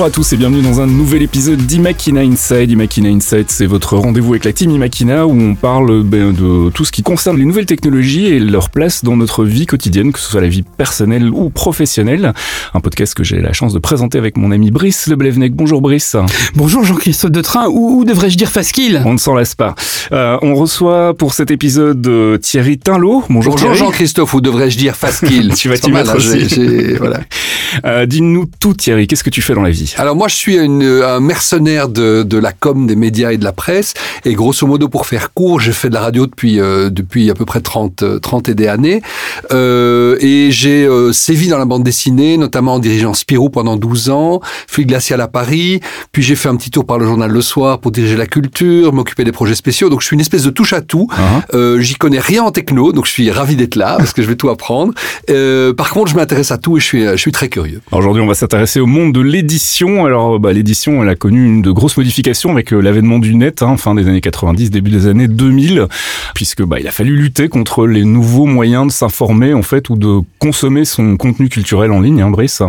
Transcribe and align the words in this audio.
Bonjour 0.00 0.12
à 0.12 0.14
tous 0.14 0.32
et 0.32 0.38
bienvenue 0.38 0.62
dans 0.62 0.80
un 0.80 0.86
nouvel 0.86 1.20
épisode 1.20 1.58
d'Imakina 1.58 2.22
Inside. 2.22 2.70
Imakina 2.70 3.10
Inside, 3.10 3.50
c'est 3.50 3.66
votre 3.66 3.98
rendez-vous 3.98 4.30
avec 4.32 4.46
la 4.46 4.54
team 4.54 4.70
Imakina 4.70 5.26
où 5.26 5.38
on 5.38 5.54
parle 5.54 6.04
ben, 6.04 6.32
de 6.32 6.70
tout 6.70 6.86
ce 6.86 6.90
qui 6.90 7.02
concerne 7.02 7.36
les 7.36 7.44
nouvelles 7.44 7.66
technologies 7.66 8.24
et 8.24 8.38
leur 8.38 8.70
place 8.70 9.04
dans 9.04 9.14
notre 9.14 9.44
vie 9.44 9.66
quotidienne, 9.66 10.10
que 10.10 10.18
ce 10.18 10.30
soit 10.30 10.40
la 10.40 10.48
vie 10.48 10.62
personnelle 10.62 11.28
ou 11.28 11.50
professionnelle. 11.50 12.32
Un 12.72 12.80
podcast 12.80 13.12
que 13.12 13.24
j'ai 13.24 13.42
la 13.42 13.52
chance 13.52 13.74
de 13.74 13.78
présenter 13.78 14.16
avec 14.16 14.38
mon 14.38 14.52
ami 14.52 14.70
Brice 14.70 15.06
Leblevnec. 15.06 15.54
Bonjour 15.54 15.82
Brice. 15.82 16.16
Bonjour 16.54 16.82
Jean-Christophe 16.82 17.32
de 17.32 17.42
Train, 17.42 17.66
ou, 17.68 18.06
devrais-je 18.06 18.38
dire 18.38 18.48
Fasquille 18.48 19.02
On 19.04 19.12
ne 19.12 19.18
s'en 19.18 19.34
lasse 19.34 19.54
pas. 19.54 19.74
Euh, 20.12 20.38
on 20.40 20.54
reçoit 20.54 21.12
pour 21.12 21.34
cet 21.34 21.50
épisode 21.50 22.06
euh, 22.06 22.38
Thierry 22.38 22.78
Tinlot. 22.78 23.24
Bonjour, 23.28 23.54
Bonjour 23.54 23.74
Jean-Christophe, 23.74 24.32
ou 24.32 24.40
devrais-je 24.40 24.78
dire 24.78 24.96
Fasquille 24.96 25.52
Tu 25.54 25.68
vas 25.68 25.76
t'y 25.76 25.92
mettre 25.92 26.16
aussi. 26.16 26.94
Voilà. 26.94 27.20
Euh, 27.84 28.06
Dis-nous 28.06 28.46
tout 28.58 28.72
Thierry, 28.72 29.06
qu'est-ce 29.06 29.22
que 29.22 29.28
tu 29.28 29.42
fais 29.42 29.52
dans 29.52 29.60
la 29.60 29.70
vie? 29.70 29.89
Alors 29.98 30.16
moi 30.16 30.28
je 30.28 30.36
suis 30.36 30.58
un 30.58 31.20
mercenaire 31.20 31.88
de, 31.88 32.22
de, 32.22 32.38
la 32.38 32.52
com, 32.52 32.86
des 32.86 32.96
médias 32.96 33.32
et 33.32 33.38
de 33.38 33.44
la 33.44 33.52
presse 33.52 33.94
et 34.24 34.34
grosso 34.34 34.66
modo 34.66 34.88
pour 34.88 35.06
faire 35.06 35.32
court, 35.32 35.60
j'ai 35.60 35.72
fait 35.72 35.88
de 35.88 35.94
la 35.94 36.00
radio 36.00 36.26
depuis 36.26 36.60
euh, 36.60 36.90
depuis 36.90 37.30
à 37.30 37.34
peu 37.34 37.44
près 37.44 37.60
30 37.60 38.20
30 38.20 38.48
et 38.48 38.54
des 38.54 38.68
années 38.68 39.02
euh, 39.52 40.16
et 40.20 40.50
j'ai 40.50 40.84
euh, 40.84 41.12
sévi 41.12 41.48
dans 41.48 41.58
la 41.58 41.64
bande 41.64 41.82
dessinée, 41.82 42.36
notamment 42.36 42.74
en 42.74 42.78
dirigeant 42.78 43.14
Spirou 43.14 43.50
pendant 43.50 43.76
12 43.76 44.10
ans, 44.10 44.40
Fluide 44.66 44.88
glacial 44.88 45.20
à 45.20 45.28
Paris, 45.28 45.80
puis 46.12 46.22
j'ai 46.22 46.36
fait 46.36 46.48
un 46.48 46.56
petit 46.56 46.70
tour 46.70 46.84
par 46.84 46.98
le 46.98 47.06
journal 47.06 47.30
Le 47.30 47.40
Soir 47.40 47.78
pour 47.80 47.90
diriger 47.90 48.16
la 48.16 48.26
culture, 48.26 48.92
m'occuper 48.92 49.24
des 49.24 49.32
projets 49.32 49.54
spéciaux. 49.54 49.88
Donc 49.88 50.00
je 50.00 50.06
suis 50.06 50.14
une 50.14 50.20
espèce 50.20 50.42
de 50.42 50.50
touche 50.50 50.72
à 50.72 50.80
tout. 50.80 51.08
Uh-huh. 51.10 51.42
euh, 51.54 51.80
J'y 51.80 51.94
connais 51.94 52.20
rien 52.20 52.42
en 52.44 52.50
techno, 52.50 52.92
donc 52.92 53.06
je 53.06 53.12
suis 53.12 53.30
ravi 53.30 53.56
d'être 53.56 53.76
là 53.76 53.96
parce 53.98 54.12
que 54.12 54.22
je 54.22 54.28
vais 54.28 54.36
tout 54.36 54.50
apprendre. 54.50 54.92
Euh, 55.30 55.72
par 55.72 55.90
contre, 55.90 56.10
je 56.10 56.16
m'intéresse 56.16 56.50
à 56.50 56.58
tout 56.58 56.76
et 56.76 56.80
je 56.80 56.84
suis 56.84 57.06
je 57.06 57.16
suis 57.16 57.32
très 57.32 57.48
curieux. 57.48 57.80
Aujourd'hui, 57.92 58.22
on 58.22 58.26
va 58.26 58.34
s'intéresser 58.34 58.80
au 58.80 58.86
monde 58.86 59.12
de 59.12 59.20
l'édition. 59.20 59.79
Alors, 59.82 60.38
bah, 60.38 60.52
l'édition, 60.52 61.02
elle 61.02 61.08
a 61.08 61.14
connu 61.14 61.62
de 61.62 61.70
grosses 61.70 61.96
modifications 61.96 62.50
avec 62.50 62.74
euh, 62.74 62.80
l'avènement 62.80 63.18
du 63.18 63.34
net, 63.34 63.62
hein, 63.62 63.78
fin 63.78 63.94
des 63.94 64.06
années 64.06 64.20
90, 64.20 64.70
début 64.70 64.90
des 64.90 65.06
années 65.06 65.26
2000, 65.26 65.86
puisque 66.34 66.62
bah, 66.62 66.78
il 66.78 66.86
a 66.86 66.90
fallu 66.90 67.16
lutter 67.16 67.48
contre 67.48 67.86
les 67.86 68.04
nouveaux 68.04 68.44
moyens 68.44 68.88
de 68.88 68.92
s'informer 68.92 69.54
en 69.54 69.62
fait 69.62 69.88
ou 69.88 69.96
de 69.96 70.18
consommer 70.38 70.84
son 70.84 71.16
contenu 71.16 71.48
culturel 71.48 71.92
en 71.92 72.00
ligne, 72.00 72.20
hein, 72.20 72.28
Brice. 72.28 72.60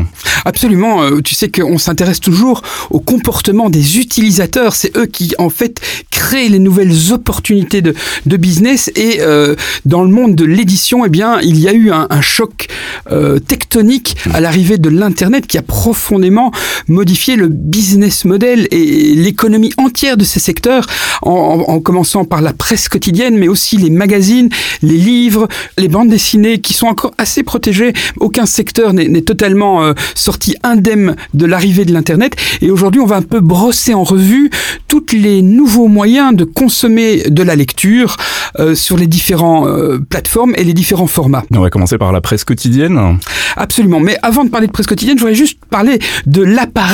Absolument. 0.45 1.03
Euh, 1.03 1.21
tu 1.21 1.35
sais 1.35 1.49
qu'on 1.49 1.77
s'intéresse 1.77 2.21
toujours 2.21 2.61
au 2.89 3.01
comportement 3.01 3.69
des 3.69 3.99
utilisateurs. 3.99 4.73
C'est 4.73 4.95
eux 4.95 5.05
qui 5.05 5.33
en 5.37 5.49
fait 5.49 5.81
créent 6.09 6.49
les 6.49 6.59
nouvelles 6.59 7.11
opportunités 7.11 7.81
de, 7.81 7.93
business. 8.37 8.89
Et 8.95 9.17
euh, 9.19 9.55
dans 9.85 10.03
le 10.03 10.09
monde 10.09 10.35
de 10.35 10.45
l'édition, 10.45 11.05
eh 11.05 11.09
bien, 11.09 11.39
il 11.41 11.59
y 11.59 11.67
a 11.67 11.73
eu 11.73 11.91
un, 11.91 12.07
choc 12.21 12.67
euh, 13.11 13.39
tectonique 13.39 14.15
à 14.33 14.39
l'arrivée 14.39 14.77
de 14.77 14.89
l'internet 14.89 15.45
qui 15.47 15.57
a 15.57 15.61
profondément 15.61 16.51
modifié 16.87 17.00
le 17.01 17.47
business 17.47 18.25
model 18.25 18.67
et 18.71 19.15
l'économie 19.15 19.71
entière 19.77 20.17
de 20.17 20.23
ces 20.23 20.39
secteurs, 20.39 20.87
en, 21.21 21.63
en, 21.67 21.79
commençant 21.79 22.25
par 22.25 22.41
la 22.41 22.53
presse 22.53 22.89
quotidienne, 22.89 23.37
mais 23.37 23.47
aussi 23.47 23.77
les 23.77 23.89
magazines, 23.89 24.49
les 24.81 24.97
livres, 24.97 25.47
les 25.77 25.87
bandes 25.87 26.09
dessinées, 26.09 26.59
qui 26.59 26.73
sont 26.73 26.87
encore 26.87 27.11
assez 27.17 27.43
protégés. 27.43 27.93
Aucun 28.19 28.45
secteur 28.45 28.93
n'est 28.93 29.21
totalement 29.21 29.83
euh, 29.83 29.93
sorti 30.15 30.55
indemne 30.63 31.15
de 31.33 31.45
l'arrivée 31.45 31.85
de 31.85 31.93
l'Internet. 31.93 32.35
Et 32.61 32.71
aujourd'hui, 32.71 33.01
on 33.01 33.05
va 33.05 33.17
un 33.17 33.21
peu 33.21 33.39
brosser 33.39 33.93
en 33.93 34.03
revue 34.03 34.49
tous 34.87 35.13
les 35.13 35.41
nouveaux 35.41 35.87
moyens 35.87 36.35
de 36.35 36.43
consommer 36.43 37.23
de 37.29 37.43
la 37.43 37.55
lecture 37.55 38.17
euh, 38.59 38.75
sur 38.75 38.97
les 38.97 39.07
différentes 39.07 39.67
euh, 39.67 39.99
plateformes 40.09 40.53
et 40.57 40.63
les 40.63 40.73
différents 40.73 41.07
formats. 41.07 41.43
On 41.51 41.59
va 41.59 41.69
commencer 41.69 41.97
par 41.97 42.11
la 42.11 42.21
presse 42.21 42.43
quotidienne. 42.43 43.17
Absolument. 43.57 43.99
Mais 43.99 44.17
avant 44.21 44.43
de 44.43 44.49
parler 44.49 44.67
de 44.67 44.71
presse 44.71 44.87
quotidienne, 44.87 45.17
je 45.17 45.23
voudrais 45.23 45.35
juste 45.35 45.59
parler 45.69 45.99
de 46.25 46.41
l'appareil 46.41 46.90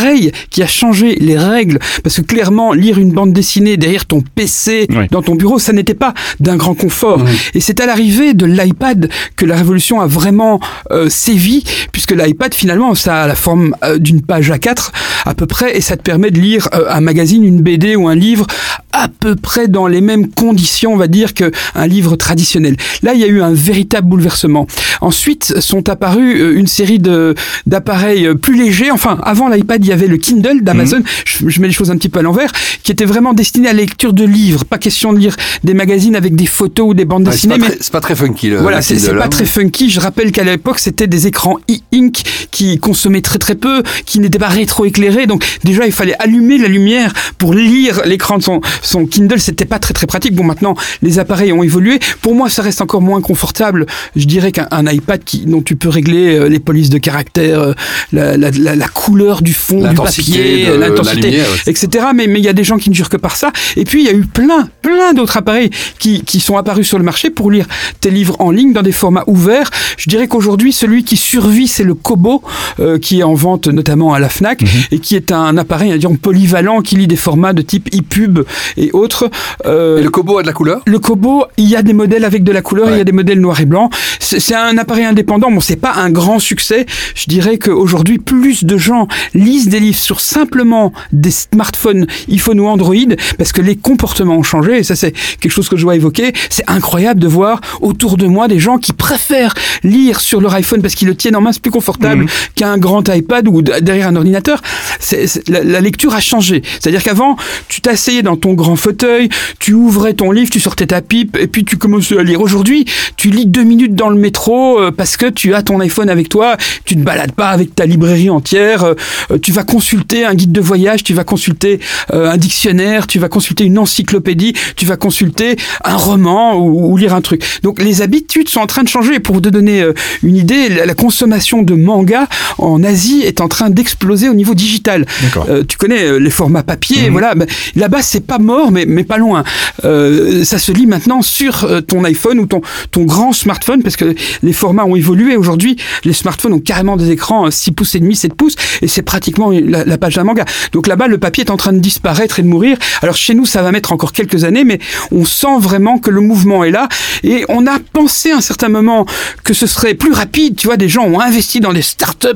qui 0.49 0.63
a 0.63 0.67
changé 0.67 1.15
les 1.19 1.37
règles. 1.37 1.79
Parce 2.03 2.17
que 2.17 2.21
clairement, 2.21 2.73
lire 2.73 2.97
une 2.97 3.11
bande 3.11 3.33
dessinée 3.33 3.77
derrière 3.77 4.05
ton 4.05 4.21
PC, 4.21 4.87
oui. 4.89 5.07
dans 5.11 5.21
ton 5.21 5.35
bureau, 5.35 5.59
ça 5.59 5.73
n'était 5.73 5.93
pas 5.93 6.13
d'un 6.39 6.57
grand 6.57 6.75
confort. 6.75 7.21
Oui. 7.23 7.31
Et 7.53 7.59
c'est 7.59 7.79
à 7.79 7.85
l'arrivée 7.85 8.33
de 8.33 8.45
l'iPad 8.45 9.09
que 9.35 9.45
la 9.45 9.55
révolution 9.55 10.01
a 10.01 10.07
vraiment 10.07 10.59
euh, 10.91 11.09
sévi, 11.09 11.63
puisque 11.91 12.11
l'iPad, 12.11 12.53
finalement, 12.53 12.95
ça 12.95 13.23
a 13.23 13.27
la 13.27 13.35
forme 13.35 13.75
euh, 13.83 13.97
d'une 13.97 14.21
page 14.21 14.51
A4 14.51 14.91
à 15.25 15.33
peu 15.33 15.45
près, 15.45 15.77
et 15.77 15.81
ça 15.81 15.97
te 15.97 16.01
permet 16.01 16.31
de 16.31 16.39
lire 16.39 16.69
euh, 16.73 16.85
un 16.89 17.01
magazine, 17.01 17.43
une 17.43 17.61
BD 17.61 17.95
ou 17.95 18.07
un 18.07 18.15
livre 18.15 18.47
à 18.93 19.09
peu 19.09 19.35
près 19.35 19.67
dans 19.67 19.87
les 19.87 20.01
mêmes 20.01 20.29
conditions, 20.29 20.93
on 20.93 20.97
va 20.97 21.07
dire, 21.07 21.33
qu'un 21.33 21.51
livre 21.87 22.15
traditionnel. 22.15 22.75
Là, 23.03 23.13
il 23.13 23.19
y 23.19 23.23
a 23.23 23.27
eu 23.27 23.41
un 23.41 23.53
véritable 23.53 24.07
bouleversement. 24.07 24.65
Ensuite, 25.01 25.59
sont 25.59 25.89
apparus 25.89 26.41
une 26.55 26.67
série 26.67 26.97
de 26.97 27.35
d'appareils 27.67 28.33
plus 28.35 28.57
légers. 28.57 28.89
Enfin, 28.89 29.19
avant 29.23 29.49
l'iPad, 29.49 29.83
il 29.87 29.91
y 29.91 29.93
avait 29.93 30.07
le 30.07 30.17
Kindle 30.17 30.61
d'Amazon. 30.61 30.99
Mmh. 30.99 31.03
Je, 31.25 31.49
je, 31.49 31.61
mets 31.61 31.67
les 31.67 31.73
choses 31.73 31.91
un 31.91 31.97
petit 31.97 32.09
peu 32.09 32.19
à 32.19 32.21
l'envers, 32.21 32.51
qui 32.83 32.91
était 32.91 33.05
vraiment 33.05 33.33
destiné 33.33 33.69
à 33.69 33.73
la 33.73 33.79
lecture 33.79 34.13
de 34.13 34.25
livres. 34.25 34.65
Pas 34.65 34.77
question 34.77 35.13
de 35.13 35.19
lire 35.19 35.35
des 35.63 35.73
magazines 35.73 36.15
avec 36.15 36.35
des 36.35 36.45
photos 36.45 36.89
ou 36.89 36.93
des 36.93 37.05
bandes 37.05 37.25
ouais, 37.25 37.33
dessinées. 37.33 37.55
C'est 37.55 37.61
pas, 37.61 37.69
mais... 37.69 37.91
pas, 37.91 38.01
très 38.01 38.15
funky. 38.15 38.49
Le, 38.49 38.57
voilà, 38.57 38.81
c'est 38.81 39.15
pas 39.15 39.27
très 39.29 39.45
funky. 39.45 39.89
Je 39.89 39.99
rappelle 39.99 40.31
qu'à 40.31 40.43
l'époque, 40.43 40.79
c'était 40.79 41.07
des 41.07 41.27
écrans 41.27 41.57
e-ink 41.69 42.21
qui 42.51 42.77
consommaient 42.79 43.21
très 43.21 43.39
très 43.39 43.55
peu, 43.55 43.83
qui 44.05 44.19
n'étaient 44.19 44.39
pas 44.39 44.49
rétro-éclairés. 44.49 45.25
Donc 45.25 45.43
déjà, 45.63 45.85
il 45.85 45.91
fallait 45.93 46.15
allumer 46.19 46.57
la 46.57 46.67
lumière 46.67 47.13
pour 47.37 47.53
lire 47.53 48.01
l'écran 48.05 48.37
de 48.37 48.43
son, 48.43 48.61
son 48.81 49.05
Kindle. 49.05 49.39
C'était 49.39 49.65
pas 49.65 49.79
très 49.79 49.93
très 49.93 50.07
pratique. 50.07 50.35
Bon, 50.35 50.43
maintenant, 50.43 50.75
les 51.01 51.19
appareils 51.19 51.53
ont 51.53 51.63
évolué. 51.63 51.99
Pour 52.21 52.35
moi, 52.35 52.49
ça 52.49 52.61
reste 52.61 52.81
encore 52.81 53.01
moins 53.01 53.21
confortable. 53.21 53.85
Je 54.15 54.25
dirais 54.25 54.51
qu'un 54.51 54.85
iPad 54.85 55.23
qui, 55.23 55.45
dont 55.45 55.61
tu 55.61 55.75
peux 55.75 55.89
régler 55.89 56.35
euh, 56.35 56.49
les 56.49 56.59
polices 56.59 56.89
de 56.89 56.97
caractère, 56.97 57.59
euh, 57.61 57.73
la, 58.11 58.37
la, 58.37 58.51
la, 58.51 58.75
la, 58.75 58.87
couleur 58.87 59.41
du 59.41 59.53
fond 59.53 59.76
du 59.81 59.95
papier, 59.95 60.77
l'intensité, 60.77 61.41
etc. 61.67 62.05
Mais 62.15 62.27
mais 62.27 62.39
il 62.39 62.45
y 62.45 62.49
a 62.49 62.53
des 62.53 62.63
gens 62.63 62.77
qui 62.77 62.89
ne 62.89 62.95
jurent 62.95 63.09
que 63.09 63.17
par 63.17 63.35
ça. 63.35 63.51
Et 63.75 63.83
puis 63.83 64.01
il 64.01 64.05
y 64.05 64.09
a 64.09 64.13
eu 64.13 64.25
plein 64.25 64.69
plein 64.81 65.13
d'autres 65.13 65.37
appareils 65.37 65.69
qui, 65.99 66.23
qui 66.23 66.39
sont 66.39 66.57
apparus 66.57 66.87
sur 66.87 66.97
le 66.97 67.03
marché 67.03 67.29
pour 67.29 67.51
lire 67.51 67.65
tes 68.01 68.09
livres 68.09 68.35
en 68.39 68.51
ligne 68.51 68.73
dans 68.73 68.81
des 68.81 68.91
formats 68.91 69.23
ouverts. 69.27 69.69
Je 69.97 70.09
dirais 70.09 70.27
qu'aujourd'hui, 70.27 70.71
celui 70.71 71.03
qui 71.03 71.17
survit, 71.17 71.67
c'est 71.67 71.83
le 71.83 71.93
Kobo, 71.93 72.43
euh, 72.79 72.97
qui 72.97 73.19
est 73.19 73.23
en 73.23 73.33
vente 73.33 73.67
notamment 73.67 74.13
à 74.13 74.19
la 74.19 74.29
Fnac, 74.29 74.61
mm 74.61 74.65
-hmm. 74.65 74.93
et 74.93 74.99
qui 74.99 75.15
est 75.15 75.31
un 75.31 75.57
appareil, 75.57 75.91
à 75.91 75.97
dire, 75.97 76.09
polyvalent, 76.21 76.81
qui 76.81 76.95
lit 76.95 77.07
des 77.07 77.21
formats 77.27 77.53
de 77.53 77.61
type 77.61 77.87
ePub 77.93 78.39
et 78.77 78.89
autres. 78.93 79.29
Euh, 79.65 79.99
et 79.99 80.03
le 80.03 80.09
Kobo 80.09 80.37
a 80.37 80.41
de 80.41 80.47
la 80.47 80.53
couleur? 80.53 80.79
Le 80.85 80.99
Kobo, 80.99 81.45
il 81.57 81.67
y 81.67 81.75
a 81.75 81.81
des 81.81 81.93
modèles 81.93 82.25
avec 82.31 82.43
de 82.43 82.51
la 82.51 82.61
couleur, 82.61 82.87
ouais. 82.87 82.95
il 82.95 82.97
y 82.97 83.01
a 83.01 83.09
des 83.11 83.17
modèles 83.21 83.41
noir 83.47 83.59
et 83.59 83.65
blanc. 83.65 83.89
C'est 84.19 84.55
un 84.55 84.77
appareil 84.77 85.05
indépendant. 85.05 85.49
Bon, 85.51 85.63
c'est 85.69 85.81
pas 85.87 85.93
un 86.05 86.09
grand 86.19 86.39
succès. 86.39 86.85
Je 87.15 87.25
dirais 87.35 87.57
qu'aujourd'hui, 87.57 88.17
plus 88.19 88.63
de 88.71 88.77
gens 88.77 89.07
lisent 89.33 89.66
des 89.67 89.79
livres 89.79 89.97
sur 89.97 90.19
simplement 90.19 90.93
des 91.11 91.31
smartphones, 91.31 92.07
iPhone 92.29 92.59
ou 92.59 92.67
Android, 92.67 92.95
parce 93.37 93.51
que 93.51 93.61
les 93.61 93.75
comportements 93.75 94.37
ont 94.37 94.43
changé. 94.43 94.79
Et 94.79 94.83
ça, 94.83 94.95
c'est 94.95 95.13
quelque 95.39 95.51
chose 95.51 95.69
que 95.69 95.77
je 95.77 95.83
dois 95.83 95.95
évoquer. 95.95 96.33
C'est 96.49 96.69
incroyable 96.69 97.19
de 97.19 97.27
voir 97.27 97.61
autour 97.81 98.17
de 98.17 98.27
moi 98.27 98.47
des 98.47 98.59
gens 98.59 98.77
qui 98.77 98.93
préfèrent 98.93 99.53
lire 99.83 100.19
sur 100.19 100.41
leur 100.41 100.53
iPhone 100.53 100.81
parce 100.81 100.95
qu'ils 100.95 101.07
le 101.07 101.15
tiennent 101.15 101.35
en 101.35 101.41
main, 101.41 101.51
c'est 101.51 101.61
plus 101.61 101.71
confortable 101.71 102.23
mmh. 102.23 102.29
qu'un 102.55 102.77
grand 102.77 103.07
iPad 103.09 103.47
ou 103.47 103.61
derrière 103.61 104.07
un 104.07 104.15
ordinateur. 104.15 104.61
C 104.99 105.15
est, 105.15 105.27
c 105.27 105.39
est, 105.39 105.49
la, 105.49 105.63
la, 105.63 105.81
lecture 105.81 106.13
a 106.13 106.19
changé. 106.19 106.61
C'est-à-dire 106.79 107.03
qu'avant, 107.03 107.35
tu 107.67 107.81
t'asseyais 107.81 108.23
dans 108.23 108.35
ton 108.35 108.53
grand 108.53 108.75
fauteuil, 108.75 109.29
tu 109.59 109.73
ouvrais 109.73 110.13
ton 110.13 110.31
livre, 110.31 110.49
tu 110.49 110.59
sortais 110.59 110.87
ta 110.87 111.01
pipe 111.01 111.37
et 111.37 111.47
puis 111.47 111.63
tu 111.65 111.77
commençais 111.77 112.17
à 112.17 112.23
lire. 112.23 112.41
Aujourd'hui, 112.41 112.85
tu 113.15 113.29
lis 113.29 113.45
deux 113.45 113.63
minutes 113.63 113.95
dans 113.95 114.09
le 114.09 114.17
métro 114.17 114.79
euh, 114.79 114.91
parce 114.91 115.17
que 115.17 115.27
tu 115.27 115.53
as 115.53 115.61
ton 115.63 115.79
iPhone 115.79 116.09
avec 116.09 116.29
toi, 116.29 116.57
tu 116.85 116.95
ne 116.95 117.03
balades 117.03 117.31
pas 117.31 117.49
avec 117.49 117.75
ta 117.75 117.85
librairie 117.85 118.29
entière, 118.29 118.83
euh, 118.83 119.37
tu 119.41 119.51
vas 119.57 119.63
consulter 119.63 120.23
un 120.23 120.35
guide 120.35 120.51
de 120.51 120.61
voyage, 120.61 121.03
tu 121.03 121.15
vas 121.15 121.23
consulter 121.23 121.79
euh, 122.13 122.29
un 122.29 122.37
dictionnaire, 122.37 123.07
tu 123.07 123.17
vas 123.17 123.27
consulter 123.27 123.63
une 123.63 123.79
encyclopédie, 123.79 124.53
tu 124.75 124.85
vas 124.85 124.97
consulter 124.97 125.55
un 125.83 125.95
roman 125.95 126.55
ou, 126.55 126.91
ou, 126.91 126.97
lire 126.97 127.15
un 127.15 127.21
truc. 127.21 127.41
Donc 127.63 127.81
les 127.81 128.03
habitudes 128.03 128.49
sont 128.49 128.59
en 128.59 128.67
train 128.67 128.83
de 128.83 128.87
changer. 128.87 129.19
Pour 129.19 129.41
te 129.41 129.49
donner 129.49 129.81
euh, 129.81 129.93
une 130.21 130.37
idée, 130.37 130.69
la, 130.69 130.85
la 130.85 130.93
consommation 130.93 131.63
de 131.63 131.73
manga 131.73 132.27
en 132.59 132.83
Asie 132.83 133.23
est 133.23 133.41
en 133.41 133.47
train 133.47 133.71
d'exploser 133.71 134.29
au 134.29 134.35
niveau 134.35 134.53
digital. 134.53 135.07
Euh, 135.49 135.63
tu 135.67 135.77
connais 135.77 136.19
les 136.19 136.29
formats 136.29 136.61
papier, 136.61 137.09
mmh. 137.09 137.11
voilà. 137.11 137.33
Là-bas, 137.75 138.03
c'est 138.03 138.25
pas 138.25 138.37
mort, 138.37 138.71
mais, 138.71 138.85
mais 138.85 139.03
pas 139.03 139.17
loin. 139.17 139.43
Ça 139.81 140.59
se 140.59 140.71
lit 140.71 140.85
maintenant 140.85 141.23
sur 141.23 141.67
ton 141.87 142.03
iPhone 142.03 142.39
ou 142.39 142.45
ton, 142.45 142.61
ton 142.91 143.05
grand 143.05 143.33
smartphone 143.33 143.81
parce 143.81 143.95
que 143.95 144.13
les 144.43 144.53
formats 144.53 144.85
ont 144.85 144.95
évolué. 144.95 145.35
Aujourd'hui, 145.35 145.77
les 146.03 146.13
smartphones 146.13 146.53
ont 146.53 146.59
carrément 146.59 146.95
des 146.95 147.09
écrans 147.09 147.49
6 147.49 147.71
pouces 147.71 147.95
et 147.95 147.99
demi, 147.99 148.15
7 148.15 148.35
pouces 148.35 148.55
et 148.81 148.87
c'est 148.87 149.01
pratiquement 149.01 149.36
la, 149.51 149.97
page 149.97 150.15
d'un 150.15 150.23
manga. 150.23 150.45
Donc 150.71 150.87
là-bas, 150.87 151.07
le 151.07 151.17
papier 151.17 151.43
est 151.45 151.51
en 151.51 151.57
train 151.57 151.73
de 151.73 151.79
disparaître 151.79 152.39
et 152.39 152.43
de 152.43 152.47
mourir. 152.47 152.77
Alors 153.01 153.15
chez 153.15 153.33
nous, 153.33 153.45
ça 153.45 153.61
va 153.61 153.71
mettre 153.71 153.91
encore 153.91 154.11
quelques 154.11 154.43
années, 154.43 154.63
mais 154.63 154.79
on 155.11 155.25
sent 155.25 155.59
vraiment 155.59 155.99
que 155.99 156.09
le 156.09 156.21
mouvement 156.21 156.63
est 156.63 156.71
là 156.71 156.87
et 157.23 157.45
on 157.49 157.65
a 157.67 157.79
pensé 157.79 158.31
à 158.31 158.37
un 158.37 158.41
certain 158.41 158.69
moment 158.69 159.05
que 159.43 159.53
ce 159.53 159.67
serait 159.67 159.93
plus 159.93 160.11
rapide. 160.11 160.55
Tu 160.55 160.67
vois, 160.67 160.77
des 160.77 160.89
gens 160.89 161.03
ont 161.03 161.19
investi 161.19 161.59
dans 161.59 161.73
des 161.73 161.81
startups 161.81 162.27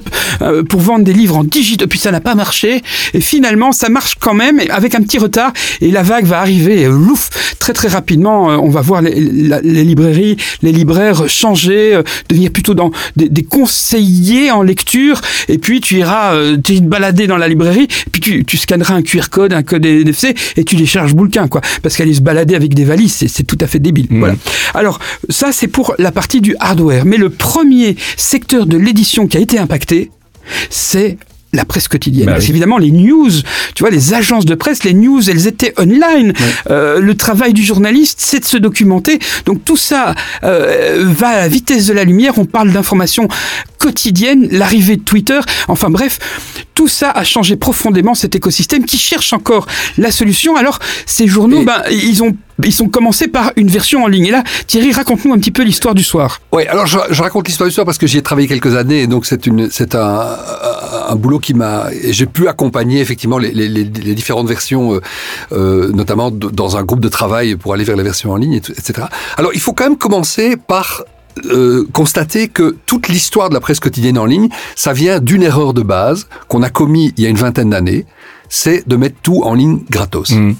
euh, 0.41 0.63
pour 0.63 0.81
vendre 0.81 1.03
des 1.03 1.13
livres 1.13 1.37
en 1.37 1.43
digitaux, 1.43 1.87
puis 1.87 1.99
ça 1.99 2.11
n'a 2.11 2.21
pas 2.21 2.35
marché. 2.35 2.81
Et 3.13 3.21
finalement, 3.21 3.71
ça 3.71 3.89
marche 3.89 4.15
quand 4.19 4.33
même, 4.33 4.59
avec 4.69 4.95
un 4.95 5.01
petit 5.01 5.17
retard. 5.17 5.53
Et 5.81 5.91
la 5.91 6.03
vague 6.03 6.25
va 6.25 6.39
arriver, 6.39 6.85
euh, 6.85 6.91
louf, 6.91 7.55
très 7.59 7.73
très 7.73 7.87
rapidement. 7.87 8.51
Euh, 8.51 8.57
on 8.57 8.69
va 8.69 8.81
voir 8.81 9.01
les, 9.01 9.13
librairies, 9.83 10.37
les 10.61 10.71
libraires 10.71 11.27
changer, 11.27 11.95
euh, 11.95 12.03
devenir 12.29 12.51
plutôt 12.51 12.73
dans 12.73 12.91
des, 13.15 13.29
des, 13.29 13.43
conseillers 13.43 14.51
en 14.51 14.61
lecture. 14.61 15.21
Et 15.47 15.57
puis 15.57 15.81
tu 15.81 15.97
iras, 15.97 16.35
balader 16.91 17.25
dans 17.25 17.37
la 17.37 17.47
librairie, 17.47 17.87
puis 18.11 18.21
tu, 18.21 18.45
tu 18.45 18.57
scanneras 18.57 18.93
un 18.93 19.01
QR 19.01 19.29
code, 19.31 19.53
un 19.53 19.63
code 19.63 19.85
NFC, 19.85 20.35
et 20.57 20.63
tu 20.63 20.75
les 20.75 20.85
charges 20.85 21.15
bouquins, 21.15 21.47
quoi. 21.47 21.61
Parce 21.81 21.95
qu'aller 21.95 22.13
se 22.13 22.21
balader 22.21 22.53
avec 22.53 22.73
des 22.73 22.83
valises, 22.83 23.25
c'est 23.27 23.43
tout 23.43 23.57
à 23.61 23.65
fait 23.65 23.79
débile. 23.79 24.07
Mmh. 24.09 24.19
Voilà. 24.19 24.35
Alors, 24.73 24.99
ça, 25.29 25.51
c'est 25.51 25.67
pour 25.67 25.95
la 25.97 26.11
partie 26.11 26.41
du 26.41 26.55
hardware. 26.59 27.05
Mais 27.05 27.17
le 27.17 27.29
premier 27.29 27.95
secteur 28.17 28.65
de 28.65 28.77
l'édition 28.77 29.25
qui 29.27 29.37
a 29.37 29.39
été 29.39 29.57
impacté, 29.57 30.11
c'est 30.69 31.17
la 31.53 31.65
presse 31.65 31.87
quotidienne. 31.87 32.27
Bah 32.27 32.33
Parce 32.33 32.45
oui. 32.45 32.51
évidemment, 32.51 32.77
les 32.77 32.91
news, 32.91 33.29
tu 33.75 33.83
vois, 33.83 33.89
les 33.89 34.13
agences 34.13 34.45
de 34.45 34.55
presse, 34.55 34.83
les 34.83 34.93
news, 34.93 35.29
elles 35.29 35.47
étaient 35.47 35.73
online. 35.79 36.33
Euh, 36.69 36.99
le 36.99 37.15
travail 37.15 37.53
du 37.53 37.63
journaliste, 37.63 38.19
c'est 38.21 38.39
de 38.39 38.45
se 38.45 38.57
documenter. 38.57 39.19
Donc 39.45 39.63
tout 39.65 39.77
ça 39.77 40.15
euh, 40.43 41.03
va 41.07 41.27
à 41.29 41.37
la 41.37 41.47
vitesse 41.47 41.87
de 41.87 41.93
la 41.93 42.03
lumière. 42.03 42.37
On 42.37 42.45
parle 42.45 42.71
d'informations 42.71 43.27
quotidiennes, 43.77 44.47
l'arrivée 44.51 44.97
de 44.97 45.01
Twitter. 45.03 45.39
Enfin 45.67 45.89
bref, 45.89 46.19
tout 46.75 46.87
ça 46.87 47.11
a 47.11 47.23
changé 47.23 47.55
profondément 47.55 48.13
cet 48.13 48.35
écosystème 48.35 48.85
qui 48.85 48.97
cherche 48.97 49.33
encore 49.33 49.67
la 49.97 50.11
solution. 50.11 50.55
Alors 50.55 50.79
ces 51.05 51.27
journaux, 51.27 51.61
Et- 51.61 51.65
ben 51.65 51.81
ils 51.91 52.23
ont 52.23 52.35
ils 52.63 52.73
sont 52.73 52.89
commencés 52.89 53.27
par 53.27 53.53
une 53.55 53.69
version 53.69 54.03
en 54.03 54.07
ligne. 54.07 54.25
Et 54.27 54.31
là, 54.31 54.43
Thierry, 54.67 54.91
raconte-nous 54.91 55.33
un 55.33 55.39
petit 55.39 55.49
peu 55.49 55.63
l'histoire 55.63 55.95
du 55.95 56.03
soir. 56.03 56.41
Oui, 56.51 56.67
alors 56.67 56.85
je, 56.85 56.99
je 57.09 57.21
raconte 57.23 57.47
l'histoire 57.47 57.67
du 57.67 57.73
soir 57.73 57.87
parce 57.87 57.97
que 57.97 58.05
j'y 58.05 58.19
ai 58.19 58.21
travaillé 58.21 58.47
quelques 58.47 58.75
années 58.75 59.01
et 59.01 59.07
donc 59.07 59.25
c'est 59.25 59.47
une 59.47 59.71
c'est 59.71 59.95
un, 59.95 60.37
un, 61.11 61.15
boulot 61.15 61.39
qui 61.39 61.53
m'a 61.53 61.87
j'ai 62.09 62.25
pu 62.25 62.47
accompagner 62.47 63.01
effectivement 63.01 63.37
les, 63.37 63.51
les, 63.51 63.67
les, 63.67 63.83
les 63.83 64.15
différentes 64.15 64.47
versions, 64.47 64.95
euh, 64.95 65.01
euh, 65.51 65.91
notamment 65.91 66.31
dans 66.31 66.77
un 66.77 66.83
groupe 66.83 66.99
de 66.99 67.09
travail 67.09 67.55
pour 67.55 67.73
aller 67.73 67.83
vers 67.83 67.95
les 67.95 68.03
versions 68.03 68.31
en 68.31 68.37
ligne, 68.37 68.53
etc. 68.53 69.07
Alors 69.37 69.51
il 69.53 69.59
faut 69.59 69.73
quand 69.73 69.83
même 69.83 69.97
commencer 69.97 70.57
par 70.57 71.03
euh, 71.45 71.87
constater 71.93 72.47
que 72.47 72.75
toute 72.85 73.07
l'histoire 73.07 73.49
de 73.49 73.53
la 73.53 73.61
presse 73.61 73.79
quotidienne 73.79 74.17
en 74.17 74.25
ligne, 74.25 74.49
ça 74.75 74.93
vient 74.93 75.19
d'une 75.19 75.43
erreur 75.43 75.73
de 75.73 75.81
base 75.81 76.27
qu'on 76.47 76.61
a 76.63 76.69
commis 76.69 77.13
il 77.17 77.23
y 77.23 77.27
a 77.27 77.29
une 77.29 77.37
vingtaine 77.37 77.69
d'années, 77.69 78.05
c'est 78.49 78.87
de 78.87 78.95
mettre 78.97 79.15
tout 79.23 79.41
en 79.43 79.53
ligne 79.53 79.79
gratos. 79.89 80.31
Mmh. 80.31 80.53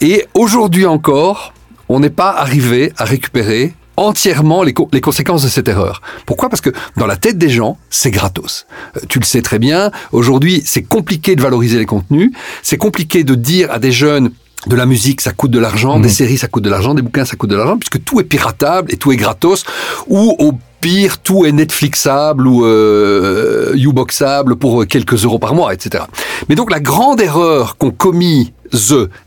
Et 0.00 0.26
aujourd'hui 0.34 0.86
encore, 0.86 1.52
on 1.88 2.00
n'est 2.00 2.10
pas 2.10 2.30
arrivé 2.30 2.92
à 2.96 3.04
récupérer 3.04 3.74
entièrement 3.96 4.62
les, 4.62 4.72
co- 4.72 4.88
les 4.92 5.00
conséquences 5.00 5.42
de 5.42 5.48
cette 5.48 5.68
erreur. 5.68 6.02
Pourquoi? 6.26 6.48
Parce 6.48 6.60
que 6.60 6.70
dans 6.96 7.06
la 7.06 7.16
tête 7.16 7.38
des 7.38 7.48
gens, 7.50 7.78
c'est 7.90 8.10
gratos. 8.10 8.66
Euh, 8.96 9.00
tu 9.08 9.18
le 9.18 9.24
sais 9.24 9.42
très 9.42 9.58
bien, 9.58 9.90
aujourd'hui, 10.12 10.62
c'est 10.64 10.82
compliqué 10.82 11.36
de 11.36 11.42
valoriser 11.42 11.78
les 11.78 11.86
contenus, 11.86 12.32
c'est 12.62 12.76
compliqué 12.78 13.24
de 13.24 13.34
dire 13.34 13.70
à 13.70 13.78
des 13.78 13.92
jeunes 13.92 14.30
de 14.66 14.76
la 14.76 14.86
musique, 14.86 15.20
ça 15.20 15.32
coûte 15.32 15.50
de 15.50 15.58
l'argent, 15.58 15.96
Mhm. 15.98 16.02
des 16.02 16.08
séries, 16.08 16.38
ça 16.38 16.48
coûte 16.48 16.64
de 16.64 16.70
l'argent, 16.70 16.94
des 16.94 17.02
bouquins, 17.02 17.24
ça 17.26 17.36
coûte 17.36 17.50
de 17.50 17.56
l'argent, 17.56 17.76
puisque 17.76 18.02
tout 18.02 18.18
est 18.20 18.24
piratable 18.24 18.90
et 18.92 18.96
tout 18.96 19.12
est 19.12 19.16
gratos, 19.16 19.64
ou 20.06 20.34
au 20.38 20.52
pire, 20.84 21.16
tout 21.16 21.46
est 21.46 21.52
Netflixable 21.52 22.46
ou 22.46 22.66
euh, 22.66 23.74
Uboxable 23.74 24.56
pour 24.56 24.86
quelques 24.86 25.24
euros 25.24 25.38
par 25.38 25.54
mois, 25.54 25.72
etc. 25.72 26.04
Mais 26.50 26.56
donc 26.56 26.70
la 26.70 26.78
grande 26.78 27.22
erreur 27.22 27.78
qu'ont 27.78 27.90
commis 27.90 28.52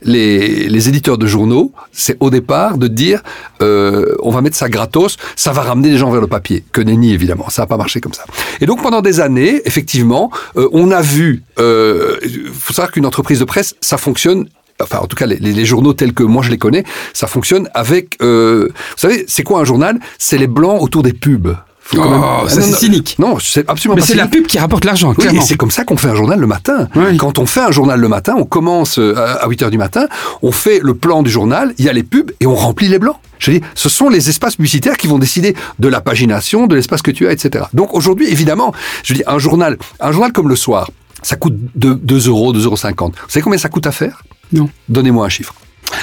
les, 0.04 0.90
éditeurs 0.90 1.18
de 1.18 1.26
journaux, 1.26 1.72
c'est 1.92 2.16
au 2.20 2.30
départ 2.30 2.78
de 2.78 2.88
dire 2.88 3.24
euh, 3.64 4.16
on 4.22 4.30
va 4.30 4.42
mettre 4.42 4.56
ça 4.56 4.70
gratos, 4.70 5.18
ça 5.36 5.52
va 5.52 5.62
ramener 5.62 5.90
les 5.90 5.98
gens 5.98 6.12
vers 6.12 6.22
le 6.22 6.28
papier. 6.28 6.64
Que 6.72 6.82
nenni 6.82 7.12
évidemment, 7.12 7.50
ça 7.50 7.64
n'a 7.64 7.66
pas 7.66 7.78
marché 7.78 8.02
comme 8.02 8.14
ça. 8.14 8.26
Et 8.62 8.68
donc 8.68 8.84
pendant 8.84 9.02
des 9.02 9.20
années, 9.20 9.64
effectivement, 9.66 10.30
euh, 10.58 10.70
on 10.74 10.92
a 10.92 11.02
vu, 11.02 11.44
euh, 11.60 12.18
faut 12.54 12.74
savoir 12.74 12.92
qu'une 12.92 13.08
entreprise 13.08 13.40
de 13.40 13.46
presse, 13.46 13.76
ça 13.82 13.98
fonctionne 13.98 14.48
enfin 14.82 15.00
en 15.00 15.08
tout 15.08 15.16
cas 15.16 15.26
les, 15.26 15.66
journaux 15.66 15.94
tels 15.94 16.14
que 16.14 16.24
moi 16.24 16.44
je 16.44 16.50
les 16.50 16.58
connais, 16.58 16.84
ça 17.14 17.28
fonctionne 17.28 17.70
avec, 17.74 18.18
euh, 18.22 18.70
vous 18.70 18.98
savez, 18.98 19.26
c'est 19.28 19.44
quoi 19.44 19.60
un 19.60 19.66
journal? 19.66 20.00
C'est 20.18 20.38
les 20.38 20.48
blancs 20.48 20.82
autour 20.82 21.04
des 21.04 21.14
pubs. 21.14 21.56
Oh, 21.96 22.00
même- 22.00 22.22
Ah, 22.24 22.44
c'est 22.48 22.62
cynique. 22.62 23.16
Non, 23.18 23.38
c'est 23.40 23.70
absolument 23.70 23.96
Mais 23.96 24.02
c'est 24.02 24.16
la 24.16 24.28
pub 24.28 24.46
qui 24.46 24.60
rapporte 24.60 24.84
l'argent, 24.84 25.10
Oui, 25.10 25.16
clairement. 25.16 25.42
c'est 25.42 25.56
comme 25.56 25.72
ça 25.72 25.86
qu'on 25.86 25.96
fait 25.96 26.10
un 26.10 26.16
journal 26.16 26.40
le 26.40 26.48
matin. 26.48 26.90
Oui. 26.96 27.16
Quand 27.18 27.40
on 27.40 27.46
fait 27.46 27.62
un 27.62 27.72
journal 27.72 28.00
le 28.00 28.10
matin, 28.10 28.36
on 28.38 28.44
commence 28.44 29.00
euh, 29.00 29.16
à 29.16 29.46
à 29.46 29.48
8 29.48 29.62
heures 29.64 29.72
du 29.72 29.78
matin, 29.78 30.08
on 30.42 30.52
fait 30.52 30.80
le 30.82 30.96
plan 30.96 31.24
du 31.24 31.30
journal, 31.30 31.74
il 31.78 31.86
y 31.86 31.90
a 31.90 31.94
les 31.94 32.04
pubs 32.04 32.32
et 32.40 32.46
on 32.48 32.56
remplit 32.56 32.90
les 32.90 33.00
blancs. 33.00 33.16
Je 33.40 33.52
dis, 33.52 33.62
ce 33.76 33.88
sont 33.88 34.10
les 34.10 34.30
espaces 34.30 34.56
publicitaires 34.56 34.98
qui 34.98 35.08
vont 35.08 35.20
décider 35.20 35.56
de 35.80 35.88
la 35.88 36.02
pagination, 36.02 36.68
de 36.68 36.76
l'espace 36.76 37.02
que 37.02 37.12
tu 37.12 37.28
as, 37.28 37.32
etc. 37.32 37.66
Donc 37.74 37.94
aujourd'hui, 37.94 38.28
évidemment, 38.30 38.74
je 39.04 39.14
dis, 39.14 39.24
un 39.28 39.38
journal, 39.38 39.78
un 40.00 40.12
journal 40.12 40.34
comme 40.34 40.50
le 40.50 40.56
soir, 40.56 40.90
ça 41.22 41.36
coûte 41.36 41.56
2, 41.76 41.96
2 41.96 42.28
euros, 42.28 42.54
2,50 42.54 42.64
euros. 42.64 42.76
Vous 43.12 43.30
savez 43.30 43.44
combien 43.44 43.60
ça 43.60 43.70
coûte 43.70 43.88
à 43.88 43.92
faire? 43.92 44.24
Non. 44.52 44.70
Donnez-moi 44.90 45.26
un 45.26 45.30
chiffre. 45.30 45.54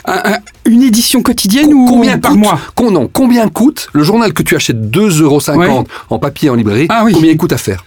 Un- 0.06 0.32
un- 0.34 0.38
une 0.70 0.82
édition 0.82 1.22
quotidienne 1.22 1.72
ou 1.72 1.86
combien 1.86 2.18
par 2.18 2.30
coûte, 2.32 2.40
mois 2.40 2.58
con- 2.74 2.90
non, 2.90 3.08
combien 3.12 3.48
coûte 3.48 3.88
le 3.92 4.02
journal 4.02 4.32
que 4.32 4.42
tu 4.42 4.56
achètes 4.56 4.90
2,50 4.90 5.20
euros 5.22 5.86
en 6.10 6.18
papier 6.18 6.48
en 6.50 6.54
librairie 6.54 6.86
Ah 6.88 7.02
oui. 7.04 7.12
Combien 7.12 7.30
il 7.32 7.36
coûte 7.36 7.52
à 7.52 7.58
faire 7.58 7.84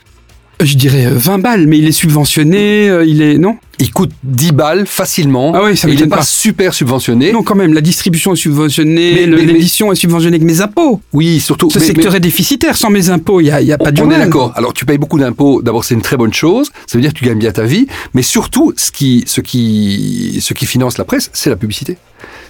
Je 0.60 0.76
dirais 0.76 1.06
euh, 1.06 1.12
20 1.16 1.38
balles, 1.40 1.68
mais 1.68 1.78
il 1.78 1.88
est 1.88 1.92
subventionné, 1.92 2.90
euh, 2.90 3.06
il 3.06 3.22
est... 3.22 3.38
Non? 3.38 3.58
Il 3.80 3.92
coûte 3.92 4.10
10 4.24 4.54
balles 4.54 4.88
facilement. 4.88 5.52
Ah 5.54 5.62
oui, 5.66 5.78
ça 5.78 5.88
il 5.88 6.00
n'est 6.00 6.08
pas 6.08 6.18
pas. 6.18 6.24
super 6.24 6.74
subventionné. 6.74 7.32
Non, 7.32 7.44
quand 7.44 7.54
même, 7.54 7.74
la 7.76 7.82
distribution 7.82 8.34
est 8.34 8.38
subventionnée, 8.38 9.28
mais- 9.28 9.38
l'édition 9.46 9.92
est 9.92 9.96
subventionnée 9.96 10.38
avec 10.38 10.48
mes 10.48 10.62
impôts. 10.62 11.00
Oui, 11.14 11.40
surtout. 11.40 11.70
Ce 11.70 11.78
mais- 11.78 11.86
secteur 11.86 12.12
mais- 12.12 12.18
est 12.18 12.22
déficitaire, 12.22 12.76
sans 12.76 12.90
mes 12.90 13.12
impôts, 13.12 13.40
il 13.40 13.44
n'y 13.46 13.52
a, 13.52 13.62
y 13.62 13.72
a 13.72 13.78
pas 13.78 13.92
de 13.92 14.02
on 14.02 14.10
est 14.10 14.18
d'accord. 14.18 14.52
Alors 14.56 14.74
tu 14.74 14.84
payes 14.86 14.98
beaucoup 14.98 15.20
d'impôts. 15.20 15.62
D'abord, 15.62 15.84
c'est 15.86 15.94
une 15.94 16.02
très 16.02 16.18
bonne 16.18 16.34
chose. 16.34 16.72
Ça 16.88 16.98
veut 16.98 17.02
dire 17.04 17.14
que 17.14 17.20
tu 17.20 17.26
gagnes 17.26 17.38
bien 17.38 17.52
ta 17.52 17.66
vie. 17.66 17.86
Mais 18.16 18.24
surtout, 18.24 18.74
ce 18.78 18.90
qui, 18.92 19.26
ce 19.28 19.42
qui, 19.42 20.40
ce 20.42 20.56
qui 20.56 20.66
finance 20.66 20.98
la 20.98 21.04
presse, 21.06 21.30
c'est 21.34 21.52
la 21.52 21.56
publicité. 21.56 21.98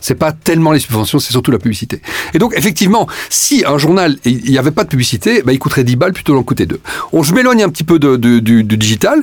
C'est 0.02 0.16
pas 0.16 0.32
tellement 0.32 0.72
les 0.72 0.80
subventions, 0.80 1.20
c'est 1.20 1.32
surtout 1.32 1.52
la 1.52 1.60
publicité. 1.60 2.02
Et 2.34 2.40
donc, 2.40 2.54
effectivement, 2.56 3.08
si 3.30 3.64
un 3.66 3.78
journal, 3.78 4.18
il 4.26 4.50
n'y 4.50 4.58
avait 4.58 4.72
pas 4.72 4.84
de 4.84 4.90
publicité, 4.90 5.42
bah, 5.44 5.54
il 5.54 5.60
coûterait 5.60 5.84
10 5.84 5.96
balles 5.96 6.14
plutôt 6.14 6.34
d'en 6.34 6.44
coûter 6.44 6.66
2. 6.66 6.80
On, 7.14 7.24
je 7.24 7.34
m'éloigne 7.34 7.64
un 7.64 7.70
petit 7.70 7.84
peu 7.84 8.00
de, 8.00 8.16
du 8.40 8.64
digital. 8.64 9.22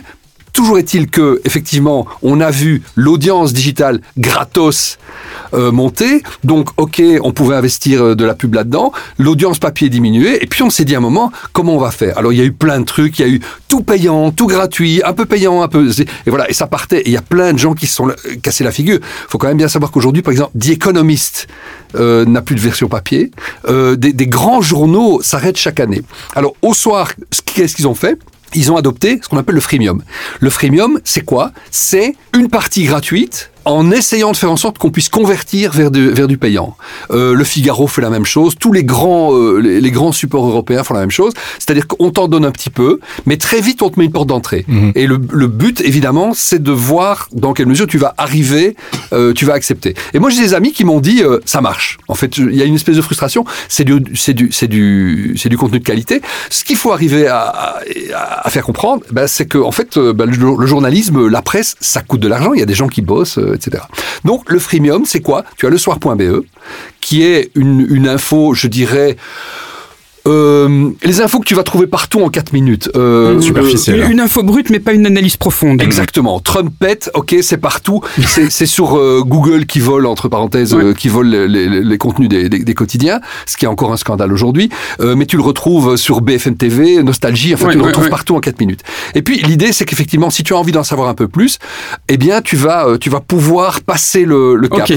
Toujours 0.55 0.79
est-il 0.79 1.09
que, 1.09 1.41
effectivement, 1.45 2.07
on 2.23 2.41
a 2.41 2.51
vu 2.53 2.83
l'audience 2.95 3.53
digitale 3.53 4.01
gratos 4.17 4.99
euh, 5.53 5.73
monter. 5.73 6.23
Donc, 6.45 6.69
ok, 6.77 7.03
on 7.23 7.33
pouvait 7.33 7.57
investir 7.57 8.03
euh, 8.03 8.15
de 8.15 8.25
la 8.25 8.35
pub 8.35 8.55
là-dedans. 8.55 8.93
L'audience 9.19 9.59
papier 9.59 9.89
diminuait. 9.89 10.39
Et 10.43 10.47
puis, 10.47 10.63
on 10.63 10.71
s'est 10.71 10.85
dit 10.85 10.95
à 10.95 10.99
un 10.99 11.01
moment, 11.01 11.33
comment 11.53 11.75
on 11.75 11.79
va 11.79 11.91
faire? 11.91 12.17
Alors, 12.19 12.33
il 12.33 12.39
y 12.39 12.41
a 12.41 12.45
eu 12.45 12.53
plein 12.53 12.79
de 12.79 12.85
trucs. 12.85 13.19
Il 13.19 13.23
y 13.27 13.29
a 13.29 13.33
eu 13.33 13.41
tout 13.69 13.83
payant, 13.83 14.31
tout 14.31 14.47
gratuit, 14.47 15.03
un 15.05 15.13
peu 15.13 15.27
payant, 15.27 15.61
un 15.63 15.67
peu. 15.69 15.91
Et 16.25 16.31
voilà. 16.31 16.49
Et 16.49 16.55
ça 16.55 16.69
partait. 16.69 17.01
Et 17.01 17.09
il 17.09 17.13
y 17.13 17.17
a 17.17 17.23
plein 17.23 17.53
de 17.53 17.59
gens 17.59 17.75
qui 17.75 17.89
se 17.89 17.97
sont 17.97 18.09
euh, 18.09 18.15
cassés 18.41 18.63
la 18.63 18.71
figure. 18.71 19.01
faut 19.29 19.39
quand 19.39 19.49
même 19.49 19.57
bien 19.59 19.69
savoir 19.69 19.91
qu'aujourd'hui, 19.91 20.23
par 20.23 20.31
exemple, 20.31 20.57
The 20.59 20.69
Economist 20.71 21.49
euh, 21.97 22.25
n'a 22.27 22.43
plus 22.43 22.55
de 22.55 22.61
version 22.61 22.87
papier. 22.89 23.33
Euh, 23.69 23.97
des, 23.97 24.13
des 24.13 24.29
grands 24.29 24.63
journaux 24.63 25.21
s'arrêtent 25.21 25.57
chaque 25.59 25.81
année. 25.81 26.03
Alors, 26.37 26.55
au 26.63 26.75
soir, 26.75 27.11
ce- 27.33 27.41
qu'est-ce 27.45 27.75
qu'ils 27.75 27.89
ont 27.89 27.95
fait? 27.97 28.17
Ils 28.55 28.73
ont 28.73 28.77
adopté 28.77 29.21
ce 29.23 29.29
qu'on 29.29 29.39
appelle 29.39 29.55
le 29.55 29.61
freemium. 29.61 30.03
Le 30.41 30.51
freemium, 30.51 31.01
c'est 31.05 31.23
quoi? 31.23 31.53
C'est 31.71 32.15
une 32.35 32.49
partie 32.49 32.85
gratuite 32.85 33.51
en 33.65 33.91
essayant 33.91 34.33
de 34.33 34.37
faire 34.37 34.51
en 34.51 34.57
sorte 34.57 34.79
qu'on 34.79 34.91
puisse 34.91 35.09
convertir 35.09 35.73
vers, 35.73 35.91
de- 35.91 36.01
vers 36.11 36.29
du 36.29 36.39
payant. 36.39 36.77
Euh, 37.11 37.35
le 37.35 37.45
Figaro 37.45 37.87
fait 37.87 38.03
la 38.03 38.11
même 38.11 38.25
chose, 38.25 38.55
tous 38.59 38.73
les 38.73 38.85
grands, 38.85 39.35
euh, 39.35 39.59
les, 39.59 39.81
les 39.81 39.91
grands 39.91 40.13
supports 40.13 40.47
européens 40.47 40.83
font 40.85 40.95
la 40.95 41.01
même 41.01 41.11
chose, 41.11 41.33
c'est-à-dire 41.59 41.87
qu'on 41.87 42.11
t'en 42.11 42.29
donne 42.29 42.45
un 42.45 42.51
petit 42.51 42.71
peu, 42.71 43.01
mais 43.27 43.37
très 43.37 43.61
vite 43.61 43.83
on 43.83 43.91
te 43.91 43.99
met 43.99 44.05
une 44.07 44.13
porte 44.13 44.29
d'entrée. 44.29 44.65
Mhm. 44.69 44.93
Et 44.95 45.07
le, 45.07 45.19
le 45.33 45.47
but, 45.47 45.81
évidemment, 45.81 46.33
c'est 46.35 46.63
de 46.63 46.73
voir 46.73 47.29
dans 47.33 47.53
quelle 47.53 47.67
mesure 47.67 47.87
tu 47.87 47.99
vas 47.99 48.15
arriver, 48.19 48.77
euh, 49.13 49.33
tu 49.33 49.45
vas 49.45 49.55
accepter. 49.55 49.95
Et 50.15 50.19
moi, 50.19 50.31
j'ai 50.31 50.41
des 50.43 50.55
amis 50.55 50.73
qui 50.73 50.85
m'ont 50.85 51.01
dit, 51.01 51.23
euh, 51.23 51.39
ça 51.45 51.61
marche. 51.61 51.99
En 52.09 52.15
fait, 52.15 52.37
il 52.39 52.55
y 52.55 52.63
a 52.63 52.65
une 52.65 52.75
espèce 52.77 52.97
de 52.97 53.03
frustration, 53.03 53.45
c'est 53.69 53.85
du, 53.85 53.95
c'est 54.15 54.35
du, 54.35 54.51
c'est 54.53 54.69
du, 54.69 55.35
c'est 55.39 55.49
du 55.49 55.57
contenu 55.59 55.79
de 55.81 55.85
qualité. 55.85 56.21
Ce 56.51 56.65
qu'il 56.65 56.77
faut 56.77 56.93
arriver 56.93 57.27
à, 57.29 57.41
à, 58.15 58.47
à 58.47 58.51
faire 58.51 58.65
comprendre, 58.65 59.03
ben, 59.11 59.27
c'est 59.27 59.47
que 59.47 59.59
en 59.59 59.73
fait, 59.73 59.97
euh, 59.97 60.13
ben, 60.13 60.27
le, 60.27 60.37
le 60.59 60.67
journalisme, 60.67 61.27
la 61.29 61.43
presse, 61.43 61.77
ça 61.81 62.01
coûte 62.03 62.21
de 62.21 62.29
l'argent. 62.29 62.53
Il 62.55 62.61
y 62.61 62.63
a 62.63 62.67
des 62.67 62.75
gens 62.75 62.89
qui 62.89 63.03
bossent, 63.03 63.39
euh, 63.39 63.54
etc. 63.55 63.85
Donc, 64.25 64.51
le 64.51 64.59
freemium, 64.59 65.05
c'est 65.05 65.21
quoi? 65.21 65.45
Tu 65.57 65.67
as 65.67 65.71
le 65.71 65.79
soir.be, 65.79 66.45
qui 67.01 67.23
est 67.23 67.51
une 67.55 68.09
info, 68.09 68.55
je 68.55 68.69
dirais. 68.69 69.17
Euh, 70.27 70.91
les 71.03 71.21
infos 71.21 71.39
que 71.41 71.45
tu 71.45 71.55
vas 71.55 71.63
trouver 71.65 71.87
partout 71.87 72.21
en 72.23 72.31
4 72.31 72.53
minutes. 72.55 72.91
Euh, 72.97 73.41
Superficiel. 73.41 74.05
Une, 74.05 74.13
une 74.13 74.21
info 74.21 74.43
brute, 74.43 74.71
mais 74.71 74.81
pas 74.81 74.93
une 74.95 75.05
analyse 75.07 75.37
profonde. 75.37 75.83
Exactement. 75.83 76.41
Trump 76.41 76.73
pète, 76.79 77.11
ok, 77.15 77.35
c'est 77.43 77.59
partout. 77.59 78.01
C'est 78.27 78.51
c'est 78.51 78.67
sur 78.67 78.97
euh, 78.97 79.23
Google 79.25 79.67
qui 79.67 79.81
vole, 79.81 80.07
entre 80.07 80.29
parenthèses, 80.29 80.73
Ouais. 80.75 80.85
euh, 80.85 80.95
qui 80.95 81.09
vole 81.09 81.29
les, 81.29 81.49
les- 81.69 81.83
les 81.83 81.99
contenus 81.99 82.29
des, 82.29 82.49
des- 82.49 82.61
des 82.61 82.75
quotidiens, 82.75 83.21
ce 83.47 83.57
qui 83.59 83.67
est 83.67 83.69
encore 83.69 83.93
un 83.93 83.97
scandale 83.99 84.33
aujourd'hui. 84.33 84.71
Euh, 85.01 85.15
mais 85.15 85.27
tu 85.27 85.37
le 85.37 85.43
retrouves 85.43 85.97
sur 85.97 86.21
BFM 86.23 86.57
TV, 86.57 87.03
Nostalgie, 87.03 87.53
enfin 87.53 87.67
Ouais, 87.67 87.73
tu 87.73 87.77
le 87.79 87.83
ouais, 87.83 87.89
retrouves 87.89 88.05
ouais. 88.05 88.11
partout 88.11 88.35
en 88.35 88.41
4 88.41 88.59
minutes. 88.61 88.81
Et 89.15 89.21
puis 89.23 89.41
l'idée, 89.43 89.73
c'est 89.73 89.85
qu'effectivement, 89.85 90.31
si 90.31 90.43
tu 90.43 90.55
as 90.55 90.57
envie 90.57 90.73
d'en 90.73 90.85
savoir 90.85 91.09
un 91.09 91.15
peu 91.15 91.29
plus, 91.29 91.59
eh 92.09 92.17
bien, 92.17 92.41
tu 92.41 92.57
vas, 92.57 92.87
euh, 92.87 92.97
tu 92.99 93.11
vas 93.11 93.21
pouvoir 93.21 93.83
passer 93.83 94.25
le, 94.25 94.57
le 94.57 94.69
cap. 94.69 94.89
Ok, 94.91 94.97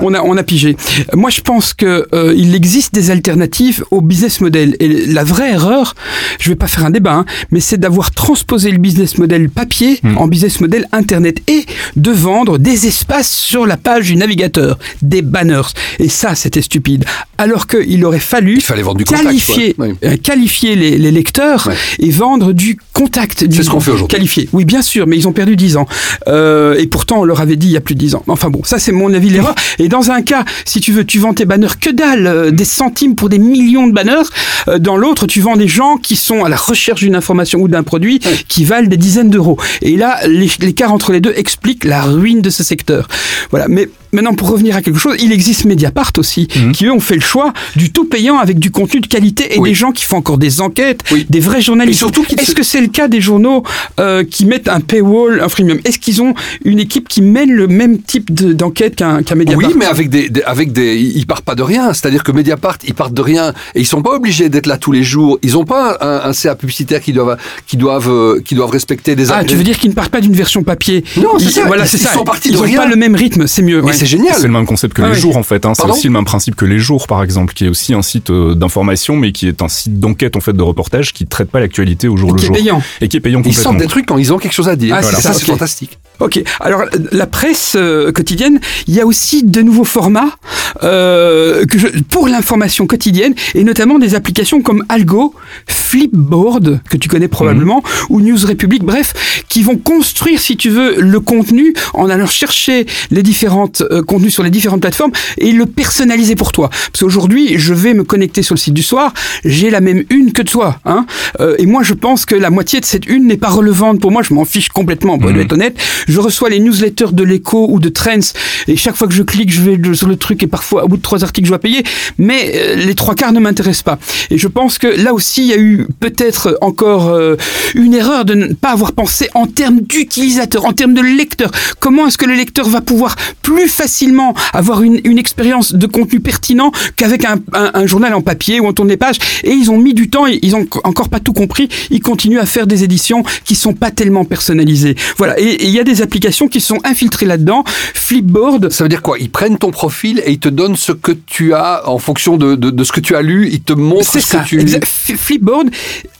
on 0.00 0.14
a, 0.14 0.22
on 0.22 0.36
a 0.38 0.42
pigé. 0.42 0.76
Moi, 1.14 1.28
je 1.30 1.42
pense 1.42 1.74
que 1.74 2.06
euh, 2.14 2.32
il 2.36 2.54
existe 2.54 2.94
des 2.94 3.10
alternatives 3.10 3.84
au 3.90 4.00
business 4.00 4.40
model. 4.40 4.61
Et 4.80 5.06
la 5.06 5.24
vraie 5.24 5.52
erreur, 5.52 5.94
je 6.38 6.48
vais 6.50 6.56
pas 6.56 6.66
faire 6.68 6.84
un 6.84 6.90
débat, 6.90 7.14
hein, 7.14 7.24
mais 7.50 7.60
c'est 7.60 7.78
d'avoir 7.78 8.10
transposé 8.10 8.70
le 8.70 8.78
business 8.78 9.18
model 9.18 9.48
papier 9.48 10.00
Hmm. 10.02 10.18
en 10.18 10.26
business 10.28 10.60
model 10.60 10.86
internet 10.92 11.38
et 11.48 11.64
de 11.96 12.10
vendre 12.10 12.58
des 12.58 12.86
espaces 12.86 13.30
sur 13.30 13.66
la 13.66 13.76
page 13.76 14.06
du 14.06 14.16
navigateur, 14.16 14.78
des 15.02 15.22
banners. 15.22 15.62
Et 15.98 16.08
ça, 16.08 16.34
c'était 16.34 16.62
stupide. 16.62 17.04
Alors 17.38 17.66
qu'il 17.66 18.04
aurait 18.04 18.18
fallu 18.20 18.54
Il 18.56 18.60
fallait 18.62 18.82
vendre 18.82 18.98
du 18.98 19.04
contact, 19.04 19.24
qualifier, 19.24 19.74
quoi. 19.74 19.86
Oui. 19.88 19.94
euh, 20.04 20.16
qualifier 20.16 20.76
les, 20.76 20.98
les 20.98 21.10
lecteurs 21.10 21.66
Ouais. 21.66 21.74
et 21.98 22.10
vendre 22.10 22.52
du 22.52 22.78
contact. 22.92 23.44
du 23.44 23.62
ce 23.62 23.68
qu'on 23.70 23.80
fait 23.80 23.90
aujourd'hui. 23.92 24.16
Qualifié. 24.16 24.48
Oui, 24.52 24.64
bien 24.64 24.82
sûr, 24.82 25.06
mais 25.06 25.16
ils 25.16 25.26
ont 25.28 25.32
perdu 25.32 25.56
10 25.56 25.76
ans. 25.76 25.86
Euh, 26.28 26.74
et 26.78 26.86
pourtant, 26.86 27.20
on 27.20 27.24
leur 27.24 27.40
avait 27.40 27.56
dit 27.56 27.66
il 27.68 27.72
y 27.72 27.76
a 27.76 27.80
plus 27.80 27.94
de 27.94 28.00
10 28.00 28.14
ans. 28.16 28.22
Enfin 28.28 28.50
bon, 28.50 28.62
ça 28.64 28.78
c'est 28.78 28.92
mon 28.92 29.12
avis 29.12 29.30
l'erreur. 29.30 29.54
Et 29.78 29.88
dans 29.88 30.10
un 30.10 30.22
cas, 30.22 30.44
si 30.64 30.80
tu 30.80 30.92
veux, 30.92 31.04
tu 31.04 31.18
vends 31.18 31.34
tes 31.34 31.44
banners 31.44 31.68
que 31.80 31.90
dalle, 31.90 32.26
euh, 32.26 32.50
des 32.50 32.64
centimes 32.64 33.14
pour 33.14 33.28
des 33.28 33.38
millions 33.38 33.86
de 33.86 33.92
banners. 33.92 34.22
Euh, 34.68 34.78
dans 34.78 34.96
l'autre, 34.96 35.26
tu 35.26 35.40
vends 35.40 35.56
des 35.56 35.68
gens 35.68 35.96
qui 35.96 36.16
sont 36.16 36.44
à 36.44 36.48
la 36.48 36.56
recherche 36.56 37.00
d'une 37.00 37.14
information 37.16 37.60
ou 37.60 37.68
d'un 37.68 37.82
produit 37.82 38.20
qui 38.48 38.64
valent 38.64 38.88
des 38.88 38.96
dizaines 38.96 39.30
d'euros. 39.30 39.58
Et 39.82 39.96
là, 39.96 40.18
l'é- 40.26 40.50
l'écart 40.60 40.92
entre 40.92 41.12
les 41.12 41.20
deux 41.20 41.32
explique 41.36 41.84
la 41.84 42.02
ruine 42.02 42.40
de 42.42 42.50
ce 42.50 42.62
secteur. 42.64 43.08
Voilà. 43.50 43.66
Mais 43.68 43.88
maintenant, 44.12 44.34
pour 44.34 44.48
revenir 44.50 44.76
à 44.76 44.82
quelque 44.82 44.98
chose, 44.98 45.16
il 45.20 45.32
existe 45.32 45.64
Mediapart 45.64 46.12
aussi, 46.18 46.46
qui 46.72 46.86
eux 46.86 46.92
ont 46.92 47.00
fait 47.00 47.14
le 47.14 47.20
choix 47.20 47.52
du 47.76 47.92
tout 47.92 48.04
payant 48.04 48.38
avec 48.38 48.58
du 48.58 48.70
contenu 48.70 49.00
de 49.00 49.06
qualité 49.06 49.54
et 49.54 49.58
Oui. 49.58 49.70
des 49.70 49.74
gens 49.74 49.92
qui 49.92 50.04
font 50.04 50.16
encore 50.18 50.38
des 50.38 50.60
enquêtes, 50.60 51.00
Oui. 51.10 51.26
des 51.28 51.40
vrais 51.40 51.62
journalistes. 51.62 51.98
Surtout 51.98 52.24
Est-ce 52.36 52.50
se- 52.50 52.54
que 52.54 52.62
c'est 52.62 52.80
le 52.80 52.88
cas 52.88 53.08
des 53.08 53.20
journaux 53.20 53.62
euh, 54.00 54.24
qui 54.24 54.44
mettent 54.46 54.68
un 54.68 54.80
paywall, 54.80 55.40
un 55.40 55.48
freemium? 55.48 55.78
Est-ce 55.84 55.98
qu'ils 55.98 56.22
ont 56.22 56.34
une 56.64 56.78
équipe 56.78 57.08
qui 57.08 57.22
mène 57.22 57.50
le 57.50 57.66
même 57.66 57.98
type 58.00 58.32
de- 58.32 58.52
d'enquête 58.52 58.96
qu'un 58.96 59.18
Mediapart? 59.34 59.68
Oui, 59.68 59.74
mais 59.78 59.86
avec 59.86 60.08
des, 60.10 60.28
des- 60.28 60.42
avec 60.42 60.72
des, 60.72 60.96
ils 60.98 61.26
partent 61.26 61.44
pas 61.44 61.54
de 61.54 61.62
rien. 61.62 61.92
C'est-à-dire 61.92 62.22
que 62.24 62.32
Mediapart, 62.32 62.78
ils 62.86 62.94
partent 62.94 63.14
de 63.14 63.22
rien 63.22 63.52
et 63.74 63.80
ils 63.80 63.86
sont 63.86 64.02
pas 64.02 64.14
obligés 64.14 64.48
d'être 64.48 64.66
là 64.66 64.76
tous 64.76 64.92
les 64.92 65.02
jours. 65.02 65.38
Ils 65.42 65.56
ont 65.56 65.64
pas 65.64 65.96
un, 66.00 66.28
un 66.28 66.32
CA 66.32 66.54
publicitaire 66.54 67.00
qui 67.00 67.12
doivent, 67.12 67.36
qui 67.66 67.76
doivent, 67.76 68.10
euh, 68.10 68.40
qui 68.44 68.54
doivent 68.54 68.70
respecter 68.70 69.16
des. 69.16 69.30
Ah, 69.30 69.44
tu 69.44 69.56
veux 69.56 69.64
dire 69.64 69.78
qu'ils 69.78 69.90
ne 69.90 69.94
partent 69.94 70.10
pas 70.12 70.20
d'une 70.20 70.34
version 70.34 70.62
papier? 70.62 71.04
Non, 71.16 71.38
c'est 71.38 71.44
Ils- 71.46 71.50
ça. 71.52 71.64
Voilà, 71.66 71.84
Ils- 71.84 71.88
c'est 71.88 71.96
ils 71.96 72.00
ça. 72.00 72.12
sont 72.12 72.24
partis 72.24 72.48
Ils 72.48 72.54
de 72.54 72.58
ont 72.58 72.62
rien. 72.62 72.76
pas 72.82 72.86
le 72.86 72.96
même 72.96 73.14
rythme, 73.14 73.46
c'est 73.46 73.62
mieux. 73.62 73.80
Ouais. 73.80 73.92
C'est 74.02 74.06
génial. 74.10 74.34
C'est 74.36 74.46
le 74.46 74.52
même 74.52 74.66
concept 74.66 74.94
que 74.94 75.02
Ah 75.02 75.08
les 75.08 75.14
oui. 75.14 75.20
jours 75.20 75.36
en 75.36 75.42
fait. 75.42 75.64
Hein. 75.64 75.74
C'est 75.74 75.86
aussi 75.86 76.06
le 76.08 76.12
même 76.12 76.24
principe 76.24 76.56
que 76.56 76.64
les 76.64 76.78
jours 76.78 77.06
par 77.06 77.22
exemple, 77.22 77.54
qui 77.54 77.66
est 77.66 77.68
aussi 77.68 77.94
un 77.94 78.02
site 78.02 78.30
euh, 78.30 78.54
d'information, 78.54 79.16
mais 79.16 79.32
qui 79.32 79.46
est 79.48 79.62
un 79.62 79.68
site 79.68 80.00
d'enquête 80.00 80.36
en 80.36 80.40
fait 80.40 80.52
de 80.52 80.62
reportage 80.62 81.12
qui 81.12 81.26
traite 81.26 81.50
pas 81.50 81.60
l'actualité 81.60 82.08
au 82.08 82.16
jour 82.16 82.30
Et 82.30 82.32
le 82.32 82.38
qui 82.38 82.44
est 82.44 82.48
jour 82.48 82.56
payant. 82.56 82.82
et 83.00 83.08
qui 83.08 83.16
est 83.16 83.20
payant 83.20 83.42
Ils 83.44 83.54
sortent 83.54 83.76
des 83.76 83.86
trucs 83.86 84.06
quand 84.06 84.18
ils 84.18 84.32
ont 84.32 84.38
quelque 84.38 84.52
chose 84.54 84.68
à 84.68 84.76
dire. 84.76 84.94
Ah, 84.96 85.00
Voilà. 85.02 85.18
ça, 85.20 85.32
ça, 85.32 85.38
c'est 85.38 85.46
fantastique. 85.46 85.98
Ok. 86.20 86.40
Alors 86.60 86.84
la 87.10 87.26
presse 87.26 87.72
euh, 87.76 88.12
quotidienne, 88.12 88.60
il 88.86 88.94
y 88.94 89.00
a 89.00 89.06
aussi 89.06 89.42
de 89.42 89.60
nouveaux 89.62 89.84
formats 89.84 90.36
euh, 90.84 91.64
que 91.66 91.78
je, 91.78 91.88
pour 92.08 92.28
l'information 92.28 92.86
quotidienne 92.86 93.34
et 93.54 93.64
notamment 93.64 93.98
des 93.98 94.14
applications 94.14 94.62
comme 94.62 94.84
Algo, 94.88 95.34
Flipboard 95.66 96.80
que 96.88 96.96
tu 96.96 97.08
connais 97.08 97.28
probablement 97.28 97.82
ou 98.08 98.20
News 98.20 98.38
Republic, 98.46 98.82
bref, 98.84 99.44
qui 99.48 99.62
vont 99.62 99.76
construire, 99.76 100.40
si 100.40 100.56
tu 100.56 100.70
veux, 100.70 101.00
le 101.00 101.20
contenu 101.20 101.74
en 101.94 102.08
allant 102.08 102.26
chercher 102.26 102.86
les 103.10 103.22
différentes 103.22 103.82
euh, 103.90 104.02
contenus 104.02 104.32
sur 104.32 104.42
les 104.42 104.50
différentes 104.50 104.80
plateformes 104.80 105.12
et 105.38 105.52
le 105.52 105.66
personnaliser 105.66 106.36
pour 106.36 106.52
toi. 106.52 106.68
Parce 106.70 107.00
qu'aujourd'hui, 107.02 107.58
je 107.58 107.74
vais 107.74 107.94
me 107.94 108.04
connecter 108.04 108.42
sur 108.42 108.54
le 108.54 108.60
site 108.60 108.74
du 108.74 108.82
soir, 108.82 109.12
j'ai 109.44 109.70
la 109.70 109.80
même 109.80 110.04
une 110.08 110.32
que 110.32 110.42
toi, 110.42 110.78
hein. 110.84 111.04
Euh, 111.40 111.56
et 111.58 111.66
moi, 111.66 111.82
je 111.82 111.94
pense 111.94 112.24
que 112.26 112.34
la 112.34 112.50
moitié 112.50 112.80
de 112.80 112.84
cette 112.84 113.06
une 113.06 113.26
n'est 113.26 113.36
pas 113.36 113.48
relevante 113.50 114.00
pour 114.00 114.10
moi. 114.12 114.22
Je 114.22 114.32
m'en 114.34 114.44
fiche 114.44 114.68
complètement, 114.68 115.18
pour 115.18 115.30
Mhm. 115.30 115.40
être 115.40 115.52
honnête. 115.52 115.76
Je 116.08 116.20
reçois 116.20 116.50
les 116.50 116.60
newsletters 116.60 117.12
de 117.12 117.22
l'écho 117.22 117.66
ou 117.70 117.78
de 117.78 117.88
Trends 117.88 118.32
et 118.68 118.76
chaque 118.76 118.96
fois 118.96 119.08
que 119.08 119.14
je 119.14 119.22
clique, 119.22 119.52
je 119.52 119.62
vais 119.62 119.94
sur 119.94 120.08
le 120.08 120.16
truc 120.16 120.42
et 120.42 120.46
parfois 120.46 120.84
au 120.84 120.88
bout 120.88 120.96
de 120.96 121.02
trois 121.02 121.24
articles, 121.24 121.46
je 121.46 121.50
dois 121.50 121.58
payer. 121.58 121.82
Mais 122.18 122.52
euh, 122.54 122.76
les 122.76 122.94
trois 122.94 123.14
quarts 123.14 123.32
ne 123.32 123.40
m'intéressent 123.40 123.82
pas. 123.82 123.98
Et 124.30 124.38
je 124.38 124.48
pense 124.48 124.78
que 124.78 124.86
là 124.86 125.14
aussi, 125.14 125.42
il 125.42 125.48
y 125.48 125.52
a 125.52 125.58
eu 125.58 125.86
peut-être 126.00 126.58
encore 126.60 127.08
euh, 127.08 127.36
une 127.74 127.94
erreur 127.94 128.24
de 128.24 128.34
ne 128.34 128.54
pas 128.54 128.70
avoir 128.70 128.92
pensé 128.92 129.28
en 129.34 129.46
termes 129.46 129.80
d'utilisateur, 129.80 130.64
en 130.64 130.72
termes 130.72 130.94
de 130.94 131.02
lecteur. 131.02 131.50
Comment 131.80 132.06
est-ce 132.06 132.18
que 132.18 132.26
le 132.26 132.34
lecteur 132.34 132.68
va 132.68 132.80
pouvoir 132.80 133.16
plus 133.42 133.68
facilement 133.68 134.34
avoir 134.52 134.82
une, 134.82 135.00
expérience 135.18 135.74
de 135.74 135.86
contenu 135.86 136.20
pertinent 136.20 136.72
qu'avec 136.96 137.24
un, 137.24 137.38
un- 137.52 137.86
journal 137.86 138.14
en 138.14 138.22
papier 138.22 138.60
où 138.60 138.66
on 138.66 138.72
tourne 138.72 138.88
les 138.88 138.96
pages 138.96 139.18
Et 139.44 139.52
ils 139.52 139.70
ont 139.70 139.76
mis 139.76 139.94
du 139.94 140.08
temps, 140.08 140.26
ils 140.26 140.56
ont 140.56 140.66
encore 140.84 141.10
pas 141.10 141.20
tout 141.20 141.32
compris. 141.32 141.68
Ils 141.90 142.00
continuent 142.00 142.38
à 142.38 142.46
faire 142.46 142.66
des 142.66 142.82
éditions 142.82 143.22
qui 143.44 143.54
sont 143.54 143.74
pas 143.74 143.90
tellement 143.90 144.24
personnalisées. 144.24 144.96
Voilà. 145.18 145.38
Et 145.38 145.64
il 145.64 145.70
y 145.70 145.78
a 145.78 145.84
des 145.84 145.91
applications 146.00 146.48
qui 146.48 146.60
sont 146.60 146.78
infiltrées 146.84 147.26
là-dedans. 147.26 147.64
Flipboard, 147.94 148.70
Ça 148.70 148.84
veut 148.84 148.88
dire 148.88 149.02
quoi? 149.02 149.18
Ils 149.18 149.30
prennent 149.30 149.58
ton 149.58 149.70
profil 149.70 150.22
et 150.24 150.30
ils 150.32 150.38
te 150.38 150.48
donnent 150.48 150.76
ce 150.76 150.92
que 150.92 151.12
tu 151.12 151.52
as 151.54 151.88
en 151.88 151.98
fonction 151.98 152.36
de, 152.36 152.54
de, 152.54 152.70
de 152.70 152.84
ce 152.84 152.92
que 152.92 153.00
tu 153.00 153.14
as 153.16 153.22
lu. 153.22 153.48
Ils 153.52 153.60
te 153.60 153.72
montrent 153.72 154.10
ce 154.12 154.20
ça. 154.20 154.38
que 154.40 154.48
tu. 154.48 154.58
F- 154.58 155.16
Flipboard 155.16 155.68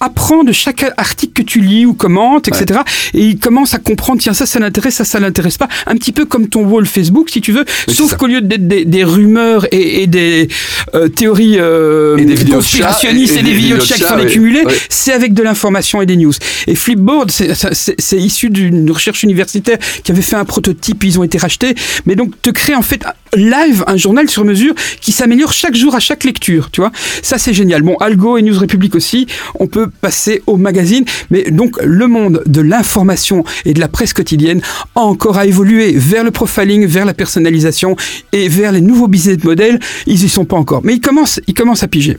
apprend 0.01 0.43
de 0.45 0.53
chaque 0.53 0.85
article 0.97 1.33
que 1.33 1.43
tu 1.43 1.61
lis 1.61 1.87
ou 1.87 1.95
commentes, 1.95 2.49
etc. 2.49 2.81
Et 3.15 3.25
il 3.25 3.39
commence 3.39 3.75
à 3.75 3.79
comprendre, 3.79 4.21
tiens, 4.21 4.35
ça, 4.35 4.47
ça 4.47 4.59
l'intéresse, 4.59 4.95
ça, 4.97 5.05
ça 5.05 5.21
l'intéresse 5.21 5.57
pas. 5.59 5.69
Un 5.87 5.95
petit 5.95 6.13
peu 6.13 6.25
comme 6.25 6.49
ton 6.49 6.65
wall 6.65 6.87
Facebook, 6.87 7.31
si 7.31 7.41
tu 7.41 7.53
veux. 7.53 7.65
Sauf 7.89 8.17
qu'au 8.17 8.27
lieu 8.27 8.41
d'être 8.41 8.67
des, 8.67 8.85
des 8.85 9.05
rumeurs 9.05 9.67
et, 9.73 10.03
et 10.03 10.07
des 10.07 10.49
euh, 10.95 11.09
théories 11.09 11.57
euh, 11.59 12.17
Et 12.17 12.25
des 12.25 12.45
conspirationnistes 12.45 13.35
chat, 13.35 13.41
et, 13.41 13.43
des 13.45 13.53
vidéos 13.53 13.77
de 13.77 13.83
chat 13.83 13.95
qui 13.95 14.03
sont 14.03 14.17
Ouais. 14.53 14.75
c'est 14.89 15.13
avec 15.13 15.35
de 15.35 15.43
l'information 15.43 16.03
et 16.03 16.07
des 16.07 16.17
news. 16.17 16.33
Et 16.67 16.75
Flipboard, 16.75 17.31
c'est 17.31 18.17
issu 18.19 18.51
d'une 18.51 18.91
recherche 18.91 19.23
universitaire 19.23 19.62
qui 20.05 20.13
avait 20.13 20.23
fait 20.23 20.37
un 20.37 20.45
prototype, 20.45 21.05
ils 21.05 21.19
ont 21.19 21.25
été 21.25 21.39
rachetés. 21.39 21.75
Mais 22.07 22.15
donc, 22.15 22.41
te 22.43 22.51
crée 22.51 22.75
en 22.75 22.83
fait 22.83 23.05
live 23.35 23.85
un 23.87 23.97
journal 23.97 24.29
sur 24.29 24.45
mesure 24.45 24.75
qui 25.01 25.13
s'améliore 25.13 25.53
chaque 25.53 25.75
jour 25.75 25.95
à 25.95 26.01
chaque 26.01 26.25
lecture, 26.25 26.71
tu 26.71 26.81
vois. 26.81 26.93
Ça, 27.23 27.39
c'est 27.39 27.55
génial. 27.55 27.83
Bon, 27.83 27.97
Algo 27.97 28.37
et 28.37 28.43
News 28.43 28.59
Republic 28.59 28.95
aussi, 28.95 29.27
on 29.59 29.67
peut 29.67 29.89
passer 29.89 30.43
au 30.47 30.57
magazine. 30.57 31.05
Mais 31.31 31.51
donc, 31.51 31.81
le 31.83 32.07
monde 32.07 32.43
de 32.47 32.61
l'information 32.61 33.45
et 33.65 33.75
de 33.75 33.81
la 33.81 33.89
presse 33.89 34.13
quotidienne 34.13 34.61
a 34.95 35.01
encore 35.01 35.39
à 35.39 35.47
évoluer 35.47 35.93
vers 35.97 36.25
le 36.25 36.31
profiling, 36.31 36.87
vers 36.87 37.05
la 37.05 37.15
personnalisation 37.15 37.97
et 38.33 38.49
vers 38.49 38.73
les 38.73 38.81
nouveaux 38.81 39.09
business 39.09 39.43
models. 39.45 39.79
Ils 40.07 40.25
y 40.25 40.29
sont 40.29 40.45
pas 40.45 40.57
encore. 40.57 40.83
Mais 40.85 40.95
ils 40.95 41.01
commencent, 41.01 41.41
ils 41.47 41.55
commencent 41.55 41.83
à 41.83 41.89
piger. 41.89 42.19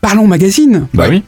Parlons 0.00 0.26
magazine. 0.26 0.86
Bah 0.94 1.06
oui. 1.08 1.22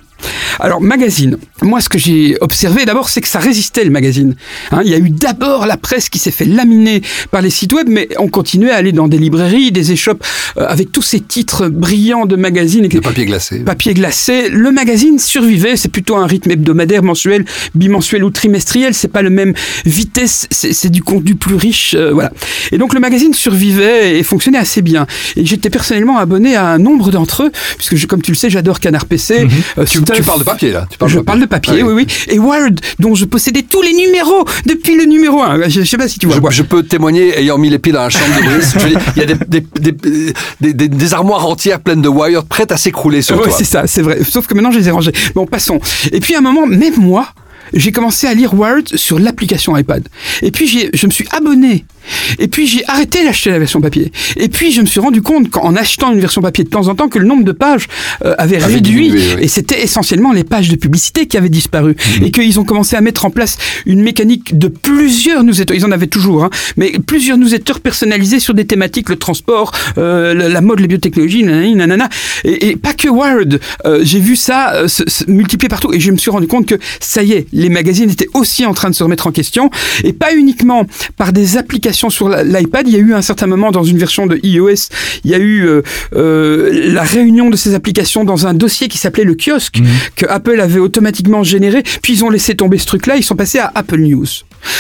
Alors, 0.61 0.81
magazine. 0.81 1.39
Moi, 1.63 1.81
ce 1.81 1.89
que 1.89 1.99
j'ai 1.99 2.37
observé 2.41 2.85
d'abord, 2.85 3.09
c'est 3.09 3.21
que 3.21 3.29
ça 3.29 3.39
résistait 3.39 3.85
le 3.85 3.91
magazine. 3.91 4.35
Hein, 4.73 4.81
il 4.85 4.91
y 4.91 4.95
a 4.95 4.99
eu 4.99 5.11
d'abord 5.11 5.67
la 5.67 5.77
presse 5.77 6.09
qui 6.09 6.19
s'est 6.19 6.31
fait 6.31 6.45
laminer 6.45 7.01
par 7.31 7.43
les 7.43 7.51
sites 7.51 7.73
web, 7.73 7.87
mais 7.89 8.09
on 8.19 8.29
continuait 8.29 8.71
à 8.73 8.77
aller 8.77 8.93
dans 8.93 9.09
des 9.09 9.19
librairies, 9.19 9.71
des 9.73 9.93
échoppes, 9.93 10.25
euh, 10.57 10.67
avec 10.67 10.91
tous 10.93 11.03
ces 11.03 11.21
titres 11.21 11.69
brillants 11.69 12.27
de 12.27 12.37
magazines. 12.37 12.89
De 12.89 12.99
papier 13.01 13.27
glacé. 13.27 13.61
Papier 13.61 13.95
glacé. 13.95 14.49
Le 14.49 14.71
magazine 14.73 15.19
survivait. 15.19 15.77
C'est 15.77 15.89
plutôt 15.91 16.17
un 16.17 16.27
rythme 16.27 16.51
hebdomadaire, 16.51 17.03
mensuel, 17.03 17.45
bimensuel 17.75 18.25
ou 18.25 18.31
trimestriel. 18.31 18.95
C'est 18.95 19.09
pas 19.09 19.23
le 19.23 19.31
même 19.31 19.55
vitesse. 19.87 20.47
C'est 20.51 20.91
du 20.91 21.03
contenu 21.03 21.35
plus 21.37 21.55
riche. 21.55 21.95
euh, 21.97 22.13
voilà. 22.13 22.33
Et 22.73 22.79
donc 22.79 22.95
le 22.95 23.01
magazine 23.01 23.35
survivait 23.35 24.19
et 24.19 24.23
fonctionnait 24.23 24.59
assez 24.59 24.83
bien. 24.83 25.07
Et 25.37 25.45
j'étais 25.45 25.71
personnellement 25.71 26.19
abonné 26.19 26.57
à 26.57 26.67
un 26.67 26.79
nombre 26.79 27.11
d'entre 27.11 27.45
eux, 27.45 27.53
puisque 27.77 27.97
je- 27.97 28.07
comme 28.07 28.23
tu 28.23 28.33
le 28.33 28.37
sais, 28.37 28.51
j'adore 28.51 28.81
Canard 28.81 29.07
PC. 29.07 29.47
euh, 29.79 29.85
Tu, 29.85 29.99
Tu 30.17 30.23
parles 30.23 30.38
de 30.41 30.45
papier 30.45 30.73
là. 30.73 30.87
Tu 30.91 30.99
parles 30.99 31.11
je 31.11 31.19
parle 31.21 31.41
de 31.41 31.47
papier, 31.47 31.83
oui, 31.83 31.93
oui. 31.93 32.07
Et 32.29 32.38
Wired, 32.38 32.81
dont 32.99 33.15
je 33.15 33.25
possédais 33.25 33.62
tous 33.62 33.83
les 33.83 33.93
numéros 33.93 34.45
depuis 34.67 34.97
le 34.97 35.05
numéro 35.05 35.43
1. 35.43 35.69
Je, 35.69 35.81
je 35.81 35.85
sais 35.85 35.97
pas 35.97 36.09
si 36.09 36.19
tu 36.19 36.27
vois. 36.27 36.50
Je, 36.50 36.62
peux 36.62 36.83
témoigner, 36.83 37.38
ayant 37.38 37.59
mis 37.59 37.71
les 37.71 37.79
pieds 37.79 37.93
dans 37.93 38.03
la 38.03 38.11
chambre 38.11 38.25
de 38.38 38.45
Brice, 38.57 38.75
il 39.17 39.21
y 39.21 39.23
a 39.23 39.27
des, 39.27 39.35
des, 39.35 39.61
des, 39.81 39.93
des- 40.61 40.73
des- 40.75 40.88
des 40.88 41.15
armoires 41.15 41.47
entières 41.47 41.81
pleines 41.81 42.03
de 42.03 42.09
wires 42.09 42.45
prêtes 42.45 42.73
à 42.73 42.77
s'écrouler 42.77 43.23
sur 43.23 43.37
Ouais, 43.37 43.45
toi. 43.45 43.53
c'est 43.57 43.65
ça, 43.65 43.87
c'est 43.87 44.03
vrai. 44.03 44.19
Sauf 44.29 44.47
que 44.47 44.55
maintenant, 44.55 44.71
je 44.71 44.79
les 44.79 44.88
ai 44.88 44.91
rangés. 44.91 45.12
Bon, 45.35 45.47
passons. 45.47 45.81
Et 46.12 46.21
puis, 46.21 46.35
à 46.35 46.38
un 46.38 46.43
moment, 46.43 46.67
même 46.67 46.97
moi, 46.99 47.29
j'ai 47.73 47.93
commencé 47.93 48.27
à 48.27 48.35
lire 48.35 48.55
Wired 48.55 48.97
sur 48.97 49.19
l'application 49.19 49.77
iPad. 49.77 50.07
Et 50.43 50.51
puis, 50.51 50.67
j'ai- 50.67 50.91
je 50.95 51.07
me 51.07 51.11
suis 51.13 51.27
abonné. 51.31 51.85
Et 52.39 52.49
puis, 52.49 52.67
j'ai 52.67 52.83
arrêté 52.89 53.23
d'acheter 53.25 53.51
la 53.51 53.59
version 53.59 53.81
papier. 53.83 54.11
Et 54.37 54.49
puis, 54.49 54.73
je 54.73 54.81
me 54.81 54.87
suis 54.87 55.01
rendu 55.01 55.21
compte, 55.21 55.51
qu'en 55.51 55.77
achetant 55.77 56.13
une 56.13 56.21
version 56.21 56.41
papier 56.41 56.65
de 56.65 56.71
temps 56.71 56.89
en 56.89 56.95
temps, 56.95 57.09
que 57.09 57.19
le 57.19 57.27
nombre 57.27 57.45
de 57.45 57.53
pages 57.53 57.87
euh, 58.25 58.35
avait, 58.39 58.57
Avait 58.57 58.75
réduit. 58.77 59.09
diminué, 59.11 59.21
oui. 59.37 59.43
Et 59.43 59.49
c'était 59.49 59.83
essentiellement 59.83 60.33
les 60.33 60.45
pages 60.45 60.69
de 60.71 60.77
publicité 60.77 61.27
qui 61.27 61.37
avaient 61.37 61.49
disparu. 61.51 61.97
Et 62.23 62.31
qu'ils 62.31 62.59
ont 62.59 62.65
commencé 62.65 62.97
à 62.97 63.01
mettre 63.03 63.27
en 63.27 63.31
place 63.31 63.59
une 63.85 64.03
mécanique 64.03 64.59
de 64.59 64.69
plusieurs 64.69 65.45
newsletters. 65.45 65.75
Ils 65.77 65.85
en 65.85 65.93
avaient 65.93 66.07
toujours, 66.07 66.45
hein, 66.45 66.51
mais 66.77 66.93
plusieurs 67.07 67.37
newsletters 67.37 67.81
personnalisés 67.83 68.41
sur 68.41 68.55
des 68.55 68.67
thématiques, 68.67 69.11
le 69.11 69.17
transport, 69.17 69.73
euh, 69.99 70.33
la, 70.35 70.61
mode, 70.63 70.81
les 70.81 70.87
biotechnologies, 70.89 71.43
nanani, 71.45 71.75
nanana. 71.75 72.09
Et, 72.45 72.69
et 72.71 72.77
pas 72.77 72.95
que 72.95 73.09
Wired. 73.09 73.61
Euh, 73.85 74.01
J'ai 74.03 74.21
vu 74.21 74.35
ça 74.37 74.73
euh, 74.75 74.89
se, 74.89 75.03
se 75.09 75.31
multiplier 75.31 75.69
partout 75.69 75.93
et 75.93 76.01
je 76.01 76.11
me 76.11 76.17
suis 76.17 76.31
rendu 76.31 76.47
compte 76.47 76.67
que 76.67 76.77
ça 77.01 77.23
y 77.23 77.33
est, 77.33 77.47
les 77.59 77.69
magazines 77.69 78.09
étaient 78.11 78.29
aussi 78.35 78.65
en 78.65 78.73
train 78.73 78.88
de 78.88 78.95
se 78.95 79.03
remettre 79.03 79.27
en 79.27 79.33
question 79.33 79.71
et 80.05 80.12
pas 80.12 80.35
uniquement 80.35 80.87
par 81.17 81.33
des 81.33 81.57
applications 81.57 82.09
sur 82.09 82.29
l'iPad. 82.29 82.87
Il 82.88 82.95
y 82.95 82.97
a 82.97 83.00
eu 83.00 83.15
un 83.15 83.23
certain 83.23 83.47
moment 83.47 83.71
dans 83.71 83.85
une 83.85 83.99
version 83.99 84.27
de 84.27 84.41
iOS, 84.43 84.88
il 85.25 85.31
y 85.31 85.35
a 85.35 85.38
eu 85.38 85.67
euh, 85.67 85.83
euh, 86.15 86.71
la 86.93 87.03
réunion 87.03 87.50
de 87.50 87.57
ces 87.57 87.75
applications 87.75 88.25
dans 88.25 88.47
un 88.47 88.55
dossier 88.55 88.88
qui 88.88 88.99
s'appelait 88.99 89.25
le 89.25 89.35
kiosque 89.35 89.81
que 90.17 90.27
Apple 90.27 90.61
avait 90.61 90.81
automatiquement 90.81 91.43
généré. 91.43 91.83
Puis 92.03 92.15
ils 92.15 92.25
ont 92.25 92.31
laissé 92.31 92.55
tomber 92.55 92.79
ce 92.79 92.87
truc-là. 92.87 93.17
Ils 93.17 93.25
sont 93.25 93.37
passés 93.37 93.59
à 93.59 93.71
Apple 93.75 93.99
News. 93.99 94.27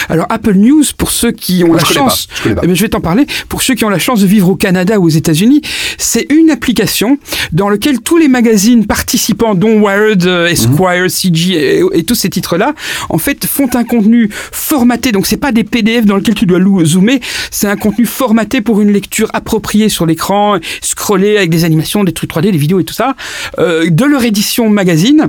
Alors 0.08 0.26
Apple 0.30 0.54
News, 0.54 0.84
pour 0.96 1.10
ceux 1.10 1.32
qui 1.32 1.64
ont 1.64 1.72
la 1.72 1.84
chance, 1.84 2.28
je, 2.44 2.50
eh 2.50 2.74
je 2.74 2.82
vais 2.82 2.88
t'en 2.88 3.00
parler, 3.00 3.26
pour 3.48 3.62
ceux 3.62 3.74
qui 3.74 3.84
ont 3.84 3.90
la 3.90 3.98
chance 3.98 4.20
de 4.20 4.26
vivre 4.26 4.48
au 4.48 4.56
Canada 4.56 4.98
ou 4.98 5.06
aux 5.06 5.08
États-Unis, 5.08 5.62
c'est 5.96 6.26
une 6.30 6.50
application 6.50 7.18
dans 7.52 7.68
laquelle 7.68 8.00
tous 8.00 8.16
les 8.16 8.28
magazines 8.28 8.86
participants, 8.86 9.54
dont 9.54 9.80
Wired, 9.80 10.26
euh, 10.26 10.46
Esquire, 10.46 11.02
mhm. 11.02 11.08
CG 11.08 11.82
et, 11.92 12.04
tous 12.04 12.14
ces 12.14 12.30
titres-là, 12.30 12.74
en 13.10 13.18
fait, 13.18 13.44
font 13.46 13.68
un 13.74 13.84
contenu 13.84 14.30
formaté. 14.32 15.12
Donc 15.12 15.26
c'est 15.26 15.36
pas 15.36 15.52
des 15.52 15.64
PDF 15.64 16.06
dans 16.06 16.16
lesquels 16.16 16.34
tu 16.34 16.46
dois 16.46 16.58
zoomer, 16.84 17.20
c'est 17.50 17.68
un 17.68 17.76
contenu 17.76 18.06
formaté 18.06 18.60
pour 18.60 18.80
une 18.80 18.92
lecture 18.92 19.28
appropriée 19.32 19.88
sur 19.88 20.06
l'écran, 20.06 20.56
scroller 20.80 21.36
avec 21.36 21.50
des 21.50 21.64
animations, 21.64 22.04
des 22.04 22.12
trucs 22.12 22.32
3D, 22.32 22.50
des 22.50 22.58
vidéos 22.58 22.80
et 22.80 22.84
tout 22.84 22.94
ça, 22.94 23.14
euh, 23.58 23.88
de 23.90 24.04
leur 24.04 24.24
édition 24.24 24.70
magazine, 24.70 25.28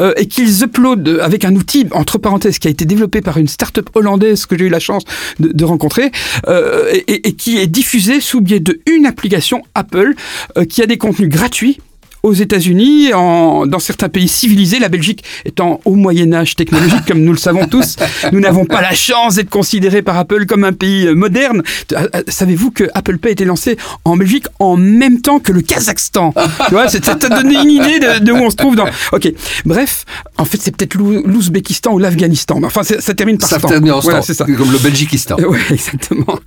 euh, 0.00 0.12
et 0.16 0.26
qu'ils 0.26 0.62
uploadent 0.62 1.20
avec 1.22 1.44
un 1.44 1.54
outil 1.54 1.86
entre 1.92 2.18
parenthèses 2.18 2.58
qui 2.58 2.68
a 2.68 2.70
été 2.70 2.84
développé 2.84 3.20
par 3.20 3.38
une 3.38 3.48
start-up 3.48 3.89
hollandaise 3.94 4.46
que 4.46 4.56
j'ai 4.56 4.66
eu 4.66 4.68
la 4.68 4.80
chance 4.80 5.04
de, 5.38 5.64
rencontrer 5.64 6.10
euh, 6.48 6.92
et, 7.06 7.34
qui 7.34 7.58
est 7.58 7.66
diffusée 7.66 8.20
sous 8.20 8.40
biais 8.40 8.60
de 8.60 8.80
une 8.86 9.06
application 9.06 9.62
Apple 9.74 10.14
euh, 10.56 10.64
qui 10.64 10.82
a 10.82 10.86
des 10.86 10.98
contenus 10.98 11.28
gratuits 11.28 11.78
aux 12.22 12.32
États-Unis, 12.32 13.10
dans 13.10 13.78
certains 13.78 14.08
pays 14.08 14.28
civilisés, 14.28 14.78
la 14.78 14.88
Belgique 14.88 15.24
étant 15.44 15.80
au 15.84 15.94
Moyen 15.94 16.32
Âge 16.32 16.56
technologique, 16.56 17.04
comme 17.06 17.20
nous 17.20 17.32
le 17.32 17.38
savons 17.38 17.66
tous, 17.66 17.96
nous 18.32 18.40
n'avons 18.40 18.64
pas 18.64 18.80
la 18.80 18.94
chance 18.94 19.36
d'être 19.36 19.50
considérés 19.50 20.02
par 20.02 20.16
Apple 20.16 20.46
comme 20.46 20.64
un 20.64 20.72
pays 20.72 21.06
euh, 21.06 21.14
moderne. 21.14 21.62
Euh, 21.92 22.08
euh, 22.14 22.22
savez-vous 22.28 22.70
que 22.70 22.84
Apple 22.94 23.18
Pay 23.18 23.30
a 23.30 23.32
été 23.32 23.44
lancé 23.44 23.76
en 24.04 24.16
Belgique 24.16 24.46
en 24.58 24.76
même 24.76 25.20
temps 25.20 25.38
que 25.38 25.52
le 25.52 25.60
Kazakhstan? 25.60 26.34
Tu 26.66 26.74
vois, 26.74 26.88
ça 26.88 27.00
t'a 27.00 27.28
donné 27.28 27.54
une 27.54 27.70
idée 27.70 28.00
de, 28.20 28.32
où 28.32 28.36
on 28.36 28.50
se 28.50 28.56
trouve 28.56 28.76
dans. 28.76 28.86
Ok, 29.12 29.32
bref, 29.64 30.04
en 30.38 30.44
fait, 30.44 30.58
c'est 30.60 30.74
peut-être 30.76 30.96
l'Ouzbékistan 30.96 31.92
ou 31.92 31.98
l'Afghanistan. 31.98 32.60
Enfin, 32.62 32.82
ça 32.82 33.14
termine 33.14 33.38
par 33.38 33.48
ça. 33.48 33.58
termine 33.58 33.92
en 33.92 34.00
voilà, 34.00 34.22
c'est 34.22 34.34
ça. 34.34 34.44
Comme 34.44 34.72
le 34.72 34.78
Belgiquistan. 34.78 35.36
Oui, 35.46 35.58
exactement. 35.70 36.38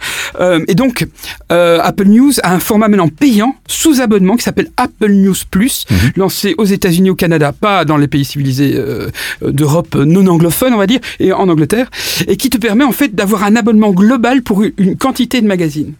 et 0.68 0.76
donc, 0.76 1.06
Apple 1.50 2.06
News 2.06 2.34
a 2.44 2.54
un 2.54 2.60
format 2.60 2.88
maintenant 2.88 3.10
payant 3.10 3.56
sous 3.68 4.02
abonnement 4.02 4.36
qui 4.36 4.44
s'appelle 4.44 4.70
Apple 4.78 5.12
News 5.12 5.36
Plus 5.50 5.63
Mhm. 5.64 5.98
lancé 6.18 6.56
aux 6.58 6.66
États-Unis, 6.66 7.10
au 7.10 7.16
Canada, 7.16 7.52
pas 7.52 7.86
dans 7.86 7.98
les 7.98 8.08
pays 8.08 8.26
civilisés 8.26 8.74
euh, 8.76 9.10
d'Europe 9.42 9.96
non 9.96 10.26
anglophone, 10.28 10.74
on 10.74 10.78
va 10.78 10.88
dire, 10.88 11.00
et 11.20 11.32
en 11.32 11.50
Angleterre, 11.50 11.90
et 12.28 12.38
qui 12.38 12.50
te 12.50 12.58
permet 12.58 12.84
en 12.84 12.92
fait 12.92 13.14
d'avoir 13.16 13.44
un 13.44 13.56
abonnement 13.56 13.92
global 13.92 14.42
pour 14.42 14.64
une 14.78 14.96
quantité 14.98 15.42
de 15.42 15.48
magazines 15.48 15.94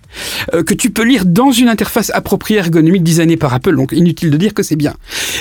euh, 0.54 0.64
que 0.64 0.74
tu 0.74 0.90
peux 0.90 1.04
lire 1.04 1.26
dans 1.26 1.52
une 1.52 1.70
interface 1.70 2.12
appropriée 2.14 2.60
ergonomique 2.60 3.04
designée 3.04 3.38
par 3.38 3.54
Apple. 3.54 3.76
Donc 3.76 3.92
inutile 3.92 4.30
de 4.32 4.38
dire 4.38 4.54
que 4.54 4.64
c'est 4.64 4.76
bien. 4.76 4.94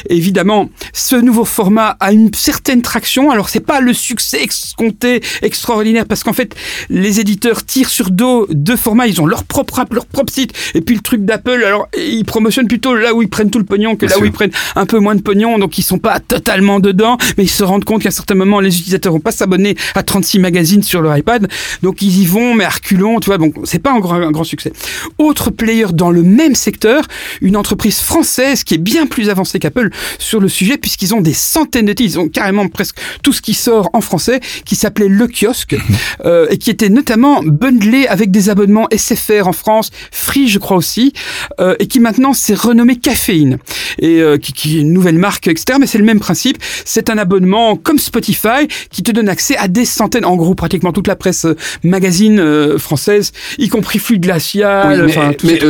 évidemment, 0.09 0.71
ce 0.93 1.17
nouveau 1.17 1.45
format 1.45 1.97
a 2.01 2.13
une 2.13 2.33
certaine 2.35 2.83
traction. 2.83 3.31
Alors 3.31 3.49
c'est 3.49 3.61
pas 3.61 3.81
le 3.81 3.93
succès 3.93 4.43
escompté 4.43 5.21
extraordinaire 5.43 6.07
parce 6.07 6.23
qu'en 6.25 6.33
fait 6.33 6.55
les 6.91 7.21
éditeurs 7.21 7.65
tirent 7.65 7.91
sur 7.91 8.11
dos 8.11 8.47
deux 8.51 8.77
formats. 8.77 9.07
Ils 9.07 9.21
ont 9.21 9.27
leur 9.27 9.45
propre 9.45 9.81
app, 9.81 9.93
leur 9.93 10.07
propre 10.07 10.33
site, 10.33 10.53
et 10.75 10.81
puis 10.81 10.95
le 10.95 11.01
truc 11.03 11.25
d'Apple. 11.25 11.63
Alors 11.65 11.89
ils 11.97 12.25
promotionnent 12.25 12.69
plutôt 12.69 12.95
là 12.95 13.15
où 13.15 13.23
ils 13.23 13.29
prennent 13.29 13.51
tout 13.51 13.59
le 13.59 13.65
pognon 13.65 13.97
que 13.97 14.07
là 14.13 14.23
où 14.23 14.25
ils 14.25 14.33
prennent 14.33 14.53
un 14.77 14.87
peu 14.87 14.99
moins 14.99 15.15
de 15.15 15.23
pognon, 15.23 15.59
donc 15.59 15.79
ils 15.79 15.83
sont 15.83 15.99
pas 15.99 16.21
totalement 16.21 16.81
dedans, 16.81 17.17
mais 17.37 17.45
ils 17.45 17.51
se 17.51 17.65
rendent 17.65 17.85
compte 17.85 18.03
qu'à 18.03 18.09
un 18.09 18.13
certain 18.13 18.35
moment, 18.35 18.61
les 18.61 18.77
utilisateurs 18.77 19.13
vont 19.13 19.21
pas 19.21 19.33
s'abonner 19.33 19.77
à 19.95 20.03
36 20.03 20.39
magazines 20.39 20.83
sur 20.83 21.03
leur 21.03 21.17
iPad, 21.17 21.49
donc 21.83 22.03
ils 22.03 22.21
y 22.21 22.27
vont, 22.27 22.55
mais 22.55 22.65
à 22.65 22.71
reculons, 22.71 23.21
tu 23.21 23.27
vois, 23.27 23.39
bon, 23.39 23.53
c'est 23.65 23.79
pas 23.79 23.93
un 23.93 24.01
grand, 24.01 24.15
un 24.15 24.31
grand 24.31 24.45
succès. 24.45 24.73
Autre 25.19 25.51
player 25.51 25.87
dans 25.93 26.11
le 26.11 26.23
même 26.23 26.55
secteur, 26.55 27.05
une 27.41 27.57
entreprise 27.57 28.01
française 28.01 28.65
qui 28.65 28.75
est 28.75 28.79
bien 28.79 29.07
plus 29.07 29.31
avancée 29.31 29.59
qu'Apple 29.59 29.91
sur 30.19 30.41
le 30.41 30.49
sujet, 30.49 30.77
puisqu'ils 30.77 31.15
ont 31.15 31.21
des 31.21 31.35
centaines 31.35 31.87
de 31.87 31.93
titres, 31.93 32.15
ils 32.15 32.19
ont 32.19 32.29
carrément 32.29 32.69
presque 32.69 32.97
tout 33.23 33.33
ce 33.33 33.41
qui 33.41 33.55
sort 33.55 33.91
en 33.93 34.01
français, 34.01 34.41
qui 34.65 34.77
s'appelait 34.77 35.09
Le 35.09 35.27
Kiosque, 35.27 35.77
euh, 36.25 36.47
et 36.51 36.59
qui 36.59 36.71
était 36.71 36.89
notamment 36.89 37.43
bundlé 37.43 38.07
avec 38.07 38.31
des 38.31 38.51
abonnements 38.51 38.89
SFR 38.95 39.47
en 39.47 39.53
France, 39.53 39.91
Free 40.11 40.49
je 40.49 40.59
crois 40.59 40.77
aussi, 40.77 41.13
euh, 41.61 41.77
et 41.79 41.87
qui 41.87 42.01
maintenant 42.01 42.33
s'est 42.33 42.55
renommé 42.55 42.97
Caféine 42.97 43.59
et 44.03 44.21
euh, 44.21 44.37
qui, 44.37 44.53
qui, 44.53 44.77
est 44.77 44.81
une 44.81 44.93
nouvelle 44.93 45.17
marque, 45.17 45.47
etc. 45.47 45.79
Mais 45.81 45.87
c'est 45.87 45.97
le 45.97 46.05
même 46.05 46.21
principe. 46.21 46.59
C'est 46.85 47.09
un 47.09 47.17
abonnement 47.17 47.77
comme 47.77 47.99
Spotify 47.99 48.69
qui 48.91 49.03
te 49.03 49.13
donne 49.13 49.29
accès 49.29 49.57
à 49.57 49.69
des 49.69 49.85
centaines, 49.85 50.25
en 50.25 50.37
gros 50.37 50.55
pratiquement 50.55 50.93
toute 50.93 51.07
la 51.07 51.17
presse 51.17 51.47
euh, 51.47 51.57
magazine 51.85 52.41
euh, 52.41 52.79
française, 52.79 53.33
y 53.59 53.69
compris 53.69 54.01
Flux 54.01 54.19
Glacial. 54.19 55.07
Oui, 55.07 55.15
mais, 55.45 55.61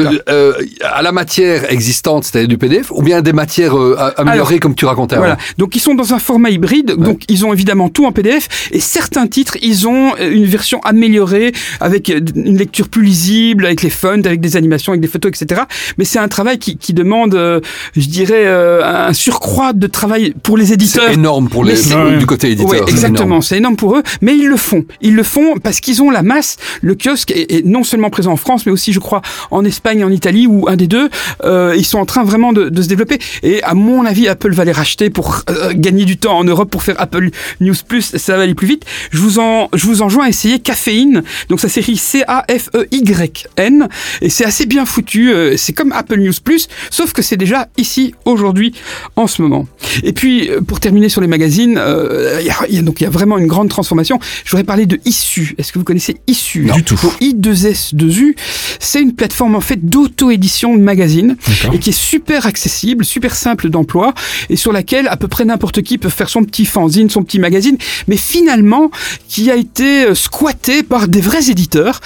à 0.82 1.02
la 1.02 1.12
matière 1.12 1.70
existante, 1.70 2.24
c'est-à-dire 2.24 2.48
du 2.48 2.58
PDF, 2.58 2.90
ou 2.90 3.02
bien 3.02 3.20
des 3.20 3.34
matières 3.34 3.74
améliorées 4.16 4.58
comme 4.58 4.74
tu 4.74 4.86
racontais 4.86 5.16
Voilà. 5.16 5.36
Donc 5.58 5.76
ils 5.76 5.80
sont 5.80 5.94
dans 5.94 6.14
un 6.14 6.18
format 6.18 6.50
hybride. 6.50 6.96
Donc 6.96 7.22
ils 7.28 7.44
ont 7.44 7.52
évidemment 7.52 7.90
tout 7.90 8.06
en 8.06 8.12
PDF 8.12 8.70
et 8.72 8.80
certains 8.80 9.26
titres, 9.26 9.58
ils 9.60 9.86
ont 9.86 10.16
une 10.16 10.46
version 10.46 10.80
améliorée 10.80 11.52
avec 11.80 12.08
une 12.08 12.56
lecture 12.56 12.88
plus 12.88 13.02
lisible, 13.02 13.66
avec 13.66 13.82
les 13.82 13.90
fonts, 13.90 14.24
avec 14.24 14.40
des 14.40 14.56
animations, 14.56 14.92
avec 14.92 15.02
des 15.02 15.08
photos, 15.08 15.30
etc. 15.30 15.62
Mais 15.98 16.06
c'est 16.06 16.18
un 16.18 16.28
travail 16.28 16.58
qui, 16.58 16.78
qui 16.78 16.94
demande, 16.94 17.32
je 17.34 18.08
dirais, 18.24 18.44
euh, 18.46 19.08
un 19.08 19.12
surcroît 19.12 19.72
de 19.72 19.86
travail 19.86 20.34
pour 20.42 20.56
les 20.56 20.72
éditeurs. 20.72 21.04
C'est 21.08 21.14
énorme 21.14 21.48
pour 21.48 21.64
les, 21.64 21.74
du 22.18 22.26
côté 22.26 22.50
éditeur. 22.50 22.88
Exactement, 22.88 23.40
c'est 23.40 23.58
énorme. 23.58 23.76
pour 23.76 23.96
eux, 23.96 24.02
mais 24.20 24.36
ils 24.36 24.48
le 24.48 24.56
font. 24.56 24.84
Ils 25.00 25.14
le 25.14 25.22
font 25.22 25.56
parce 25.62 25.80
qu'ils 25.80 26.02
ont 26.02 26.10
la 26.10 26.22
masse. 26.22 26.56
Le 26.80 26.94
kiosque 26.94 27.30
est, 27.30 27.64
non 27.64 27.84
seulement 27.84 28.10
présent 28.10 28.32
en 28.32 28.36
France, 28.36 28.66
mais 28.66 28.72
aussi, 28.72 28.92
je 28.92 29.00
crois, 29.00 29.22
en 29.50 29.64
Espagne 29.64 30.04
en 30.04 30.10
Italie, 30.10 30.46
ou 30.46 30.68
un 30.68 30.76
des 30.76 30.86
deux. 30.86 31.08
Euh, 31.44 31.74
ils 31.76 31.84
sont 31.84 31.98
en 31.98 32.06
train 32.06 32.24
vraiment 32.24 32.52
de, 32.52 32.68
de, 32.68 32.82
se 32.82 32.88
développer. 32.88 33.18
Et 33.42 33.62
à 33.62 33.74
mon 33.74 34.04
avis, 34.04 34.28
Apple 34.28 34.52
va 34.52 34.64
les 34.64 34.72
racheter 34.72 35.10
pour 35.10 35.42
euh, 35.50 35.72
gagner 35.74 36.04
du 36.04 36.16
temps 36.16 36.38
en 36.38 36.44
Europe 36.44 36.70
pour 36.70 36.82
faire 36.82 36.96
Apple 36.98 37.30
News 37.60 37.74
Plus. 37.86 38.16
Ça 38.16 38.36
va 38.36 38.42
aller 38.42 38.54
plus 38.54 38.66
vite. 38.66 38.84
Je 39.10 39.18
vous 39.18 39.38
en, 39.38 39.68
je 39.72 39.86
vous 39.86 40.02
enjoins 40.02 40.26
à 40.26 40.28
essayer 40.28 40.58
Caféine. 40.58 41.22
Donc 41.48 41.60
ça 41.60 41.68
s'écrit 41.68 41.96
C-A-F-E-Y-N. 41.96 43.88
Et 44.20 44.28
c'est 44.28 44.44
assez 44.44 44.66
bien 44.66 44.84
foutu. 44.84 45.32
C'est 45.56 45.72
comme 45.72 45.92
Apple 45.92 46.18
News 46.18 46.32
Plus, 46.42 46.68
sauf 46.90 47.12
que 47.12 47.22
c'est 47.22 47.36
déjà 47.36 47.68
ici 47.76 48.11
aujourd'hui 48.24 48.72
en 49.16 49.26
ce 49.26 49.42
moment. 49.42 49.66
Et 50.02 50.12
puis 50.12 50.48
euh, 50.48 50.60
pour 50.60 50.80
terminer 50.80 51.08
sur 51.08 51.20
les 51.20 51.26
magazines, 51.26 51.76
euh, 51.78 52.38
il 52.40 52.46
y, 52.46 52.78
a, 52.78 52.82
donc 52.82 53.00
il 53.00 53.04
y 53.04 53.06
a 53.06 53.10
vraiment 53.10 53.38
une 53.38 53.46
grande 53.46 53.68
transformation. 53.68 54.18
Je 54.44 54.50
voudrais 54.50 54.64
parler 54.64 54.86
de 54.86 55.00
Issu. 55.04 55.54
Est-ce 55.58 55.72
que 55.72 55.78
vous 55.78 55.84
connaissez 55.84 56.16
Issu? 56.26 56.70
Du 56.74 56.82
tout. 56.84 56.96
I2S2U, 57.20 58.34
c'est 58.78 59.02
une 59.02 59.14
plateforme 59.14 59.54
en 59.54 59.60
fait 59.60 59.84
d'auto-édition 59.88 60.76
de 60.76 60.82
magazines 60.82 61.36
et 61.72 61.78
qui 61.78 61.90
est 61.90 61.92
super 61.98 62.46
accessible, 62.46 63.04
super 63.04 63.34
simple 63.34 63.68
d'emploi 63.68 64.14
et 64.50 64.56
sur 64.56 64.72
laquelle 64.72 65.08
à 65.08 65.16
peu 65.16 65.28
près 65.28 65.44
n'importe 65.44 65.82
qui 65.82 65.98
peut 65.98 66.08
faire 66.08 66.28
son 66.28 66.44
petit 66.44 66.64
fanzine, 66.64 67.10
son 67.10 67.22
petit 67.22 67.38
magazine, 67.38 67.76
mais 68.08 68.16
finalement 68.16 68.90
qui 69.28 69.50
a 69.50 69.56
été 69.56 70.06
euh, 70.06 70.14
squatté 70.14 70.82
par 70.82 71.08
des 71.08 71.20
vrais 71.20 71.50
éditeurs 71.50 72.00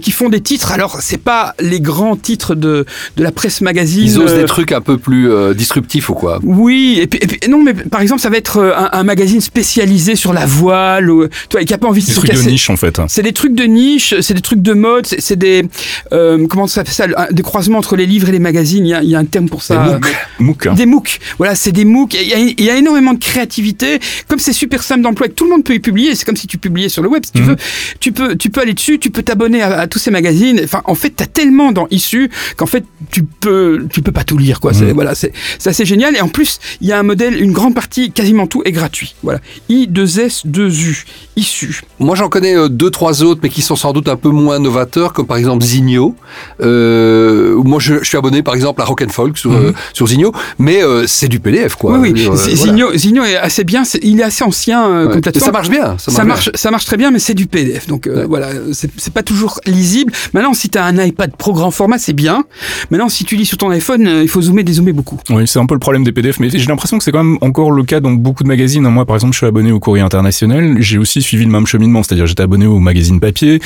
qui 0.00 0.10
font 0.10 0.28
des 0.28 0.40
titres. 0.40 0.72
Alors 0.72 0.98
c'est 1.00 1.18
pas 1.18 1.54
les 1.60 1.80
grands 1.80 2.16
titres 2.16 2.54
de 2.54 2.84
de 3.16 3.22
la 3.22 3.32
presse 3.32 3.60
magazine. 3.60 4.04
Ils 4.04 4.18
osent 4.18 4.34
des 4.34 4.44
trucs 4.44 4.72
un 4.72 4.80
peu 4.80 4.98
plus 4.98 5.30
disruptif 5.54 6.10
ou 6.10 6.14
quoi 6.14 6.40
Oui, 6.42 6.98
et 7.00 7.06
puis, 7.06 7.20
non, 7.48 7.62
mais 7.62 7.74
par 7.74 8.00
exemple, 8.00 8.20
ça 8.20 8.30
va 8.30 8.36
être 8.36 8.58
euh, 8.58 8.72
un, 8.92 9.02
magazine 9.02 9.40
spécialisé 9.40 10.16
sur 10.16 10.32
la 10.32 10.46
voile, 10.46 11.10
ou, 11.10 11.26
toi, 11.48 11.64
qui 11.64 11.74
a 11.74 11.78
pas 11.78 11.88
envie 11.88 12.02
de 12.02 12.06
des 12.06 12.14
trucs 12.14 12.32
de 12.32 12.42
niche 12.42 12.70
en 12.70 12.76
fait. 12.76 13.00
C'est 13.08 13.22
des 13.22 13.32
trucs 13.32 13.54
de 13.54 13.64
niche, 13.64 14.14
c'est 14.20 14.34
des 14.34 14.40
trucs 14.40 14.62
de 14.62 14.72
mode, 14.72 15.06
c'est 15.06 15.36
des 15.36 15.64
euh, 16.12 16.46
comment 16.48 16.66
ça 16.66 16.84
s'appelle 16.84 17.14
ça, 17.16 17.28
des 17.30 17.42
croisements 17.42 17.78
entre 17.78 17.96
les 17.96 18.06
livres 18.06 18.28
et 18.28 18.32
les 18.32 18.38
magazines. 18.38 18.86
Il 18.86 18.90
y 18.90 18.94
a, 18.94 19.02
il 19.02 19.10
y 19.10 19.14
a 19.14 19.18
un 19.18 19.24
terme 19.24 19.48
pour 19.48 19.62
ça. 19.62 20.00
Des 20.38 20.44
MOOC. 20.44 20.74
Des 20.74 20.86
MOOC. 20.86 21.18
Voilà, 21.38 21.54
c'est 21.54 21.72
des 21.72 21.84
MOOC. 21.84 22.14
Il 22.14 22.28
y, 22.28 22.34
a, 22.34 22.38
il 22.38 22.64
y, 22.64 22.70
a, 22.70 22.76
énormément 22.76 23.14
de 23.14 23.18
créativité. 23.18 23.98
Comme 24.28 24.38
c'est 24.38 24.52
super 24.52 24.82
simple 24.82 25.02
d'emploi, 25.02 25.28
que 25.28 25.32
tout 25.32 25.44
le 25.44 25.50
monde 25.50 25.64
peut 25.64 25.74
y 25.74 25.80
publier. 25.80 26.14
C'est 26.14 26.24
comme 26.24 26.36
si 26.36 26.46
tu 26.46 26.58
publiais 26.58 26.88
sur 26.88 27.02
le 27.02 27.08
web, 27.08 27.24
si 27.24 27.32
tu 27.32 27.42
mhm. 27.42 27.48
veux. 27.48 27.56
Tu 28.00 28.12
peux, 28.12 28.36
tu 28.36 28.50
peux 28.50 28.60
aller 28.60 28.74
dessus, 28.74 28.98
tu 28.98 29.10
peux 29.10 29.22
t'abonner 29.22 29.62
à, 29.62 29.86
tous 29.86 29.98
ces 29.98 30.10
magazines. 30.10 30.60
Enfin, 30.64 30.82
en 30.84 30.94
fait, 30.94 31.14
tu 31.16 31.22
as 31.22 31.26
tellement 31.26 31.72
dans 31.72 31.86
Issu 31.90 32.30
qu'en 32.56 32.66
fait, 32.66 32.84
tu 33.10 33.22
peux, 33.22 33.86
tu 33.92 34.02
peux 34.02 34.12
pas 34.12 34.24
tout 34.24 34.38
lire, 34.38 34.60
quoi. 34.60 34.72
Mhm. 34.72 34.92
Voilà, 34.92 35.14
c'est 35.14 35.29
assez 35.64 35.84
génial. 35.84 36.16
Et 36.16 36.20
en 36.20 36.28
plus, 36.28 36.58
il 36.80 36.88
y 36.88 36.92
a 36.92 36.98
un 36.98 37.02
modèle, 37.02 37.40
une 37.40 37.52
grande 37.52 37.74
partie, 37.74 38.10
quasiment 38.10 38.46
tout 38.46 38.62
est 38.64 38.72
gratuit. 38.72 39.14
Voilà. 39.22 39.40
I2S2U, 39.68 41.04
issu. 41.36 41.80
Moi, 41.98 42.14
j'en 42.16 42.28
connais 42.28 42.56
euh, 42.56 42.68
deux, 42.68 42.90
trois 42.90 43.22
autres, 43.22 43.40
mais 43.42 43.48
qui 43.48 43.62
sont 43.62 43.76
sans 43.76 43.92
doute 43.92 44.08
un 44.08 44.16
peu 44.16 44.30
moins 44.30 44.58
novateurs, 44.58 45.12
comme 45.12 45.26
par 45.26 45.36
exemple 45.36 45.64
Zinio. 45.64 46.14
Euh, 46.60 47.56
moi, 47.62 47.78
je, 47.80 48.02
suis 48.02 48.16
abonné, 48.16 48.42
par 48.42 48.54
exemple, 48.54 48.80
à 48.82 48.84
Rock 48.84 49.02
and 49.02 49.10
Folk 49.10 49.38
sur, 49.38 49.50
mhm. 49.50 49.66
euh, 49.66 49.72
sur 49.92 50.06
Zinio, 50.06 50.32
mais 50.58 50.80
c'est 51.06 51.28
du 51.28 51.40
PDF, 51.40 51.76
quoi. 51.76 51.98
Oui, 51.98 52.12
oui. 52.12 52.28
Zinio, 52.36 52.96
Zinio, 52.96 53.24
est 53.24 53.36
assez 53.36 53.64
bien. 53.64 53.82
il 54.02 54.20
est 54.20 54.24
assez 54.24 54.44
ancien 54.44 55.06
comme 55.10 55.20
plateforme. 55.20 55.46
ça 55.46 55.52
marche 55.52 55.70
bien. 55.70 55.96
Ça 55.98 56.24
marche, 56.24 56.50
ça 56.54 56.70
marche, 56.70 56.84
très 56.84 56.96
bien, 56.96 57.10
mais 57.10 57.18
c'est 57.18 57.34
du 57.34 57.46
PDF. 57.46 57.86
Donc 57.86 58.08
voilà, 58.08 58.48
c'est 58.72 59.12
pas 59.12 59.22
toujours 59.22 59.60
lisible. 59.66 60.12
Maintenant, 60.32 60.54
si 60.54 60.68
tu 60.68 60.78
as 60.78 60.84
un 60.84 60.98
iPad 60.98 61.34
pro 61.36 61.52
grand 61.52 61.70
format, 61.70 61.98
c'est 61.98 62.12
bien. 62.12 62.44
Maintenant, 62.90 63.08
si 63.08 63.24
tu 63.24 63.36
lis 63.36 63.46
sur 63.46 63.58
ton 63.58 63.70
iPhone, 63.70 64.20
il 64.22 64.28
faut 64.28 64.42
zoomer, 64.42 64.64
dézoomer 64.64 64.92
beaucoup. 64.92 65.19
Oui, 65.28 65.46
c'est 65.46 65.58
un 65.58 65.66
peu 65.66 65.74
le 65.74 65.80
problème 65.80 66.04
des 66.04 66.12
PDF, 66.12 66.40
mais 66.40 66.50
j'ai 66.50 66.66
l'impression 66.66 66.98
que 66.98 67.04
c'est 67.04 67.12
quand 67.12 67.22
même 67.22 67.38
encore 67.40 67.70
le 67.70 67.82
cas 67.84 68.00
dans 68.00 68.12
beaucoup 68.12 68.42
de 68.42 68.48
magazines. 68.48 68.82
Moi, 68.82 69.04
par 69.04 69.16
exemple, 69.16 69.34
je 69.34 69.38
suis 69.38 69.46
abonné 69.46 69.72
au 69.72 69.80
Courrier 69.80 70.02
International. 70.02 70.76
J'ai 70.80 70.98
aussi 70.98 71.22
suivi 71.22 71.44
le 71.44 71.50
même 71.50 71.66
cheminement, 71.66 72.02
c'est-à-dire 72.02 72.26
j'étais 72.26 72.42
abonné 72.42 72.66
au 72.66 72.78
magazine 72.78 73.20
papier. 73.20 73.60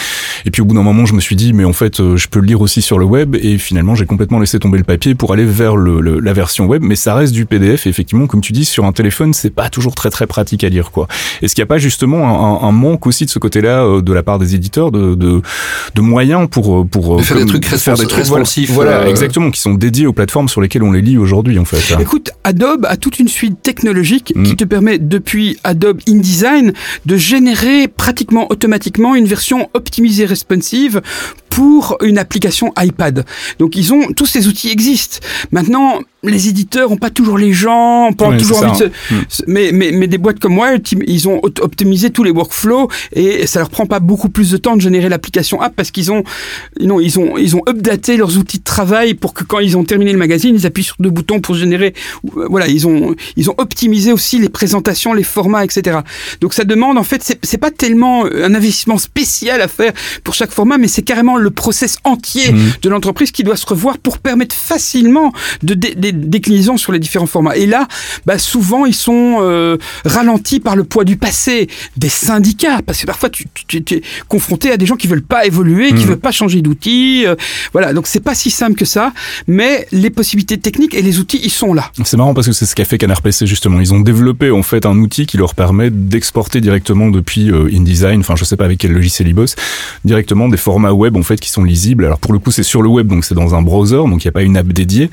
Et 0.45 0.51
puis 0.51 0.63
au 0.63 0.65
bout 0.65 0.75
d'un 0.75 0.83
moment, 0.83 1.07
je 1.07 1.15
me 1.15 1.21
suis 1.21 1.37
dit, 1.37 1.53
mais 1.53 1.65
en 1.65 1.73
fait, 1.73 2.01
euh, 2.01 2.17
je 2.17 2.29
peux 2.29 2.41
le 2.41 2.47
lire 2.47 2.61
aussi 2.61 2.83
sur 2.83 2.99
le 2.99 3.05
web 3.05 3.37
et 3.37 3.59
finalement 3.59 3.95
j'ai 3.95 4.07
complètement 4.07 4.39
laissé 4.39 4.59
tomber 4.59 4.79
le 4.79 4.85
papier 4.85 5.15
pour 5.15 5.33
aller 5.33 5.45
vers 5.45 5.77
le, 5.77 6.01
la 6.01 6.33
version 6.33 6.67
web 6.67 6.83
mais 6.83 6.97
ça 6.97 7.15
reste 7.15 7.33
du 7.33 7.47
PDF 7.47 7.87
et 7.87 7.91
effectivement 7.91 8.27
comme 8.27 8.41
tu 8.41 8.53
dis 8.53 8.65
sur 8.65 8.85
un 8.85 8.93
téléphone 8.93 9.35
c'est 9.35 9.51
pas 9.51 9.69
toujours 9.69 9.95
très 9.95 10.11
très 10.11 10.27
pratique 10.27 10.65
à 10.65 10.69
lire 10.69 10.91
quoi 10.91 11.07
est-ce 11.43 11.55
qu'il 11.55 11.63
n'y 11.63 11.67
a 11.67 11.69
pas 11.69 11.79
justement 11.79 12.63
un, 12.63 12.69
un, 12.69 12.73
manque 12.73 13.07
aussi 13.07 13.25
de 13.25 13.31
ce 13.31 13.39
côté-là 13.39 13.85
euh, 13.85 14.03
de 14.03 14.13
la 14.13 14.23
part 14.23 14.39
des 14.39 14.55
éditeurs 14.55 14.91
de, 14.91 15.15
de, 15.15 15.43
de 15.95 16.01
moyens 16.01 16.49
pour 16.51 16.87
pour 16.87 17.23
faire, 17.23 17.37
des 17.37 17.47
trucs, 17.47 17.67
faire 17.67 17.97
des 17.97 18.07
trucs 18.07 18.19
responsifs 18.19 18.71
voilà, 18.71 19.03
euh, 19.03 19.11
exactement 19.11 19.51
qui 19.51 19.61
sont 19.61 19.75
dédiés 19.75 20.07
aux 20.07 20.13
plateformes 20.13 20.49
sur 20.49 20.61
lesquelles 20.61 20.83
on 20.83 20.93
les 20.93 21.03
lit 21.03 21.19
aujourd'hui? 21.19 21.44
En 21.59 21.65
fait 21.65 22.01
écoute 22.01 22.31
Adobe 22.45 22.87
a 22.87 22.97
toute 22.97 23.19
une 23.19 23.29
suite 23.29 23.63
technologique 23.63 24.33
qui 24.35 24.53
mm. 24.53 24.57
te 24.57 24.65
permet 24.65 24.99
depuis 24.99 25.59
Adobe 25.65 26.01
InDesign 26.09 26.73
de 27.07 27.17
générer 27.17 27.89
pratiquement 27.89 28.51
automatiquement 28.51 29.15
une 29.15 29.27
version 29.27 29.69
optimisée 29.75 30.25
responsive 30.25 31.01
pour 31.55 31.97
une 32.03 32.19
application 32.19 32.73
iPad. 32.77 33.25
Donc 33.61 33.77
ils 33.77 33.95
ont 33.95 34.13
tous 34.13 34.27
ces 34.27 34.49
outils 34.49 34.71
existent. 34.71 35.19
Maintenant, 35.53 36.01
les 36.25 36.49
éditeurs 36.49 36.91
ont 36.91 36.97
pas 36.97 37.11
toujours 37.11 37.39
les 37.39 37.53
gens, 37.53 38.13
pas 38.13 38.37
toujours 38.37 38.65
envie 38.65 38.81
de 38.81 38.87
hmm. 38.87 39.25
mais, 39.47 39.71
mais, 39.73 39.93
mais 39.93 40.09
des 40.09 40.19
boîtes 40.19 40.41
comme 40.41 40.55
moi, 40.55 40.71
ils 41.07 41.29
ont 41.29 41.41
optimisé 41.61 42.11
tous 42.11 42.25
les 42.25 42.33
workflows 42.33 42.89
et 43.13 43.47
ça 43.47 43.61
leur 43.61 43.71
prend 43.71 43.87
pas 43.87 44.01
beaucoup 44.01 44.31
plus 44.31 44.51
de 44.51 44.57
temps 44.57 44.75
de 44.75 44.81
générer 44.81 45.09
l'application 45.09 45.61
app 45.61 45.75
parce 45.77 45.93
qu'ils 45.93 46.11
ont, 46.11 46.25
non, 46.81 46.99
ils 46.99 47.21
ont, 47.21 47.37
ils 47.39 47.55
ont 47.55 47.63
updaté 47.69 48.17
leurs 48.17 48.37
outils 48.37 48.59
de 48.59 48.65
travail 48.65 49.15
pour 49.15 49.33
que 49.33 49.45
quand 49.45 49.61
ils 49.61 49.77
ont 49.77 49.85
terminé 49.85 50.11
le 50.11 50.19
magazine, 50.19 50.57
ils 50.57 50.67
appuient 50.67 50.83
sur 50.83 50.97
deux 50.99 51.11
boutons 51.11 51.41
pour 51.41 51.55
générer, 51.55 51.95
euh, 52.37 52.49
voilà, 52.51 52.67
ils 52.67 52.89
ont, 52.89 53.15
ils 53.37 53.49
ont 53.49 53.55
optimisé 53.59 54.13
aussi 54.13 54.39
les 54.39 54.49
présentations, 54.49 55.13
les 55.13 55.23
formats, 55.23 55.65
etc. 55.65 55.99
Donc 56.41 56.53
ça 56.53 56.65
demande, 56.65 56.99
en 56.99 57.05
fait, 57.05 57.39
c'est 57.43 57.59
pas 57.59 57.71
tellement 57.71 58.25
un 58.27 58.55
investissement 58.55 58.99
spécial 58.99 59.61
à 59.61 59.69
faire 59.69 59.93
pour 60.25 60.35
chaque 60.35 60.51
format, 60.51 60.79
mais 60.79 60.89
c'est 60.89 61.03
carrément 61.03 61.37
le 61.45 61.51
process 61.51 61.99
entier 62.05 62.53
mmh. 62.53 62.59
de 62.83 62.89
l'entreprise 62.89 63.31
qui 63.31 63.45
doit 63.45 63.57
se 63.57 63.67
revoir 63.67 63.99
pour 63.99 64.19
permettre 64.19 64.57
facilement 64.57 65.33
de, 65.63 65.75
des 65.75 66.13
déclinaisons 66.13 66.77
sur 66.77 66.93
les 66.93 66.99
différents 66.99 67.27
formats. 67.27 67.57
Et 67.57 67.67
là, 67.67 67.87
bah, 68.27 68.39
souvent, 68.39 68.87
ils 68.87 68.95
sont 68.95 69.39
euh, 69.41 69.77
ralentis 70.05 70.61
par 70.61 70.75
le 70.75 70.85
poids 70.85 71.05
du 71.05 71.17
passé 71.17 71.69
des 71.97 72.09
syndicats, 72.09 72.81
parce 72.85 73.01
que 73.01 73.07
parfois, 73.07 73.31
tu, 73.31 73.47
tu, 73.69 73.85
tu 73.85 73.95
es 73.95 74.03
confronté 74.29 74.71
à 74.71 74.77
des 74.77 74.87
gens 74.87 74.97
qui 74.97 75.07
veulent 75.07 75.23
pas 75.23 75.47
évoluer, 75.47 75.89
qui 75.89 76.05
mmh. 76.05 76.09
veulent 76.09 76.19
pas 76.19 76.33
changer 76.33 76.63
d'outils. 76.63 77.25
Euh, 77.27 77.37
voilà, 77.73 77.93
donc 77.93 78.07
c'est 78.07 78.21
pas 78.21 78.35
si 78.35 78.51
simple 78.51 78.77
que 78.77 78.85
ça, 78.85 79.13
mais 79.47 79.87
les 79.93 80.11
possibilités 80.11 80.59
techniques 80.59 80.95
et 80.95 81.03
les 81.03 81.19
outils, 81.19 81.41
ils 81.43 81.51
sont 81.51 81.75
là. 81.75 81.91
C'est 82.05 82.17
marrant 82.17 82.35
parce 82.35 82.47
que 82.47 82.53
c'est 82.53 82.67
ce 82.67 82.75
qu'a 82.75 82.85
fait 82.85 82.99
Canard 82.99 83.23
PC 83.23 83.47
justement. 83.47 83.81
Ils 83.81 83.93
ont 83.95 84.01
développé 84.01 84.51
en 84.51 84.63
fait 84.63 84.87
un 84.87 84.97
outil 84.99 85.27
qui 85.27 85.37
leur 85.37 85.55
permet 85.55 85.91
d'exporter 85.91 86.61
directement 86.61 87.09
depuis 87.09 87.51
euh, 87.51 87.71
InDesign, 87.73 88.21
enfin 88.21 88.35
je 88.37 88.45
sais 88.45 88.57
pas 88.57 88.65
avec 88.65 88.79
quel 88.79 88.93
logiciel 88.93 89.29
ils 89.29 89.35
bossent, 89.35 89.57
directement 90.05 90.49
des 90.49 90.57
formats 90.57 90.93
web 90.93 91.17
en 91.17 91.23
fait 91.23 91.34
qui 91.41 91.51
sont 91.51 91.65
lisibles. 91.65 92.05
Alors 92.05 92.19
pour 92.19 92.33
le 92.33 92.39
coup, 92.39 92.51
c'est 92.51 92.63
sur 92.63 92.83
le 92.83 92.89
web, 92.89 93.07
donc 93.07 93.25
c'est 93.25 93.35
dans 93.35 93.55
un 93.55 93.63
browser, 93.63 93.97
donc 93.97 94.25
il 94.25 94.27
n'y 94.27 94.31
a 94.31 94.33
pas 94.33 94.43
une 94.43 94.57
app 94.57 94.67
dédiée. 94.67 95.11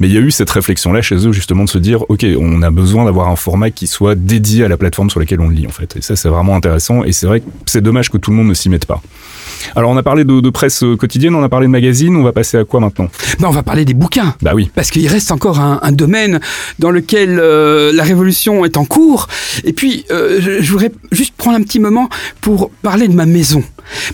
Mais 0.00 0.08
il 0.08 0.14
y 0.14 0.16
a 0.16 0.20
eu 0.20 0.30
cette 0.30 0.50
réflexion-là 0.50 1.02
chez 1.02 1.26
eux, 1.26 1.32
justement, 1.32 1.64
de 1.64 1.68
se 1.68 1.78
dire, 1.78 2.04
OK, 2.08 2.24
on 2.38 2.62
a 2.62 2.70
besoin 2.70 3.04
d'avoir 3.04 3.28
un 3.28 3.36
format 3.36 3.70
qui 3.70 3.86
soit 3.86 4.14
dédié 4.14 4.64
à 4.64 4.68
la 4.68 4.76
plateforme 4.76 5.10
sur 5.10 5.20
laquelle 5.20 5.40
on 5.40 5.48
lit, 5.48 5.66
en 5.66 5.70
fait. 5.70 5.96
Et 5.96 6.02
ça, 6.02 6.16
c'est 6.16 6.28
vraiment 6.28 6.56
intéressant. 6.56 7.04
Et 7.04 7.12
c'est 7.12 7.26
vrai 7.26 7.40
que 7.40 7.46
c'est 7.66 7.82
dommage 7.82 8.10
que 8.10 8.18
tout 8.18 8.30
le 8.30 8.36
monde 8.36 8.48
ne 8.48 8.54
s'y 8.54 8.68
mette 8.68 8.86
pas. 8.86 9.02
Alors, 9.76 9.90
on 9.90 9.96
a 9.96 10.02
parlé 10.02 10.24
de, 10.24 10.40
de, 10.40 10.50
presse 10.50 10.84
quotidienne, 10.98 11.34
on 11.34 11.42
a 11.42 11.48
parlé 11.48 11.66
de 11.66 11.72
magazine, 11.72 12.16
on 12.16 12.22
va 12.22 12.32
passer 12.32 12.58
à 12.58 12.64
quoi 12.64 12.80
maintenant? 12.80 13.08
Ben, 13.38 13.48
On 13.48 13.52
va 13.52 13.62
parler 13.62 13.84
des 13.84 13.94
bouquins. 13.94 14.34
Bah 14.42 14.52
oui. 14.54 14.70
Parce 14.74 14.90
qu'il 14.90 15.06
reste 15.08 15.30
encore 15.32 15.60
un, 15.60 15.80
un, 15.82 15.92
domaine 15.92 16.40
dans 16.78 16.90
lequel 16.90 17.38
euh, 17.38 17.92
la 17.92 18.02
révolution 18.02 18.64
est 18.64 18.76
en 18.76 18.84
cours. 18.84 19.28
Et 19.64 19.72
puis, 19.72 20.04
euh, 20.10 20.38
je, 20.40 20.62
je 20.62 20.72
voudrais 20.72 20.92
juste 21.10 21.34
prendre 21.36 21.56
un 21.56 21.62
petit 21.62 21.80
moment 21.80 22.08
pour 22.40 22.70
parler 22.82 23.08
de 23.08 23.14
ma 23.14 23.26
maison. 23.26 23.62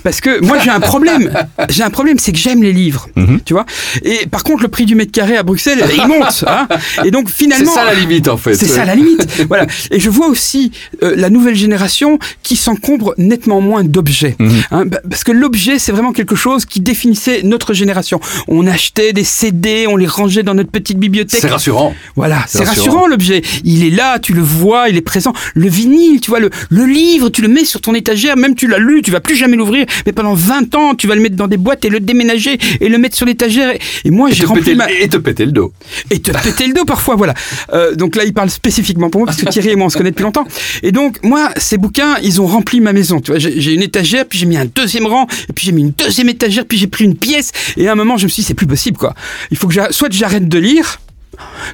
Parce 0.02 0.20
que 0.20 0.42
moi 0.44 0.58
j'ai 0.58 0.70
un 0.70 0.80
problème. 0.80 1.30
J'ai 1.68 1.82
un 1.82 1.90
problème, 1.90 2.18
c'est 2.18 2.32
que 2.32 2.38
j'aime 2.38 2.62
les 2.62 2.72
livres, 2.72 3.08
mhm. 3.16 3.40
tu 3.44 3.52
vois. 3.52 3.66
Et 4.02 4.26
par 4.26 4.42
contre, 4.42 4.62
le 4.62 4.68
prix 4.68 4.86
du 4.86 4.94
mètre 4.94 5.12
carré 5.12 5.36
à 5.36 5.42
Bruxelles, 5.42 5.84
il 5.92 6.06
monte. 6.06 6.44
Hein 6.46 6.66
et 7.04 7.10
donc 7.10 7.28
finalement, 7.28 7.72
c'est 7.72 7.78
ça 7.78 7.84
la 7.84 7.94
limite 7.94 8.28
en 8.28 8.36
fait. 8.36 8.54
C'est 8.54 8.66
ça 8.66 8.84
la 8.84 8.94
limite. 8.94 9.26
voilà. 9.48 9.66
Et 9.90 10.00
je 10.00 10.08
vois 10.08 10.28
aussi 10.28 10.72
euh, 11.02 11.14
la 11.16 11.30
nouvelle 11.30 11.54
génération 11.54 12.18
qui 12.42 12.56
s'encombre 12.56 13.14
nettement 13.18 13.60
moins 13.60 13.84
d'objets, 13.84 14.36
mhm. 14.38 14.62
hein, 14.70 14.84
parce 15.08 15.24
que 15.24 15.32
l'objet 15.38 15.78
c'est 15.78 15.92
vraiment 15.92 16.12
quelque 16.12 16.36
chose 16.36 16.64
qui 16.64 16.80
définissait 16.80 17.42
notre 17.42 17.74
génération. 17.74 18.20
On 18.46 18.66
achetait 18.66 19.12
des 19.12 19.24
CD, 19.24 19.86
on 19.88 19.96
les 19.96 20.06
rangeait 20.06 20.42
dans 20.42 20.54
notre 20.54 20.70
petite 20.70 20.98
bibliothèque. 20.98 21.40
C'est 21.40 21.48
rassurant. 21.48 21.94
Voilà, 22.16 22.44
c'est 22.48 22.64
rassurant, 22.64 23.06
l'objet. 23.06 23.42
Il 23.64 23.84
est 23.84 23.90
là, 23.90 24.18
tu 24.18 24.32
le 24.34 24.42
vois, 24.42 24.88
il 24.88 24.96
est 24.96 25.02
présent. 25.02 25.32
Le 25.54 25.68
vinyle, 25.68 26.20
tu 26.20 26.30
vois, 26.30 26.40
le, 26.40 26.50
le 26.70 26.84
livre, 26.86 27.28
tu 27.28 27.42
le 27.42 27.48
mets 27.48 27.64
sur 27.64 27.80
ton 27.80 27.94
étagère, 27.94 28.36
même 28.36 28.54
tu 28.54 28.66
l'as 28.66 28.78
lu, 28.78 29.02
tu 29.02 29.10
vas 29.10 29.20
plus 29.20 29.36
jamais 29.36 29.56
l'ouvrir, 29.56 29.86
mais 30.06 30.12
pendant 30.12 30.34
20 30.34 30.74
ans, 30.74 30.94
tu 30.94 31.06
vas 31.06 31.14
le 31.14 31.20
mettre 31.20 31.36
dans 31.36 31.46
des 31.46 31.56
boîtes 31.56 31.84
et 31.84 31.88
le 31.88 32.00
déménager 32.00 32.58
et 32.80 32.88
le 32.88 32.98
mettre 32.98 33.16
sur 33.16 33.26
l'étagère. 33.26 33.74
Et 34.04 34.10
moi, 34.10 34.30
j'ai 34.30 34.44
rempli 34.44 34.74
ma... 34.74 34.90
Et 34.90 35.08
te 35.08 35.16
péter 35.16 35.46
le 35.46 35.52
dos. 35.52 35.72
Et 36.10 36.20
te 36.20 36.30
péter 36.30 36.66
le 36.66 36.74
dos 36.74 36.84
parfois, 36.84 37.16
voilà. 37.16 37.34
Euh, 37.72 37.94
donc 37.94 38.16
là, 38.16 38.24
il 38.24 38.34
parle 38.34 38.50
spécifiquement 38.50 39.10
pour 39.10 39.20
moi, 39.20 39.26
parce 39.26 39.40
que 39.40 39.48
Thierry 39.48 39.70
et 39.70 39.76
moi, 39.76 39.86
on 39.86 39.90
se 39.90 39.96
connaît 39.96 40.10
depuis 40.10 40.24
longtemps. 40.24 40.46
Et 40.82 40.92
donc, 40.92 41.22
moi, 41.22 41.50
ces 41.56 41.78
bouquins, 41.78 42.16
ils 42.22 42.40
ont 42.40 42.46
rempli 42.46 42.80
ma 42.80 42.92
maison. 42.92 43.20
Tu 43.20 43.30
vois, 43.30 43.38
j'ai 43.38 43.72
une 43.72 43.82
étagère, 43.82 44.26
puis 44.26 44.38
j'ai 44.38 44.46
mis 44.46 44.56
un 44.56 44.66
deuxième 44.66 45.06
rang, 45.06 45.26
et 45.48 45.52
puis 45.52 45.66
j'ai 45.66 45.72
mis 45.72 45.82
une 45.82 45.92
deuxième 45.92 46.28
étagère, 46.28 46.64
puis 46.66 46.78
j'ai 46.78 46.86
pris 46.86 47.04
une 47.04 47.16
pièce. 47.16 47.52
Et 47.76 47.88
à 47.88 47.92
un 47.92 47.94
moment, 47.94 48.16
je 48.16 48.24
me 48.24 48.28
suis 48.28 48.42
dit, 48.42 48.46
c'est 48.46 48.54
plus 48.54 48.66
possible, 48.66 48.96
quoi. 48.96 49.14
Il 49.50 49.56
faut 49.56 49.68
que 49.68 49.92
soit 49.92 50.12
j'arrête 50.12 50.48
de 50.48 50.58
lire, 50.58 51.00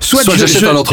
Soit, 0.00 0.22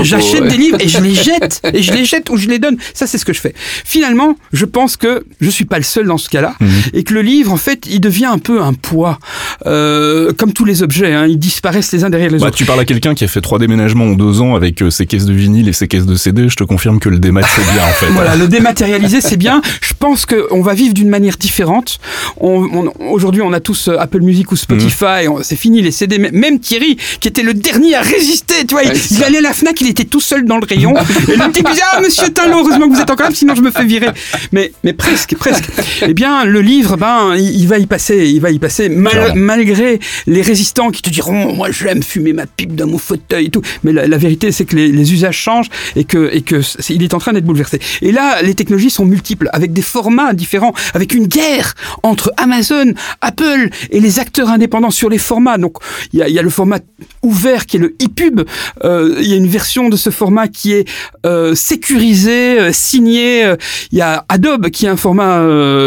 j'achète 0.04 0.48
des 0.48 0.58
livres 0.58 0.78
et 0.80 0.88
je 0.88 1.00
les 1.00 1.16
jette 1.30 1.62
et 1.74 1.82
je 1.82 1.94
les 1.94 2.06
jette 2.06 2.30
ou 2.30 2.38
je 2.38 2.48
les 2.48 2.60
donne. 2.60 2.78
Ça, 2.94 3.08
c'est 3.08 3.18
ce 3.18 3.26
que 3.26 3.34
je 3.34 3.40
fais. 3.40 3.54
Finalement, 3.58 4.36
je 4.54 4.66
pense 4.66 4.98
que 4.98 5.26
je 5.40 5.50
suis 5.50 5.66
pas 5.66 5.78
le 5.78 5.84
seul 5.84 6.06
dans 6.08 6.18
ce 6.18 6.30
cas-là 6.30 6.56
mhm. 6.60 6.70
et 6.94 7.04
que 7.04 7.14
le 7.14 7.22
livre, 7.22 7.52
en 7.52 7.58
fait, 7.58 7.86
il 7.90 8.00
devient 8.00 8.26
un 8.26 8.38
peu 8.38 8.62
un 8.62 8.74
poids, 8.74 9.20
euh, 9.66 10.32
comme 10.34 10.54
tous 10.54 10.66
les 10.66 10.84
objets. 10.84 11.14
Hein, 11.14 11.28
ils 11.28 11.40
disparaissent 11.40 11.92
les 11.92 12.04
uns 12.04 12.10
derrière 12.10 12.30
les 12.30 12.40
bah, 12.40 12.48
autres. 12.48 12.58
Tu 12.58 12.66
parles 12.66 12.80
à 12.80 12.86
quelqu'un 12.86 13.14
qui 13.14 13.24
a 13.24 13.28
fait 13.28 13.42
trois 13.42 13.60
déménagements 13.60 14.06
en 14.06 14.14
deux 14.14 14.42
ans 14.42 14.56
avec 14.56 14.82
euh, 14.82 14.90
ses 14.90 15.06
caisses 15.06 15.26
de 15.26 15.34
vinyle 15.34 15.68
et 15.68 15.74
ses 15.74 15.88
caisses 15.88 16.06
de 16.06 16.16
CD. 16.16 16.50
Je 16.50 16.56
te 16.56 16.64
confirme 16.64 17.00
que 17.00 17.10
le 17.10 17.20
démat 17.20 17.42
c'est 17.44 17.74
bien 17.74 17.84
en 17.84 17.94
fait. 17.94 18.08
voilà, 18.08 18.36
le 18.36 18.48
dématérialisé 18.48 19.22
c'est 19.22 19.38
bien. 19.38 19.62
Je 19.82 19.94
pense 19.98 20.26
qu'on 20.26 20.62
va 20.62 20.74
vivre 20.74 20.94
d'une 20.94 21.10
manière 21.10 21.38
différente. 21.38 22.00
On, 22.38 22.92
Aujourd'hui, 23.00 23.42
on 23.42 23.54
a 23.54 23.60
tous 23.60 23.88
euh, 23.88 23.98
Apple 24.00 24.22
Music 24.22 24.52
ou 24.52 24.56
Spotify. 24.56 25.28
Mhm. 25.28 25.44
C'est 25.44 25.56
fini 25.56 25.82
les 25.82 25.92
CD. 25.92 26.18
Même 26.18 26.60
Thierry, 26.60 26.98
qui 27.20 27.28
était 27.28 27.44
le 27.44 27.54
dernier 27.54 27.96
à 27.96 28.02
résister 28.02 28.61
tu 28.66 28.76
vois, 28.76 28.84
il, 28.84 29.24
allait 29.24 29.40
à 29.40 29.42
la 29.42 29.54
Fnac, 29.54 29.80
il 29.82 29.88
était 29.88 30.06
tout 30.06 30.20
seul 30.20 30.46
dans 30.46 30.58
le 30.58 30.66
rayon. 30.66 30.94
et 31.28 31.36
le 31.36 31.52
type 31.52 31.68
disait, 31.70 31.82
ah, 31.94 32.02
monsieur 32.02 32.30
Tinlo, 32.30 32.60
heureusement 32.60 32.88
que 32.88 32.96
vous 32.96 33.02
êtes 33.02 33.10
encore 33.10 33.30
là, 33.30 33.36
sinon 33.36 33.56
je 33.56 33.62
me 33.62 33.72
fais 33.72 33.84
virer. 33.84 34.10
Mais, 34.52 34.72
mais 34.84 34.94
presque, 34.94 35.36
presque. 35.36 35.66
Eh 36.02 36.14
bien, 36.14 36.46
le 36.46 36.62
livre, 36.62 36.98
ben, 36.98 37.36
il, 37.36 37.68
va 37.68 37.78
y 37.78 37.86
passer, 37.86 38.28
il 38.28 38.42
va 38.42 38.52
y 38.52 38.60
passer, 38.60 38.90
malgré 38.90 40.00
les 40.28 40.42
résistants 40.42 40.92
qui 40.92 41.02
te 41.02 41.10
diront, 41.10 41.56
moi, 41.56 41.72
j'aime 41.72 42.04
fumer 42.04 42.34
ma 42.34 42.46
pipe 42.46 42.76
dans 42.76 42.88
mon 42.88 42.98
fauteuil 42.98 43.48
et 43.48 43.50
tout. 43.50 43.62
Mais 43.84 43.92
la, 43.94 44.18
vérité, 44.18 44.52
c'est 44.52 44.66
que 44.66 44.76
les, 44.76 44.88
les, 44.90 45.14
usages 45.14 45.38
changent 45.38 45.70
et 45.96 46.04
que, 46.04 46.30
et 46.32 46.42
que 46.42 46.62
est, 46.62 46.90
il 46.90 47.04
est 47.04 47.14
en 47.14 47.20
train 47.20 47.34
d'être 47.34 47.46
bouleversé. 47.46 47.80
Et 48.02 48.12
là, 48.12 48.42
les 48.42 48.56
technologies 48.56 48.90
sont 48.90 49.06
multiples, 49.06 49.50
avec 49.54 49.74
des 49.74 49.82
formats 49.82 50.34
différents, 50.34 50.74
avec 50.94 51.14
une 51.14 51.28
guerre 51.28 51.74
entre 52.04 52.32
Amazon, 52.38 52.94
Apple 53.22 53.70
et 53.90 54.00
les 54.00 54.20
acteurs 54.20 54.50
indépendants 54.50 54.92
sur 54.92 55.10
les 55.10 55.18
formats. 55.18 55.58
Donc, 55.58 55.78
il 56.14 56.20
y 56.20 56.24
a, 56.24 56.30
y 56.30 56.40
a 56.40 56.42
le 56.42 56.50
format 56.50 56.80
ouvert 57.24 57.66
qui 57.66 57.78
est 57.78 57.80
le 57.80 57.96
e-pub, 58.02 58.42
il 58.84 59.28
y 59.28 59.34
a 59.34 59.36
une 59.36 59.48
version 59.48 59.90
de 59.90 59.98
ce 59.98 60.10
format 60.10 60.48
qui 60.48 60.74
est 60.74 60.88
euh, 61.26 61.56
sécurisé, 61.56 62.60
euh, 62.60 62.72
signé. 62.74 63.44
Il 63.92 63.98
y 63.98 64.02
a 64.02 64.26
Adobe 64.30 64.70
qui 64.70 64.86
est 64.86 64.90
un 64.90 64.98
format 64.98 65.42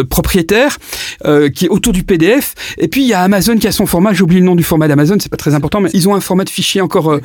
propriétaire 0.08 0.78
qui 1.54 1.66
est 1.66 1.68
autour 1.68 1.92
du 1.92 2.02
PDF. 2.02 2.54
Et 2.78 2.88
puis 2.88 3.02
il 3.02 3.08
y 3.08 3.14
a 3.14 3.20
Amazon 3.20 3.56
qui 3.56 3.66
a 3.66 3.72
son 3.72 3.86
format. 3.86 4.12
J'ai 4.12 4.22
oublié 4.22 4.40
le 4.40 4.46
nom 4.46 4.54
du 4.54 4.62
format 4.62 4.88
d'Amazon, 4.88 5.16
c'est 5.20 5.30
pas 5.30 5.36
très 5.36 5.54
important, 5.54 5.80
mais 5.80 5.90
ils 5.92 6.08
ont 6.08 6.14
un 6.14 6.20
format 6.20 6.44
de 6.44 6.50
fichier 6.50 6.80
encore 6.80 7.18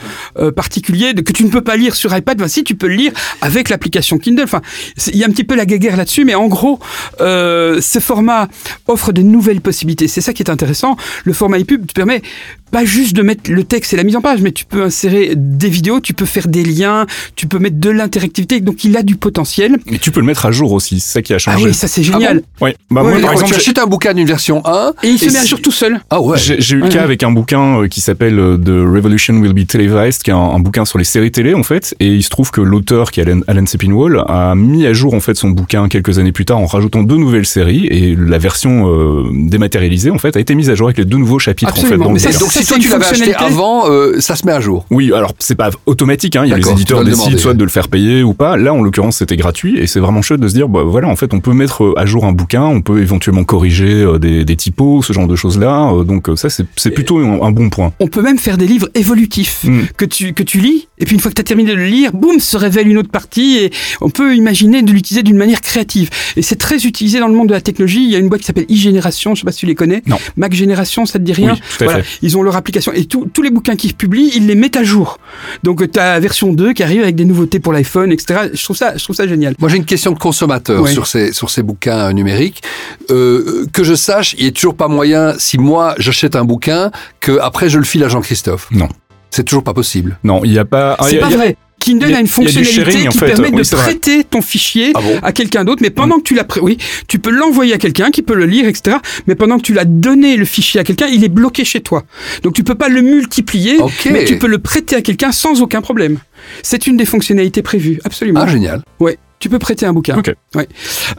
particulier 0.55 1.13
que 1.13 1.33
tu 1.33 1.43
ne 1.43 1.49
peux 1.49 1.61
pas 1.61 1.77
lire 1.77 1.95
sur 1.95 2.15
iPad. 2.15 2.39
Enfin, 2.39 2.47
si 2.47 2.63
tu 2.63 2.75
peux 2.75 2.87
le 2.87 2.95
lire 2.95 3.11
avec 3.41 3.69
l'application 3.69 4.17
Kindle. 4.17 4.43
Enfin, 4.43 4.61
il 5.07 5.17
y 5.17 5.23
a 5.23 5.27
un 5.27 5.31
petit 5.31 5.43
peu 5.43 5.55
la 5.55 5.65
guerre 5.65 5.97
là-dessus, 5.97 6.25
mais 6.25 6.35
en 6.35 6.47
gros, 6.47 6.79
ce 7.19 7.99
format 8.01 8.47
offre 8.87 9.11
de 9.11 9.21
nouvelles 9.21 9.61
possibilités. 9.61 10.07
C'est 10.07 10.21
ça 10.21 10.33
qui 10.33 10.43
est 10.43 10.49
intéressant. 10.49 10.95
Le 11.23 11.33
format 11.33 11.59
ePub 11.59 11.85
te 11.87 11.93
permet 11.93 12.21
pas 12.69 12.85
juste 12.85 13.15
de 13.15 13.21
mettre 13.21 13.51
le 13.51 13.63
texte 13.63 13.93
et 13.93 13.97
la 13.97 14.03
mise 14.03 14.15
en 14.15 14.21
page, 14.21 14.41
mais 14.41 14.51
tu 14.51 14.65
peux 14.65 14.83
insérer 14.83 15.33
des 15.35 15.69
vidéos, 15.69 15.99
tu 15.99 16.13
peux 16.13 16.25
faire 16.25 16.47
des 16.47 16.63
liens, 16.63 17.05
tu 17.35 17.47
peux 17.47 17.59
mettre 17.59 17.79
de 17.79 17.89
l'interactivité, 17.89 18.59
donc 18.59 18.83
il 18.83 18.95
a 18.97 19.03
du 19.03 19.15
potentiel. 19.15 19.77
Et 19.91 19.97
tu 19.97 20.11
peux 20.11 20.19
le 20.19 20.25
mettre 20.25 20.45
à 20.45 20.51
jour 20.51 20.71
aussi, 20.71 20.99
c'est 20.99 21.13
ça 21.13 21.21
qui 21.21 21.33
a 21.33 21.39
changé. 21.39 21.57
Ah 21.59 21.65
oui, 21.65 21.73
ça 21.73 21.87
c'est 21.87 22.03
génial. 22.03 22.41
Ah 22.45 22.65
oui, 22.65 22.71
bah 22.89 23.03
moi 23.03 23.19
par 23.19 23.33
exemple, 23.33 23.51
tu 23.51 23.57
achètes 23.57 23.79
un 23.79 23.85
bouquin 23.85 24.13
d'une 24.13 24.27
version 24.27 24.61
1 24.65 24.93
et 25.03 25.09
il 25.09 25.19
se 25.19 25.31
met 25.31 25.39
à 25.39 25.45
jour 25.45 25.61
tout 25.61 25.71
seul. 25.71 25.99
Ah 26.09 26.21
ouais. 26.21 26.37
J'ai 26.37 26.75
eu 26.75 26.79
le 26.79 26.89
cas 26.89 27.03
avec 27.03 27.23
un 27.23 27.31
bouquin 27.31 27.81
euh, 27.81 27.87
qui 27.87 28.01
s'appelle 28.01 28.39
euh, 28.39 28.57
The 28.57 28.69
Revolution 28.69 29.35
Will 29.35 29.53
Be 29.53 29.65
Televised, 29.65 30.23
qui 30.23 30.29
est 30.29 30.33
un, 30.33 30.59
bouquin 30.59 30.85
sur 30.85 30.97
les 30.97 31.03
séries 31.03 31.31
télé 31.31 31.53
en 31.53 31.63
fait, 31.63 31.95
et 31.99 32.07
il 32.07 32.23
se 32.23 32.29
trouve 32.29 32.51
que 32.51 32.61
l'auteur 32.61 33.11
qui 33.11 33.19
est 33.19 33.23
Alan, 33.23 33.41
Alan 33.47 33.65
Sepinwall 33.65 34.23
a 34.27 34.55
mis 34.55 34.85
à 34.85 34.93
jour 34.93 35.13
en 35.13 35.19
fait 35.19 35.35
son 35.35 35.49
bouquin 35.49 35.87
quelques 35.87 36.19
années 36.19 36.31
plus 36.31 36.45
tard 36.45 36.59
en 36.59 36.65
rajoutant 36.65 37.03
deux 37.03 37.17
nouvelles 37.17 37.45
séries 37.45 37.87
et 37.87 38.15
la 38.15 38.37
version 38.37 38.87
euh, 38.87 39.23
dématérialisée 39.33 40.11
en 40.11 40.17
fait 40.17 40.35
a 40.35 40.39
été 40.39 40.55
mise 40.55 40.69
à 40.69 40.75
jour 40.75 40.87
avec 40.87 40.97
les 40.97 41.05
deux 41.05 41.17
nouveaux 41.17 41.39
chapitres 41.39 41.71
Absolument. 41.71 42.07
en 42.07 42.15
fait. 42.15 42.39
Donc 42.39 42.51
si 42.61 42.67
toi 42.67 42.77
tu 42.79 42.89
l'avais 42.89 43.05
acheté 43.05 43.35
avant, 43.35 43.89
euh, 43.89 44.19
ça 44.19 44.35
se 44.35 44.45
met 44.45 44.51
à 44.51 44.59
jour. 44.59 44.85
Oui, 44.91 45.11
alors 45.13 45.33
c'est 45.39 45.55
pas 45.55 45.69
automatique, 45.85 46.35
hein. 46.35 46.43
il 46.45 46.49
y 46.49 46.53
a 46.53 46.57
les 46.57 46.69
éditeurs 46.69 47.03
décident 47.03 47.37
soit 47.37 47.53
de 47.53 47.63
le 47.63 47.69
faire 47.69 47.87
payer 47.87 48.23
ou 48.23 48.33
pas. 48.33 48.57
Là, 48.57 48.73
en 48.73 48.81
l'occurrence, 48.81 49.17
c'était 49.17 49.37
gratuit 49.37 49.77
et 49.79 49.87
c'est 49.87 49.99
vraiment 49.99 50.21
chouette 50.21 50.39
de 50.39 50.47
se 50.47 50.53
dire, 50.53 50.69
bah 50.69 50.83
voilà, 50.83 51.07
en 51.07 51.15
fait, 51.15 51.33
on 51.33 51.39
peut 51.39 51.53
mettre 51.53 51.93
à 51.97 52.05
jour 52.05 52.25
un 52.25 52.31
bouquin, 52.31 52.63
on 52.63 52.81
peut 52.81 53.01
éventuellement 53.01 53.43
corriger 53.43 54.05
des, 54.19 54.45
des 54.45 54.55
typos, 54.55 55.01
ce 55.03 55.13
genre 55.13 55.27
de 55.27 55.35
choses-là. 55.35 55.91
donc 56.03 56.27
ça, 56.35 56.49
c'est 56.49 56.91
plutôt 56.91 57.19
un, 57.19 57.51
bon 57.51 57.69
point. 57.69 57.93
On 57.99 58.07
peut 58.07 58.21
même 58.21 58.37
faire 58.37 58.57
des 58.57 58.67
livres 58.67 58.89
évolutifs 58.95 59.63
mm. 59.63 59.81
que 59.97 60.05
tu 60.05 60.33
que 60.33 60.43
tu 60.43 60.59
lis 60.59 60.87
et 60.99 61.05
puis 61.05 61.15
une 61.15 61.21
fois 61.21 61.31
que 61.31 61.35
tu 61.35 61.41
as 61.41 61.45
terminé 61.45 61.71
de 61.71 61.75
le 61.75 61.85
lire, 61.85 62.11
boum, 62.13 62.39
se 62.39 62.57
révèle 62.57 62.87
une 62.87 62.97
autre 62.97 63.09
partie 63.09 63.57
et 63.57 63.71
on 64.01 64.09
peut 64.09 64.35
imaginer 64.35 64.81
de 64.81 64.91
l'utiliser 64.91 65.23
d'une 65.23 65.37
manière 65.37 65.61
créative. 65.61 66.09
Et 66.35 66.41
c'est 66.41 66.57
très 66.57 66.85
utilisé 66.85 67.19
dans 67.19 67.27
le 67.27 67.33
monde 67.33 67.47
de 67.47 67.53
la 67.53 67.61
technologie. 67.61 68.03
Il 68.03 68.11
y 68.11 68.15
a 68.15 68.19
une 68.19 68.27
boîte 68.27 68.41
qui 68.41 68.47
s'appelle 68.47 68.65
iGénération, 68.69 69.33
je 69.33 69.41
sais 69.41 69.45
pas 69.45 69.51
si 69.51 69.59
tu 69.59 69.65
les 69.65 69.75
connais. 69.75 70.03
Non. 70.07 70.17
Mac 70.35 70.53
Génération, 70.53 71.05
ça 71.05 71.19
te 71.19 71.23
dit 71.23 71.33
rien 71.33 71.53
oui, 71.53 71.59
tout 71.77 71.83
à 71.83 71.87
voilà. 71.87 72.03
fait. 72.03 72.19
Ils 72.21 72.37
ont 72.37 72.41
leur 72.49 72.57
application 72.57 72.91
et 72.93 73.05
tous 73.05 73.41
les 73.41 73.49
bouquins 73.49 73.75
qu'ils 73.75 73.93
publient, 73.93 74.31
ils 74.35 74.47
les 74.47 74.55
mettent 74.55 74.77
à 74.77 74.83
jour. 74.83 75.17
Donc 75.63 75.89
tu 75.91 75.99
as 75.99 76.13
la 76.13 76.19
version 76.19 76.53
2 76.53 76.73
qui 76.73 76.83
arrive 76.83 77.01
avec 77.01 77.15
des 77.15 77.25
nouveautés 77.25 77.59
pour 77.59 77.73
l'iPhone, 77.73 78.11
etc. 78.11 78.49
Je 78.53 78.63
trouve 78.63 78.75
ça, 78.75 78.97
je 78.97 79.03
trouve 79.03 79.15
ça 79.15 79.27
génial. 79.27 79.55
Moi 79.59 79.69
j'ai 79.69 79.77
une 79.77 79.85
question 79.85 80.11
de 80.11 80.19
consommateur 80.19 80.87
sur 80.87 81.07
ces 81.07 81.31
sur 81.31 81.49
ces 81.49 81.63
bouquins 81.63 82.11
numériques. 82.13 82.61
Euh, 83.09 83.65
que 83.73 83.83
je 83.83 83.95
sache, 83.95 84.35
il 84.37 84.45
est 84.45 84.51
toujours 84.55 84.75
pas 84.75 84.87
moyen 84.87 85.35
si 85.37 85.57
moi 85.57 85.95
j'achète 85.97 86.35
un 86.35 86.45
bouquin 86.45 86.91
que 87.19 87.39
après 87.39 87.69
je 87.69 87.77
le 87.77 87.85
file 87.85 88.03
à 88.03 88.09
Jean-Christophe. 88.09 88.67
Non. 88.71 88.89
C'est 89.31 89.43
toujours 89.43 89.63
pas 89.63 89.73
possible. 89.73 90.17
Non, 90.23 90.43
il 90.43 90.51
n'y 90.51 90.59
a 90.59 90.65
pas. 90.65 90.97
C'est 91.07 91.19
pas 91.19 91.29
vrai. 91.29 91.55
Kindle 91.79 92.13
a, 92.13 92.19
une 92.19 92.27
fonctionnalité 92.27 93.07
qui 93.07 93.17
permet 93.17 93.51
de 93.51 93.75
prêter 93.75 94.23
ton 94.23 94.41
fichier 94.41 94.91
ah 94.95 94.99
à 95.23 95.31
quelqu'un 95.31 95.63
d'autre, 95.63 95.81
mais 95.81 95.89
pendant 95.89 96.17
que 96.17 96.23
tu 96.23 96.35
l'as, 96.35 96.45
oui, 96.61 96.77
tu 97.07 97.19
peux 97.19 97.31
l'envoyer 97.31 97.73
à 97.73 97.77
quelqu'un 97.77 98.11
qui 98.11 98.21
peut 98.21 98.35
le 98.35 98.45
lire, 98.45 98.67
etc. 98.67 98.97
Mais 99.27 99.35
pendant 99.35 99.57
que 99.57 99.63
tu 99.63 99.73
l'as 99.73 99.85
donné 99.85 100.35
le 100.35 100.45
fichier 100.45 100.79
à 100.79 100.83
quelqu'un, 100.83 101.07
il 101.07 101.23
est 101.23 101.29
bloqué 101.29 101.65
chez 101.65 101.81
toi. 101.81 102.03
Donc 102.43 102.53
tu 102.53 102.63
peux 102.63 102.75
pas 102.75 102.89
le 102.89 103.01
multiplier, 103.01 103.77
mais 104.11 104.25
tu 104.25 104.37
peux 104.37 104.47
le 104.47 104.59
prêter 104.59 104.95
à 104.95 105.01
quelqu'un 105.01 105.31
sans 105.31 105.61
aucun 105.61 105.81
problème. 105.81 106.19
C'est 106.63 106.87
une 106.87 106.97
des 106.97 107.05
fonctionnalités 107.05 107.61
prévues, 107.61 107.99
absolument. 108.03 108.41
Ah 108.43 108.47
génial. 108.47 108.83
Ouais. 108.99 109.17
Tu 109.39 109.47
peux 109.47 109.59
prêter 109.59 109.85
un 109.85 109.93
bouquin. 109.93 110.17
Okay. 110.17 110.33
Ouais. 110.53 110.67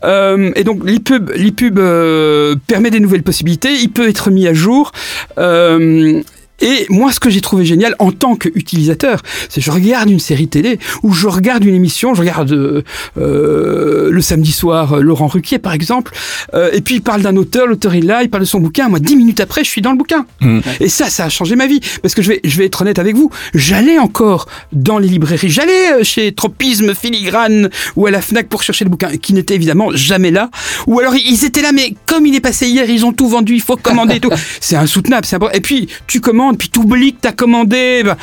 Euh, 0.04 0.52
et 0.54 0.62
donc 0.62 0.84
l'ePub, 0.84 1.30
l'ePub 1.34 1.78
euh, 1.78 2.54
permet 2.66 2.90
des 2.90 3.00
nouvelles 3.00 3.22
possibilités. 3.22 3.72
Il 3.72 3.90
peut 3.90 4.08
être 4.08 4.30
mis 4.30 4.46
à 4.46 4.52
jour. 4.52 4.92
Euh, 5.38 6.22
et 6.60 6.86
moi, 6.88 7.12
ce 7.12 7.20
que 7.20 7.30
j'ai 7.30 7.40
trouvé 7.40 7.64
génial 7.64 7.94
en 7.98 8.12
tant 8.12 8.36
qu'utilisateur, 8.36 9.22
c'est 9.48 9.60
je 9.60 9.70
regarde 9.70 10.10
une 10.10 10.20
série 10.20 10.48
télé 10.48 10.78
ou 11.02 11.12
je 11.12 11.26
regarde 11.28 11.64
une 11.64 11.74
émission, 11.74 12.14
je 12.14 12.20
regarde 12.20 12.52
euh, 12.52 12.82
euh 13.18 14.10
le 14.10 14.20
samedi 14.22 14.52
soir 14.52 14.94
euh, 14.94 15.00
Laurent 15.00 15.28
Ruquier 15.28 15.58
par 15.58 15.72
exemple, 15.72 16.12
euh, 16.54 16.70
et 16.72 16.80
puis 16.80 16.96
il 16.96 17.02
parle 17.02 17.22
d'un 17.22 17.36
auteur, 17.36 17.66
l'auteur 17.66 17.94
est 17.94 18.00
là, 18.00 18.22
il 18.22 18.30
parle 18.30 18.42
de 18.42 18.48
son 18.48 18.60
bouquin. 18.60 18.88
Moi, 18.88 18.98
dix 18.98 19.16
minutes 19.16 19.40
après, 19.40 19.64
je 19.64 19.70
suis 19.70 19.80
dans 19.80 19.92
le 19.92 19.98
bouquin. 19.98 20.26
Mmh. 20.40 20.60
Et 20.80 20.88
ça, 20.88 21.08
ça 21.10 21.24
a 21.24 21.28
changé 21.28 21.56
ma 21.56 21.66
vie 21.66 21.80
parce 22.02 22.14
que 22.14 22.22
je 22.22 22.28
vais, 22.28 22.40
je 22.44 22.56
vais 22.58 22.66
être 22.66 22.82
honnête 22.82 22.98
avec 22.98 23.16
vous, 23.16 23.30
j'allais 23.54 23.98
encore 23.98 24.48
dans 24.72 24.98
les 24.98 25.08
librairies, 25.08 25.48
j'allais 25.48 25.92
euh, 25.92 26.04
chez 26.04 26.32
Tropisme, 26.32 26.94
Filigrane 26.94 27.70
ou 27.96 28.06
à 28.06 28.10
la 28.10 28.20
Fnac 28.20 28.48
pour 28.48 28.62
chercher 28.62 28.84
le 28.84 28.90
bouquin, 28.90 29.16
qui 29.16 29.32
n'était 29.32 29.54
évidemment 29.54 29.90
jamais 29.94 30.30
là. 30.30 30.50
Ou 30.86 31.00
alors 31.00 31.14
ils 31.14 31.44
étaient 31.44 31.62
là, 31.62 31.72
mais 31.72 31.94
comme 32.06 32.26
il 32.26 32.34
est 32.34 32.40
passé 32.40 32.66
hier, 32.66 32.88
ils 32.88 33.04
ont 33.04 33.12
tout 33.12 33.28
vendu, 33.28 33.54
il 33.54 33.62
faut 33.62 33.76
commander 33.76 34.20
tout. 34.20 34.30
C'est 34.60 34.76
insoutenable, 34.76 35.26
c'est 35.26 35.38
Et 35.54 35.60
puis 35.60 35.88
tu 36.06 36.20
commandes 36.20 36.49
puis 36.54 36.68
tu 36.68 36.80
oublies 36.80 37.14
que 37.14 37.20
t'as 37.22 37.32
commandé. 37.32 38.02
Ben, 38.04 38.16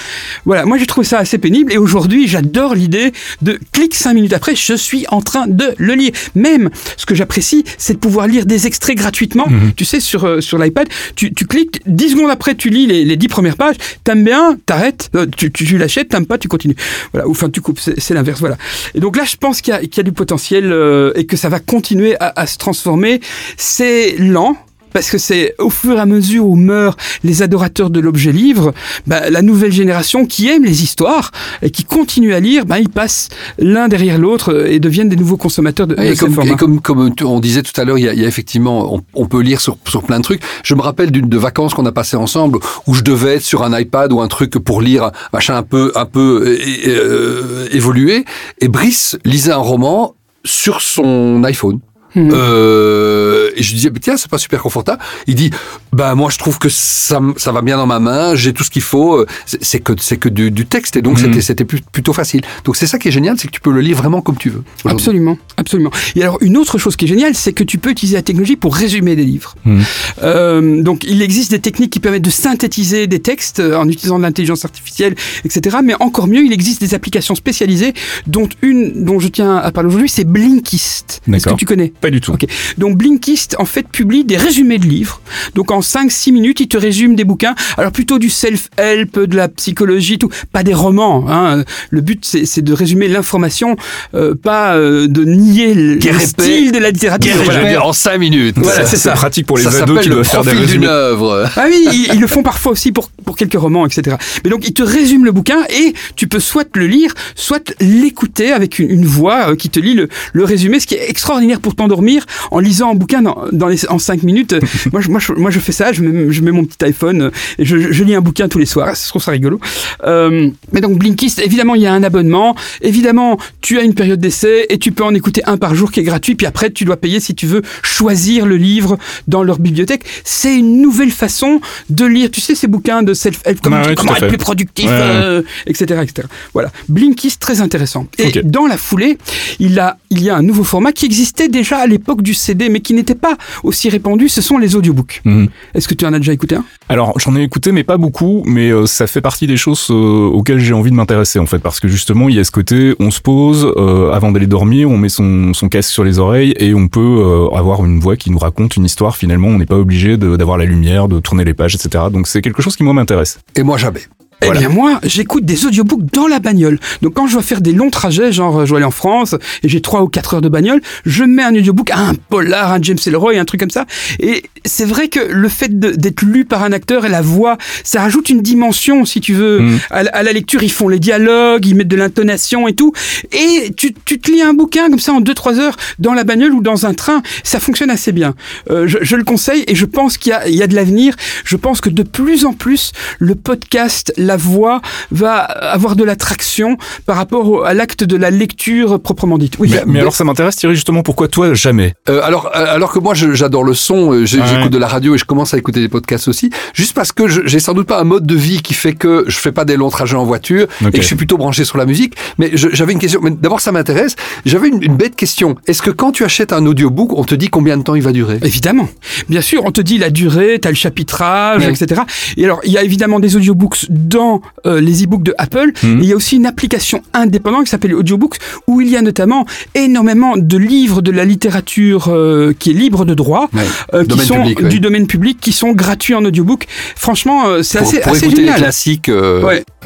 voilà, 0.45 0.65
moi 0.65 0.77
j'ai 0.77 0.85
trouvé 0.85 1.05
ça 1.05 1.19
assez 1.19 1.37
pénible 1.37 1.71
et 1.71 1.77
aujourd'hui 1.77 2.27
j'adore 2.27 2.75
l'idée 2.75 3.11
de 3.41 3.59
clic 3.71 3.95
cinq 3.95 4.13
minutes 4.13 4.33
après, 4.33 4.55
je 4.55 4.73
suis 4.73 5.05
en 5.09 5.21
train 5.21 5.47
de 5.47 5.73
le 5.77 5.93
lire. 5.93 6.11
Même 6.35 6.69
ce 6.97 7.05
que 7.05 7.15
j'apprécie, 7.15 7.63
c'est 7.77 7.93
de 7.93 7.99
pouvoir 7.99 8.27
lire 8.27 8.45
des 8.45 8.67
extraits 8.67 8.97
gratuitement. 8.97 9.47
Mhm. 9.47 9.73
Tu 9.75 9.85
sais, 9.85 9.99
sur, 9.99 10.25
euh, 10.25 10.41
sur 10.41 10.57
l'iPad, 10.57 10.87
tu, 11.15 11.33
tu 11.33 11.45
cliques, 11.45 11.81
dix 11.85 12.11
secondes 12.11 12.29
après 12.29 12.55
tu 12.55 12.69
lis 12.69 12.87
les, 12.87 13.05
les 13.05 13.15
dix 13.15 13.27
premières 13.27 13.57
pages, 13.57 13.75
t'aimes 14.03 14.23
bien, 14.23 14.57
t'arrêtes, 14.65 15.09
euh, 15.15 15.25
tu, 15.35 15.51
tu, 15.51 15.65
tu 15.65 15.77
l'achètes, 15.77 16.09
t'aimes 16.09 16.25
pas, 16.25 16.37
tu 16.37 16.47
continues. 16.47 16.75
Voilà, 17.13 17.27
ou 17.27 17.31
enfin 17.31 17.49
tu 17.49 17.61
coupes, 17.61 17.79
c'est 17.79 18.13
l'inverse. 18.13 18.39
Voilà. 18.39 18.57
Et 18.95 18.99
donc 18.99 19.17
là, 19.17 19.23
je 19.23 19.35
pense 19.35 19.61
qu'il 19.61 19.73
y, 19.73 19.95
y, 19.95 19.99
a 19.99 20.03
du 20.03 20.11
potentiel 20.11 20.71
euh, 20.71 21.11
et 21.15 21.25
que 21.25 21.37
ça 21.37 21.49
va 21.49 21.59
continuer 21.59 22.15
à, 22.19 22.33
à 22.35 22.47
se 22.47 22.57
transformer. 22.57 23.21
C'est 23.57 24.15
lent, 24.17 24.57
parce 24.93 25.09
que 25.09 25.17
c'est 25.17 25.55
au 25.59 25.69
fur 25.69 25.97
et 25.97 25.99
à 25.99 26.05
mesure 26.05 26.45
où 26.45 26.55
meurent 26.55 26.97
les 27.23 27.41
adorateurs 27.41 27.89
de 27.89 27.99
l'objet 27.99 28.31
livre, 28.31 28.73
bah, 29.05 29.29
la 29.29 29.41
nouvelle 29.41 29.71
génération 29.71 30.25
qui 30.25 30.47
aime 30.49 30.63
les 30.63 30.83
histoires 30.83 31.31
et 31.61 31.69
qui 31.69 31.83
continue 31.83 32.33
à 32.33 32.39
lire, 32.39 32.65
bah, 32.65 32.79
ils 32.79 32.89
passent 32.89 33.29
l'un 33.59 33.87
derrière 33.87 34.17
l'autre 34.17 34.67
et 34.67 34.79
deviennent 34.79 35.09
des 35.09 35.15
nouveaux 35.15 35.37
consommateurs 35.37 35.87
de, 35.87 35.95
et 35.99 36.15
comme, 36.15 36.39
et 36.43 36.55
comme, 36.55 36.81
comme, 36.81 37.13
on 37.23 37.39
disait 37.39 37.63
tout 37.63 37.79
à 37.79 37.83
l'heure, 37.83 37.97
il, 37.97 38.05
y 38.05 38.09
a, 38.09 38.27
effectivement, 38.27 38.93
on, 38.93 39.01
on, 39.13 39.25
peut 39.27 39.41
lire 39.41 39.61
sur, 39.61 39.77
sur 39.87 40.03
plein 40.03 40.17
de 40.19 40.23
trucs. 40.23 40.41
Je 40.63 40.73
me 40.73 40.81
rappelle 40.81 41.11
d'une 41.11 41.29
de 41.29 41.37
vacances 41.37 41.73
qu'on 41.73 41.85
a 41.85 41.91
passé 41.91 42.17
ensemble 42.17 42.59
où 42.85 42.93
je 42.93 43.01
devais 43.01 43.35
être 43.35 43.43
sur 43.43 43.63
un 43.63 43.77
iPad 43.77 44.11
ou 44.11 44.21
un 44.21 44.27
truc 44.27 44.57
pour 44.57 44.81
lire 44.81 45.11
machin 45.33 45.55
un 45.55 45.63
peu 45.63 45.91
un 45.95 46.05
peu 46.05 46.57
euh, 46.87 47.67
évolué 47.71 48.25
et 48.59 48.67
Brice 48.67 49.17
lisait 49.25 49.51
un 49.51 49.57
roman 49.57 50.15
sur 50.43 50.81
son 50.81 51.43
iPhone. 51.43 51.79
Mmh. 52.15 52.31
Euh, 52.33 53.51
et 53.55 53.63
je 53.63 53.73
disais, 53.73 53.91
tiens, 54.01 54.17
c'est 54.17 54.29
pas 54.29 54.37
super 54.37 54.61
confortable. 54.61 55.01
Il 55.27 55.35
dit, 55.35 55.51
bah 55.91 56.15
moi 56.15 56.29
je 56.31 56.37
trouve 56.37 56.59
que 56.59 56.69
ça, 56.69 57.19
ça 57.37 57.51
va 57.51 57.61
bien 57.61 57.77
dans 57.77 57.87
ma 57.87 57.99
main, 57.99 58.35
j'ai 58.35 58.53
tout 58.53 58.63
ce 58.63 58.69
qu'il 58.69 58.81
faut. 58.81 59.25
C'est 59.45 59.79
que 59.79 59.93
c'est 59.99 60.17
que 60.17 60.29
du, 60.29 60.51
du, 60.51 60.65
texte 60.65 60.95
et 60.95 61.01
donc 61.01 61.21
mmh. 61.21 61.41
c'était 61.41 61.65
plutôt 61.65 62.13
facile. 62.13 62.41
Donc 62.63 62.75
c'est 62.75 62.87
ça 62.87 62.99
qui 62.99 63.07
est 63.07 63.11
génial, 63.11 63.37
c'est 63.37 63.47
que 63.47 63.53
tu 63.53 63.61
peux 63.61 63.71
le 63.71 63.81
lire 63.81 63.97
vraiment 63.97 64.21
comme 64.21 64.37
tu 64.37 64.49
veux. 64.49 64.63
Absolument, 64.85 65.37
absolument. 65.57 65.91
Et 66.15 66.21
alors 66.21 66.37
une 66.41 66.57
autre 66.57 66.77
chose 66.77 66.95
qui 66.95 67.05
est 67.05 67.07
géniale, 67.07 67.35
c'est 67.35 67.53
que 67.53 67.63
tu 67.63 67.77
peux 67.77 67.89
utiliser 67.89 68.15
la 68.15 68.23
technologie 68.23 68.55
pour 68.55 68.75
résumer 68.75 69.15
des 69.15 69.25
livres. 69.25 69.55
Mmh. 69.65 69.81
Euh, 70.23 70.81
donc 70.81 71.03
il 71.03 71.21
existe 71.21 71.51
des 71.51 71.59
techniques 71.59 71.91
qui 71.91 71.99
permettent 71.99 72.23
de 72.23 72.29
synthétiser 72.29 73.07
des 73.07 73.19
textes 73.19 73.59
euh, 73.59 73.77
en 73.77 73.87
utilisant 73.87 74.17
de 74.17 74.23
l'intelligence 74.23 74.65
artificielle, 74.65 75.15
etc. 75.45 75.77
Mais 75.83 75.93
encore 75.99 76.27
mieux, 76.27 76.43
il 76.43 76.53
existe 76.53 76.81
des 76.81 76.93
applications 76.93 77.35
spécialisées, 77.35 77.93
dont 78.25 78.49
une 78.61 79.03
dont 79.03 79.19
je 79.19 79.27
tiens 79.27 79.57
à 79.57 79.71
parler 79.71 79.87
aujourd'hui, 79.89 80.09
c'est 80.09 80.25
Blinkist. 80.25 81.21
Est-ce 81.31 81.47
que 81.47 81.53
tu 81.55 81.65
connais? 81.65 81.93
Pas 81.99 82.09
du 82.09 82.21
tout. 82.21 82.31
Okay. 82.31 82.47
Donc 82.77 82.97
Blinkist 82.97 83.55
en 83.59 83.65
fait 83.65 83.87
publie 83.87 84.23
des 84.23 84.37
résumés 84.37 84.77
de 84.77 84.85
livres. 84.85 85.21
Donc 85.55 85.71
en 85.71 85.79
5-6 85.79 86.31
minutes, 86.31 86.59
il 86.59 86.67
te 86.67 86.77
résume 86.77 87.15
des 87.15 87.23
bouquins. 87.23 87.55
Alors 87.77 87.91
plutôt 87.91 88.19
du 88.19 88.29
self-help, 88.29 89.19
de 89.19 89.35
la 89.35 89.47
psychologie, 89.47 90.17
tout. 90.17 90.29
Pas 90.51 90.63
des 90.63 90.73
romans. 90.73 91.25
Hein. 91.29 91.63
Le 91.89 92.01
but 92.01 92.25
c'est 92.25 92.61
de 92.61 92.73
résumer 92.73 93.07
l'information, 93.07 93.75
euh, 94.13 94.35
pas 94.35 94.75
euh, 94.75 95.07
de 95.07 95.23
nier 95.23 95.73
le 95.73 95.99
style 96.19 96.71
de 96.71 96.79
la 96.79 96.91
littérature. 96.91 97.35
Voilà. 97.43 97.83
En 97.85 97.93
5 97.93 98.17
minutes. 98.17 98.55
Voilà, 98.57 98.85
c'est 98.85 98.97
ça. 98.97 99.13
pratique 99.13 99.45
pour 99.45 99.57
les 99.57 99.67
ados 99.67 100.01
qui 100.01 100.09
doivent 100.09 100.23
faire 100.23 100.43
des 100.43 100.51
résumés. 100.51 100.87
œuvre. 100.87 101.49
Ah 101.55 101.65
oui, 101.67 101.87
ils, 101.91 102.13
ils, 102.13 102.19
le 102.19 102.27
font 102.27 102.43
parfois 102.43 102.71
aussi 102.71 102.91
pour, 102.91 103.09
pour 103.25 103.35
quelques 103.35 103.59
romans, 103.59 103.85
etc. 103.85 104.17
Mais 104.43 104.49
donc 104.49 104.67
il 104.67 104.73
te 104.73 104.83
résume 104.83 105.25
le 105.25 105.31
bouquin 105.31 105.63
et 105.69 105.93
tu 106.15 106.27
peux 106.27 106.39
soit 106.39 106.67
le 106.75 106.87
lire, 106.87 107.13
soit 107.35 107.73
l'écouter 107.79 108.51
avec 108.51 108.79
une, 108.79 108.89
une 108.89 109.05
voix 109.05 109.51
euh, 109.51 109.55
qui 109.55 109.69
te 109.69 109.79
lit 109.79 109.93
le, 109.93 110.09
le 110.33 110.43
résumé, 110.43 110.79
ce 110.79 110.87
qui 110.87 110.95
est 110.95 111.09
extraordinaire 111.09 111.59
pour 111.59 111.75
t'endormir 111.87 112.25
en 112.51 112.59
lisant 112.59 112.91
un 112.91 112.95
bouquin 112.95 113.21
dans, 113.21 113.45
dans 113.51 113.67
les, 113.67 113.87
en 113.87 113.99
5 113.99 114.23
minutes. 114.23 114.55
moi, 114.91 115.01
je, 115.01 115.09
moi, 115.09 115.19
je, 115.19 115.33
moi, 115.33 115.51
je 115.51 115.59
fais 115.59 115.71
ça, 115.71 115.93
je 115.93 116.01
mets, 116.01 116.31
je 116.31 116.41
mets 116.41 116.51
mon 116.51 116.65
petit 116.65 116.83
iPhone 116.85 117.31
et 117.57 117.65
je, 117.65 117.91
je, 117.91 118.03
lis 118.03 118.15
un 118.15 118.21
bouquin 118.21 118.47
tous 118.47 118.59
les 118.59 118.65
soirs. 118.65 118.93
Je 118.95 119.07
trouve 119.07 119.21
ça 119.21 119.31
rigolo. 119.31 119.59
Euh, 120.03 120.49
mais 120.73 120.81
donc, 120.81 120.97
Blinkist, 120.97 121.39
évidemment, 121.39 121.75
il 121.75 121.81
y 121.81 121.87
a 121.87 121.93
un 121.93 122.03
abonnement. 122.03 122.55
Évidemment, 122.81 123.37
tu 123.61 123.79
as 123.79 123.83
une 123.83 123.93
période 123.93 124.19
d'essai 124.19 124.65
et 124.69 124.77
tu 124.77 124.91
peux 124.91 125.03
en 125.03 125.13
écouter 125.13 125.41
un 125.45 125.57
par 125.57 125.75
jour 125.75 125.91
qui 125.91 125.99
est 125.99 126.03
gratuit. 126.03 126.35
Puis 126.35 126.45
après, 126.45 126.71
tu 126.71 126.85
dois 126.85 126.97
payer 126.97 127.19
si 127.19 127.35
tu 127.35 127.45
veux 127.45 127.61
choisir 127.81 128.45
le 128.45 128.57
livre 128.57 128.97
dans 129.27 129.43
leur 129.43 129.59
bibliothèque. 129.59 130.03
C'est 130.23 130.55
une 130.55 130.81
nouvelle 130.81 131.11
façon 131.11 131.61
de 131.89 132.05
lire. 132.05 132.29
Tu 132.31 132.41
sais, 132.41 132.55
ces 132.55 132.67
bouquins 132.67 133.03
de 133.03 133.13
self-help, 133.13 133.59
comment, 133.61 133.77
ah 133.83 133.87
ouais, 133.87 133.95
comment 133.95 134.15
être 134.15 134.27
plus 134.27 134.37
productif, 134.37 134.89
ouais, 134.89 134.91
euh, 134.93 135.41
etc., 135.65 136.01
etc. 136.03 136.27
Voilà. 136.53 136.71
Blinkist, 136.89 137.41
très 137.41 137.61
intéressant. 137.61 138.07
Et 138.17 138.27
okay. 138.27 138.41
dans 138.43 138.67
la 138.67 138.77
foulée, 138.77 139.17
il, 139.59 139.79
a, 139.79 139.97
il 140.09 140.23
y 140.23 140.29
a 140.29 140.35
un 140.35 140.41
nouveau 140.41 140.63
format 140.63 140.91
qui 140.91 141.05
existait 141.05 141.47
déjà 141.47 141.76
à 141.79 141.87
l'époque 141.87 142.21
du 142.21 142.33
CD, 142.33 142.69
mais 142.69 142.79
qui 142.79 142.93
n'était 142.93 143.15
pas 143.15 143.37
aussi 143.63 143.89
répandu, 143.89 144.29
ce 144.29 144.41
sont 144.41 144.57
les 144.57 144.75
audiobooks. 144.75 145.21
Mmh. 145.25 145.45
Est-ce 145.73 145.87
que 145.87 145.93
tu 145.93 146.05
en 146.05 146.13
as 146.13 146.19
déjà 146.19 146.33
écouté 146.33 146.55
un? 146.55 146.65
Alors, 146.89 147.19
j'en 147.19 147.35
ai 147.35 147.43
écouté, 147.43 147.71
mais 147.71 147.83
pas 147.83 147.97
beaucoup, 147.97 148.43
mais 148.45 148.71
euh, 148.71 148.85
ça 148.85 149.07
fait 149.07 149.21
partie 149.21 149.47
des 149.47 149.57
choses 149.57 149.87
euh, 149.89 149.93
auxquelles 149.93 150.59
j'ai 150.59 150.73
envie 150.73 150.91
de 150.91 150.95
m'intéresser, 150.95 151.39
en 151.39 151.45
fait, 151.45 151.59
parce 151.59 151.79
que 151.79 151.87
justement, 151.87 152.29
il 152.29 152.35
y 152.35 152.39
a 152.39 152.43
ce 152.43 152.51
côté, 152.51 152.95
on 152.99 153.11
se 153.11 153.21
pose, 153.21 153.71
euh, 153.77 154.11
avant 154.11 154.31
d'aller 154.31 154.47
dormir, 154.47 154.89
on 154.89 154.97
met 154.97 155.09
son, 155.09 155.53
son 155.53 155.69
casque 155.69 155.91
sur 155.91 156.03
les 156.03 156.19
oreilles, 156.19 156.53
et 156.59 156.73
on 156.73 156.87
peut 156.87 156.99
euh, 156.99 157.55
avoir 157.55 157.85
une 157.85 157.99
voix 157.99 158.15
qui 158.15 158.31
nous 158.31 158.39
raconte 158.39 158.75
une 158.77 158.85
histoire, 158.85 159.17
finalement, 159.17 159.47
on 159.47 159.57
n'est 159.57 159.65
pas 159.65 159.77
obligé 159.77 160.17
d'avoir 160.17 160.57
la 160.57 160.65
lumière, 160.65 161.07
de 161.07 161.19
tourner 161.19 161.43
les 161.43 161.53
pages, 161.53 161.75
etc. 161.75 162.05
Donc 162.11 162.27
c'est 162.27 162.41
quelque 162.41 162.61
chose 162.61 162.75
qui, 162.75 162.83
moi, 162.83 162.93
m'intéresse. 162.93 163.39
Et 163.55 163.63
moi, 163.63 163.77
jamais. 163.77 164.01
Eh 164.45 164.51
bien 164.51 164.69
moi, 164.69 164.99
j'écoute 165.03 165.45
des 165.45 165.65
audiobooks 165.65 166.11
dans 166.13 166.27
la 166.27 166.39
bagnole. 166.39 166.79
Donc 167.01 167.15
quand 167.15 167.27
je 167.27 167.33
dois 167.33 167.41
faire 167.41 167.61
des 167.61 167.71
longs 167.71 167.89
trajets, 167.89 168.31
genre 168.31 168.65
je 168.65 168.69
dois 168.69 168.77
aller 168.77 168.85
en 168.85 168.91
France 168.91 169.35
et 169.63 169.69
j'ai 169.69 169.81
3 169.81 170.03
ou 170.03 170.07
4 170.07 170.35
heures 170.35 170.41
de 170.41 170.49
bagnole, 170.49 170.81
je 171.05 171.23
mets 171.23 171.43
un 171.43 171.55
audiobook, 171.55 171.89
un 171.91 172.13
polar, 172.29 172.71
un 172.71 172.81
James 172.81 172.97
Ellroy, 173.05 173.39
un 173.39 173.45
truc 173.45 173.59
comme 173.59 173.71
ça. 173.71 173.85
Et 174.19 174.43
c'est 174.63 174.85
vrai 174.85 175.07
que 175.07 175.19
le 175.19 175.49
fait 175.49 175.79
d'être 175.79 176.21
lu 176.21 176.45
par 176.45 176.63
un 176.63 176.71
acteur 176.71 177.05
et 177.05 177.09
la 177.09 177.21
voix, 177.21 177.57
ça 177.83 178.01
rajoute 178.01 178.29
une 178.29 178.41
dimension, 178.41 179.05
si 179.05 179.21
tu 179.21 179.33
veux, 179.33 179.59
mm. 179.61 179.79
à, 179.89 180.23
la 180.23 180.33
lecture. 180.33 180.61
Ils 180.61 180.71
font 180.71 180.87
les 180.87 180.99
dialogues, 180.99 181.65
ils 181.65 181.75
mettent 181.75 181.87
de 181.87 181.95
l'intonation 181.95 182.67
et 182.67 182.73
tout. 182.73 182.93
Et 183.31 183.71
tu, 183.75 183.93
tu, 184.05 184.19
te 184.19 184.31
lis 184.31 184.41
un 184.41 184.53
bouquin 184.53 184.89
comme 184.89 184.99
ça 184.99 185.13
en 185.13 185.21
2-3 185.21 185.59
heures 185.59 185.77
dans 185.97 186.13
la 186.13 186.23
bagnole 186.23 186.53
ou 186.53 186.61
dans 186.61 186.85
un 186.85 186.93
train. 186.93 187.23
Ça 187.43 187.59
fonctionne 187.59 187.89
assez 187.89 188.11
bien. 188.11 188.35
Euh, 188.69 188.87
je, 188.87 188.99
je, 189.01 189.15
le 189.15 189.23
conseille 189.23 189.63
et 189.67 189.73
je 189.73 189.85
pense 189.85 190.17
qu'il 190.17 190.37
y, 190.47 190.57
y 190.57 190.63
a, 190.63 190.67
de 190.67 190.75
l'avenir. 190.75 191.15
Je 191.43 191.55
pense 191.55 191.81
que 191.81 191.89
de 191.89 192.03
plus 192.03 192.45
en 192.45 192.53
plus, 192.53 192.91
le 193.19 193.33
podcast, 193.35 194.13
la 194.27 194.37
voix 194.37 194.81
va 195.11 195.37
avoir 195.37 195.95
de 195.95 196.03
l'attraction 196.03 196.77
par 197.05 197.15
rapport 197.15 197.65
à 197.65 197.73
l'acte 197.73 198.03
de 198.03 198.15
la 198.15 198.29
lecture 198.29 198.99
proprement 198.99 199.37
dite. 199.37 199.55
Oui, 199.59 199.73
mais, 199.87 199.99
alors 199.99 200.15
ça 200.15 200.23
m'intéresse 200.23 200.55
Thierry 200.57 200.75
justement 200.75 201.01
pourquoi 201.01 201.27
toi 201.27 201.53
jamais? 201.53 201.93
Euh, 202.09 202.21
Alors 202.23 202.51
euh, 202.55 202.75
alors 202.75 202.91
que 202.91 202.99
moi 202.99 203.13
j'adore 203.13 203.63
le 203.63 203.73
son, 203.73 204.13
euh, 204.13 204.25
j'écoute 204.25 204.71
de 204.71 204.77
la 204.77 204.87
radio 204.87 205.15
et 205.15 205.17
je 205.17 205.25
commence 205.25 205.53
à 205.53 205.57
écouter 205.57 205.79
des 205.79 205.89
podcasts 205.89 206.27
aussi, 206.27 206.49
juste 206.73 206.93
parce 206.93 207.11
que 207.11 207.27
j'ai 207.27 207.59
sans 207.59 207.73
doute 207.73 207.87
pas 207.87 207.99
un 207.99 208.03
mode 208.03 208.25
de 208.25 208.35
vie 208.35 208.61
qui 208.61 208.73
fait 208.73 208.93
que 208.93 209.23
je 209.27 209.37
fais 209.37 209.51
pas 209.51 209.65
des 209.65 209.77
longs 209.77 209.89
trajets 209.89 210.15
en 210.15 210.25
voiture 210.25 210.67
et 210.81 210.91
que 210.91 211.01
je 211.01 211.07
suis 211.07 211.15
plutôt 211.15 211.37
branché 211.37 211.65
sur 211.65 211.77
la 211.77 211.85
musique. 211.85 212.15
Mais 212.37 212.51
j'avais 212.53 212.93
une 212.93 212.99
question. 212.99 213.21
Mais 213.23 213.31
d'abord 213.31 213.61
ça 213.61 213.71
m'intéresse. 213.71 214.15
J'avais 214.45 214.67
une, 214.67 214.97
bête 214.97 215.15
question. 215.15 215.55
Est-ce 215.67 215.81
que 215.81 215.91
quand 215.91 216.11
tu 216.11 216.23
achètes 216.23 216.53
un 216.53 216.65
audiobook, 216.65 217.13
on 217.13 217.23
te 217.23 217.35
dit 217.35 217.49
combien 217.49 217.77
de 217.77 217.83
temps 217.83 217.95
il 217.95 218.01
va 218.01 218.11
durer? 218.11 218.39
Évidemment. 218.43 218.89
Bien 219.29 219.41
sûr, 219.41 219.61
on 219.65 219.71
te 219.71 219.81
dit 219.81 219.97
la 219.97 220.09
durée, 220.09 220.59
tu 220.59 220.67
as 220.67 220.71
le 220.71 220.77
chapitrage, 220.77 221.67
etc. 221.67 222.01
Et 222.35 222.45
alors 222.45 222.59
il 222.63 222.71
y 222.71 222.77
a 222.77 222.83
évidemment 222.83 223.19
des 223.19 223.35
audiobooks 223.35 223.85
dans 224.17 224.41
les 224.65 225.03
e-books 225.03 225.23
de 225.23 225.33
Apple. 225.37 225.71
Mhm. 225.83 225.99
il 226.01 226.09
y 226.09 226.13
a 226.13 226.15
aussi 226.15 226.35
une 226.37 226.45
application 226.45 227.01
indépendante 227.13 227.65
qui 227.65 227.69
s'appelle 227.69 227.93
Audiobooks 227.93 228.37
où 228.67 228.81
il 228.81 228.89
y 228.89 228.97
a 228.97 229.01
notamment 229.01 229.45
énormément 229.75 230.33
de 230.37 230.57
livres 230.57 231.01
de 231.01 231.11
la 231.11 231.25
littérature 231.25 232.07
euh, 232.09 232.53
qui 232.57 232.71
est 232.71 232.73
libre 232.73 233.05
de 233.05 233.13
droit, 233.13 233.49
euh, 233.93 234.05
qui 234.05 234.19
sont 234.19 234.43
du 234.43 234.79
domaine 234.79 235.07
public, 235.07 235.39
qui 235.39 235.51
sont 235.51 235.71
gratuits 235.71 236.15
en 236.15 236.25
audiobook. 236.25 236.65
Franchement, 236.95 237.47
euh, 237.47 237.63
c'est 237.63 237.79
assez, 237.79 237.99
pour 237.99 238.13
assez 238.13 238.25
écouter 238.25 238.41
génial. 238.41 238.55
les 238.55 238.61
classiques. 238.61 239.11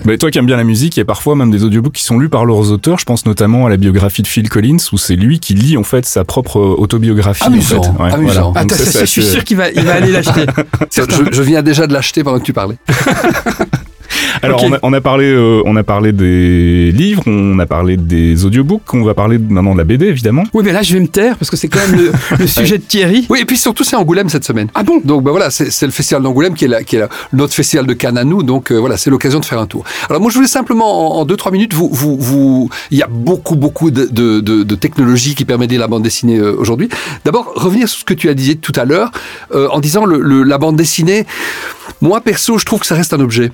Mais 0.06 0.18
toi 0.18 0.32
qui 0.32 0.40
aimes 0.40 0.46
bien 0.46 0.58
la 0.58 0.64
musique, 0.64 0.98
il 0.98 1.00
y 1.00 1.04
a 1.04 1.06
parfois 1.06 1.36
même 1.36 1.52
des 1.52 1.64
audiobooks 1.64 1.94
qui 1.94 2.04
sont 2.04 2.18
lus 2.18 2.30
par 2.30 2.46
leurs 2.46 2.72
auteurs. 2.72 2.98
Je 2.98 3.06
pense 3.06 3.26
notamment 3.26 3.66
à 3.66 3.70
la 3.70 3.78
biographie 3.78 4.22
de 4.22 4.28
Phil 4.28 4.50
Collins 4.50 4.78
où 4.92 4.98
c'est 4.98 5.16
lui 5.16 5.40
qui 5.40 5.54
lit 5.54 5.78
en 5.78 5.84
fait 5.84 6.06
sa 6.06 6.24
propre 6.24 6.60
autobiographie. 6.60 7.44
Amusant. 7.44 7.78
En 7.78 7.84
fait. 7.84 8.04
ouais, 8.04 8.14
amusant. 8.14 8.52
Voilà. 8.52 8.68
ça, 8.70 8.86
ça, 8.86 9.00
je 9.02 9.06
suis 9.06 9.24
sûr 9.24 9.44
qu'il 9.44 9.58
va, 9.58 9.70
il 9.70 9.84
va 9.84 9.96
aller 9.96 10.12
l'acheter. 10.12 10.46
je, 10.96 11.02
je 11.32 11.42
viens 11.42 11.62
déjà 11.62 11.88
de 11.88 11.94
l'acheter 11.94 12.24
pendant 12.24 12.40
que 12.40 12.46
tu 12.46 12.54
parlais. 12.54 12.78
Alors, 14.44 14.64
on, 14.64 14.74
a, 14.74 14.80
on, 14.84 14.94
a, 14.94 15.02
parlé, 15.02 15.26
euh, 15.26 15.62
on 15.66 15.76
a 15.76 15.84
parlé 15.84 16.12
des 16.12 16.92
livres, 16.92 17.24
on 17.28 17.58
a 17.60 17.66
parlé 17.66 17.98
des 17.98 18.46
audiobooks, 18.46 18.94
on 18.94 19.04
va 19.04 19.14
parler 19.14 19.38
maintenant 19.38 19.74
de 19.74 19.78
la 19.78 19.84
BD, 19.84 20.08
évidemment. 20.08 20.44
Oui, 20.54 20.64
mais 20.64 20.72
là, 20.72 20.82
je 20.82 20.94
vais 20.94 21.00
me 21.00 21.08
taire 21.08 21.38
parce 21.38 21.50
que 21.50 21.58
c'est 21.58 21.68
quand 21.68 21.80
même 21.88 22.00
le, 22.00 22.12
le 22.40 22.48
sujet 22.48 22.78
de 22.78 22.84
Thierry. 22.84 23.26
Oui, 23.30 23.40
et 23.42 23.46
puis 23.46 23.58
surtout, 23.58 23.84
c'est 23.84 23.96
Angoulême 23.96 24.30
cette 24.30 24.46
semaine. 24.46 24.68
Ah 24.76 24.84
bon? 24.84 25.02
Donc, 25.04 25.24
ben 25.24 25.32
voilà, 25.32 25.50
c'est 25.50 25.86
le 25.86 25.92
festival 25.92 26.24
d'Angoulême 26.24 26.54
qui 26.54 26.66
est, 26.66 26.70
là, 26.70 26.84
qui 26.84 26.96
est 26.98 27.00
là, 27.00 27.10
notre 27.34 27.54
festival 27.54 27.86
de 27.86 27.94
Cannes 27.94 28.18
à 28.18 28.24
nous. 28.24 28.44
Donc, 28.44 28.72
euh, 28.72 28.78
voilà, 28.78 28.98
c'est 28.98 29.10
l'occasion 29.10 29.40
de 29.40 29.46
faire 29.46 29.60
un 29.60 29.68
tour. 29.68 29.84
Alors, 30.10 30.22
moi, 30.22 30.30
je 30.30 30.36
voulais 30.36 30.48
simplement, 30.48 31.20
en 31.20 31.26
2-3 31.26 31.52
minutes, 31.52 31.74
vous, 31.74 31.90
vous, 31.92 32.18
vous, 32.18 32.70
il 32.92 32.98
y 32.98 33.04
a 33.04 33.08
beaucoup, 33.08 33.56
beaucoup 33.56 33.92
de, 33.92 34.06
de, 34.06 34.40
de, 34.40 34.64
de 34.64 34.76
technologies 34.76 35.36
qui 35.36 35.46
permettent 35.46 35.72
la 35.72 35.88
bande 35.88 36.04
dessinée 36.04 36.38
euh, 36.38 36.56
aujourd'hui. 36.58 36.90
D'abord, 37.26 37.52
revenir 37.56 37.88
sur 37.88 38.00
ce 38.00 38.06
que 38.06 38.14
tu 38.14 38.30
as 38.30 38.34
dit 38.34 38.58
tout 38.58 38.74
à 38.76 38.86
l'heure, 38.86 39.12
euh, 39.54 39.68
en 39.70 39.80
disant 39.80 40.06
le, 40.06 40.20
le, 40.20 40.44
la 40.44 40.58
bande 40.58 40.76
dessinée. 40.76 41.26
Moi, 42.02 42.22
perso, 42.22 42.58
je 42.58 42.66
trouve 42.66 42.80
que 42.80 42.88
ça 42.88 42.96
reste 42.96 43.14
un 43.14 43.20
objet. 43.20 43.52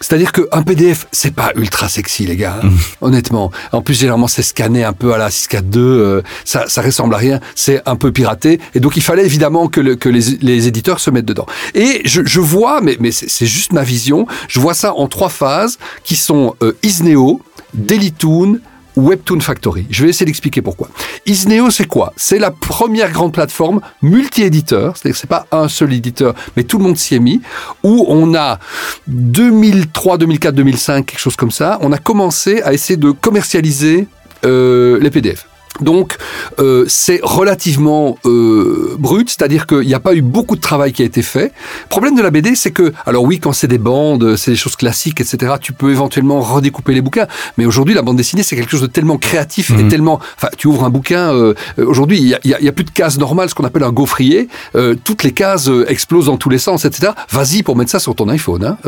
C'est-à-dire 0.00 0.32
qu'un 0.32 0.62
PDF, 0.62 1.06
c'est 1.12 1.34
pas 1.34 1.52
ultra 1.56 1.88
sexy, 1.88 2.26
les 2.26 2.36
gars. 2.36 2.60
Hein, 2.62 2.70
honnêtement. 3.00 3.50
En 3.72 3.82
plus, 3.82 3.98
généralement, 3.98 4.28
c'est 4.28 4.42
scanné 4.42 4.84
un 4.84 4.92
peu 4.92 5.12
à 5.12 5.18
la 5.18 5.30
642. 5.30 5.80
Euh, 5.80 6.22
ça, 6.44 6.68
ça 6.68 6.82
ressemble 6.82 7.14
à 7.14 7.18
rien. 7.18 7.40
C'est 7.54 7.82
un 7.86 7.96
peu 7.96 8.12
piraté. 8.12 8.60
Et 8.74 8.80
donc, 8.80 8.96
il 8.96 9.02
fallait 9.02 9.24
évidemment 9.24 9.68
que, 9.68 9.80
le, 9.80 9.96
que 9.96 10.08
les, 10.08 10.38
les, 10.40 10.68
éditeurs 10.68 11.00
se 11.00 11.10
mettent 11.10 11.24
dedans. 11.24 11.46
Et 11.74 12.02
je, 12.04 12.22
je 12.24 12.40
vois, 12.40 12.80
mais, 12.80 12.96
mais 13.00 13.10
c'est 13.10 13.46
juste 13.46 13.72
ma 13.72 13.82
vision, 13.82 14.26
je 14.48 14.60
vois 14.60 14.74
ça 14.74 14.94
en 14.94 15.08
trois 15.08 15.28
phases 15.28 15.78
qui 16.04 16.16
sont 16.16 16.54
euh, 16.62 16.72
Isneo, 16.82 17.42
Dailytoon, 17.74 18.60
Webtoon 18.98 19.40
Factory. 19.40 19.86
Je 19.90 20.04
vais 20.04 20.10
essayer 20.10 20.26
d'expliquer 20.26 20.62
pourquoi. 20.62 20.88
Isneo, 21.26 21.70
c'est 21.70 21.86
quoi? 21.86 22.12
C'est 22.16 22.38
la 22.38 22.50
première 22.50 23.12
grande 23.12 23.32
plateforme 23.32 23.80
multi-éditeur, 24.02 24.96
c'est-à-dire 24.96 25.14
que 25.14 25.20
c'est 25.20 25.28
pas 25.28 25.46
un 25.52 25.68
seul 25.68 25.92
éditeur, 25.92 26.34
mais 26.56 26.64
tout 26.64 26.78
le 26.78 26.84
monde 26.84 26.98
s'y 26.98 27.14
est 27.14 27.20
mis, 27.20 27.40
où 27.82 28.04
on 28.08 28.34
a 28.34 28.58
2003, 29.06 30.18
2004, 30.18 30.54
2005, 30.54 31.06
quelque 31.06 31.20
chose 31.20 31.36
comme 31.36 31.50
ça, 31.50 31.78
on 31.80 31.92
a 31.92 31.98
commencé 31.98 32.60
à 32.62 32.72
essayer 32.72 32.96
de 32.96 33.10
commercialiser 33.10 34.06
euh, 34.44 34.98
les 35.00 35.10
PDF. 35.10 35.46
Donc 35.80 36.16
euh, 36.58 36.84
c'est 36.88 37.20
relativement 37.22 38.18
euh, 38.24 38.96
brut, 38.98 39.28
c'est-à-dire 39.28 39.66
qu'il 39.66 39.86
n'y 39.86 39.94
a 39.94 40.00
pas 40.00 40.14
eu 40.14 40.22
beaucoup 40.22 40.56
de 40.56 40.60
travail 40.60 40.92
qui 40.92 41.02
a 41.02 41.04
été 41.04 41.22
fait. 41.22 41.52
Le 41.84 41.88
problème 41.88 42.14
de 42.16 42.22
la 42.22 42.30
BD, 42.30 42.54
c'est 42.54 42.70
que, 42.70 42.92
alors 43.06 43.24
oui, 43.24 43.38
quand 43.38 43.52
c'est 43.52 43.68
des 43.68 43.78
bandes, 43.78 44.36
c'est 44.36 44.50
des 44.50 44.56
choses 44.56 44.76
classiques, 44.76 45.20
etc., 45.20 45.54
tu 45.60 45.72
peux 45.72 45.90
éventuellement 45.90 46.40
redécouper 46.40 46.94
les 46.94 47.00
bouquins, 47.00 47.26
mais 47.56 47.66
aujourd'hui, 47.66 47.94
la 47.94 48.02
bande 48.02 48.16
dessinée, 48.16 48.42
c'est 48.42 48.56
quelque 48.56 48.70
chose 48.70 48.82
de 48.82 48.86
tellement 48.86 49.18
créatif 49.18 49.70
et 49.78 49.88
tellement... 49.88 50.20
Enfin, 50.36 50.48
tu 50.56 50.66
ouvres 50.66 50.84
un 50.84 50.90
bouquin, 50.90 51.32
euh, 51.32 51.54
aujourd'hui, 51.78 52.18
il 52.18 52.24
n'y 52.44 52.54
a, 52.54 52.60
y 52.60 52.68
a, 52.68 52.72
plus 52.72 52.84
de 52.84 52.90
cases 52.90 53.18
normales, 53.18 53.48
ce 53.48 53.54
qu'on 53.54 53.64
appelle 53.64 53.84
un 53.84 53.92
gaufrier, 53.92 54.48
euh, 54.74 54.94
toutes 55.02 55.22
les 55.22 55.32
cases 55.32 55.70
explosent 55.88 56.26
dans 56.26 56.36
tous 56.36 56.50
les 56.50 56.58
sens, 56.58 56.84
etc. 56.84 57.12
Vas-y 57.30 57.62
pour 57.62 57.76
mettre 57.76 57.90
ça 57.90 57.98
sur 57.98 58.14
ton 58.14 58.28
iPhone. 58.28 58.64
Hein. 58.64 58.78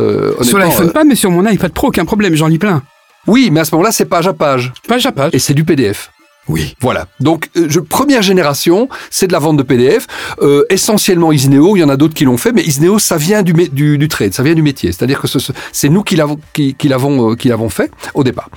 sur 0.42 0.59
l'iPhone 0.59 0.92
pas, 0.92 1.05
mais 1.05 1.14
sur 1.14 1.31
mon 1.31 1.46
iPad 1.46 1.72
Pro, 1.72 1.88
aucun 1.88 2.05
problème, 2.05 2.35
j'en 2.35 2.46
lis 2.46 2.59
plein. 2.59 2.83
Oui, 3.26 3.50
mais 3.53 3.61
à 3.61 3.64
ce 3.64 3.74
moment-là, 3.74 3.92
c'est 3.92 4.07
page 4.07 4.26
à 4.26 4.33
page. 4.33 4.72
Page 4.88 5.07
à 5.07 5.12
page. 5.12 5.31
Et 5.35 5.38
c'est 5.38 5.55
du 5.55 5.64
PDF. 5.64 6.11
Oui. 6.50 6.74
Voilà. 6.80 7.06
Donc, 7.20 7.48
euh, 7.56 7.66
je, 7.68 7.80
première 7.80 8.22
génération, 8.22 8.88
c'est 9.10 9.26
de 9.28 9.32
la 9.32 9.38
vente 9.38 9.56
de 9.56 9.62
PDF. 9.62 10.06
Euh, 10.42 10.64
essentiellement 10.68 11.32
Isneo, 11.32 11.76
il 11.76 11.80
y 11.80 11.84
en 11.84 11.88
a 11.88 11.96
d'autres 11.96 12.14
qui 12.14 12.24
l'ont 12.24 12.36
fait, 12.36 12.52
mais 12.52 12.62
Isneo, 12.62 12.98
ça 12.98 13.16
vient 13.16 13.42
du, 13.42 13.52
du, 13.52 13.98
du 13.98 14.08
trade, 14.08 14.34
ça 14.34 14.42
vient 14.42 14.54
du 14.54 14.62
métier. 14.62 14.92
C'est-à-dire 14.92 15.20
que 15.20 15.28
c'est 15.72 15.88
nous 15.88 16.02
qui 16.02 16.16
l'avons 16.16 16.38
qui, 16.52 16.74
qui 16.74 16.88
l'avons 16.88 17.32
euh, 17.32 17.68
fait 17.68 17.90
au 18.14 18.24
départ. 18.24 18.50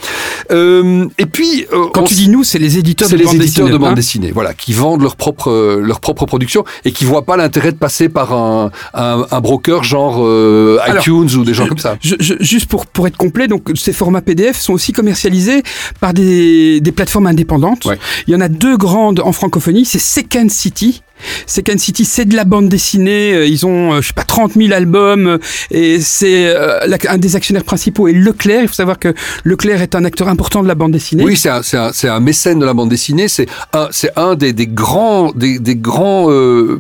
Euh, 0.52 1.08
et 1.18 1.26
puis, 1.26 1.66
euh, 1.72 1.86
quand 1.94 2.04
tu 2.04 2.16
dis 2.16 2.30
nous, 2.30 2.44
c'est 2.44 2.60
les 2.60 2.78
éditeurs 2.78 3.10
de 3.10 3.16
les 3.16 3.26
bande 3.26 3.36
éditeurs 3.36 3.66
dessinée, 3.66 3.72
de 3.72 3.78
bande 3.78 3.92
hein 3.92 3.94
dessinée, 3.94 4.32
voilà, 4.32 4.54
qui 4.54 4.74
vendent 4.74 5.02
leur 5.02 5.16
propre 5.16 5.80
leur 5.82 6.00
propre 6.00 6.26
production 6.26 6.64
et 6.86 6.92
qui 6.92 7.06
voient 7.06 7.26
pas 7.26 7.38
l'intérêt 7.38 7.72
de 7.72 7.78
passer 7.78 8.10
par 8.10 8.34
un, 8.34 8.72
un, 8.94 9.26
un 9.30 9.42
broker 9.42 9.84
genre 9.84 10.16
Alors, 10.18 11.00
iTunes 11.00 11.30
ou 11.36 11.44
des 11.44 11.54
gens 11.54 11.68
comme 11.68 11.78
ça. 11.78 11.98
Je, 12.02 12.16
juste 12.40 12.68
pour 12.68 12.86
pour 12.86 13.08
être 13.08 13.18
complet, 13.18 13.48
donc 13.48 13.72
ces 13.76 13.94
formats 13.94 14.22
PDF 14.22 14.60
sont 14.60 14.74
aussi 14.74 14.94
commercialisés 14.94 15.64
par 16.00 16.14
des 16.14 16.82
des 16.82 16.92
plateformes 16.92 17.28
indépendantes. 17.28 17.83
Il 18.28 18.34
y 18.34 18.36
en 18.36 18.42
a 18.42 18.50
deux 18.50 18.78
grandes 18.78 19.20
en 19.20 19.32
francophonie, 19.32 19.86
c'est 19.86 20.00
Second 20.00 20.48
City. 20.50 21.04
Second 21.46 21.78
City, 21.78 22.06
c'est 22.06 22.26
de 22.26 22.36
la 22.36 22.46
bande 22.46 22.70
dessinée. 22.70 23.46
Ils 23.46 23.66
ont, 23.66 24.02
je 24.02 24.08
sais 24.08 24.14
pas, 24.14 24.24
30 24.24 24.54
000 24.54 24.74
albums. 24.74 25.40
Et 25.72 26.00
c'est 26.00 26.48
euh, 26.48 26.80
un 27.10 27.18
des 27.18 27.36
actionnaires 27.36 27.64
principaux 27.64 28.08
est 28.08 28.14
Leclerc. 28.14 28.62
Il 28.64 28.68
faut 28.68 28.74
savoir 28.74 29.00
que 29.00 29.14
Leclerc 29.44 29.82
est 29.82 29.96
un 29.96 30.06
acteur 30.06 30.28
important 30.28 30.64
de 30.64 30.68
la 30.68 30.76
bande 30.76 30.92
dessinée. 30.92 31.24
Oui, 31.24 31.38
c'est 31.38 31.50
un, 31.50 31.62
un, 31.74 31.92
un, 32.10 32.20
mécène 32.20 32.60
de 32.60 32.66
la 32.66 32.74
bande 32.74 32.90
dessinée. 32.90 33.28
C'est 33.28 33.48
un, 33.74 33.90
un 34.16 34.36
des, 34.36 34.54
des, 34.54 34.68
grands, 34.68 35.32
des, 35.32 35.60
des 35.60 35.76
grands 35.76 36.30
euh, 36.30 36.80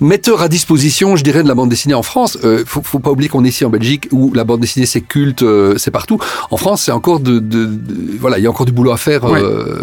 metteurs 0.00 0.42
à 0.42 0.48
disposition, 0.48 1.16
je 1.16 1.24
dirais, 1.24 1.42
de 1.42 1.48
la 1.48 1.54
bande 1.54 1.68
dessinée 1.70 1.94
en 1.94 2.02
France. 2.02 2.38
Euh, 2.44 2.64
faut, 2.66 2.82
faut 2.82 2.98
pas 2.98 3.10
oublier 3.10 3.28
qu'on 3.28 3.44
est 3.44 3.48
ici 3.48 3.64
en 3.64 3.70
Belgique 3.70 4.08
où 4.12 4.32
la 4.34 4.44
bande 4.44 4.60
dessinée 4.60 4.86
c'est 4.86 5.00
culte, 5.00 5.42
euh, 5.42 5.74
c'est 5.76 5.90
partout. 5.90 6.18
En 6.50 6.56
France, 6.56 6.82
c'est 6.82 6.92
encore 6.92 7.20
de, 7.20 7.38
de, 7.38 7.66
de, 7.66 8.18
voilà, 8.20 8.38
il 8.38 8.44
y 8.44 8.46
a 8.46 8.50
encore 8.50 8.66
du 8.66 8.72
boulot 8.72 8.92
à 8.92 8.96
faire 8.96 9.24
ouais, 9.24 9.40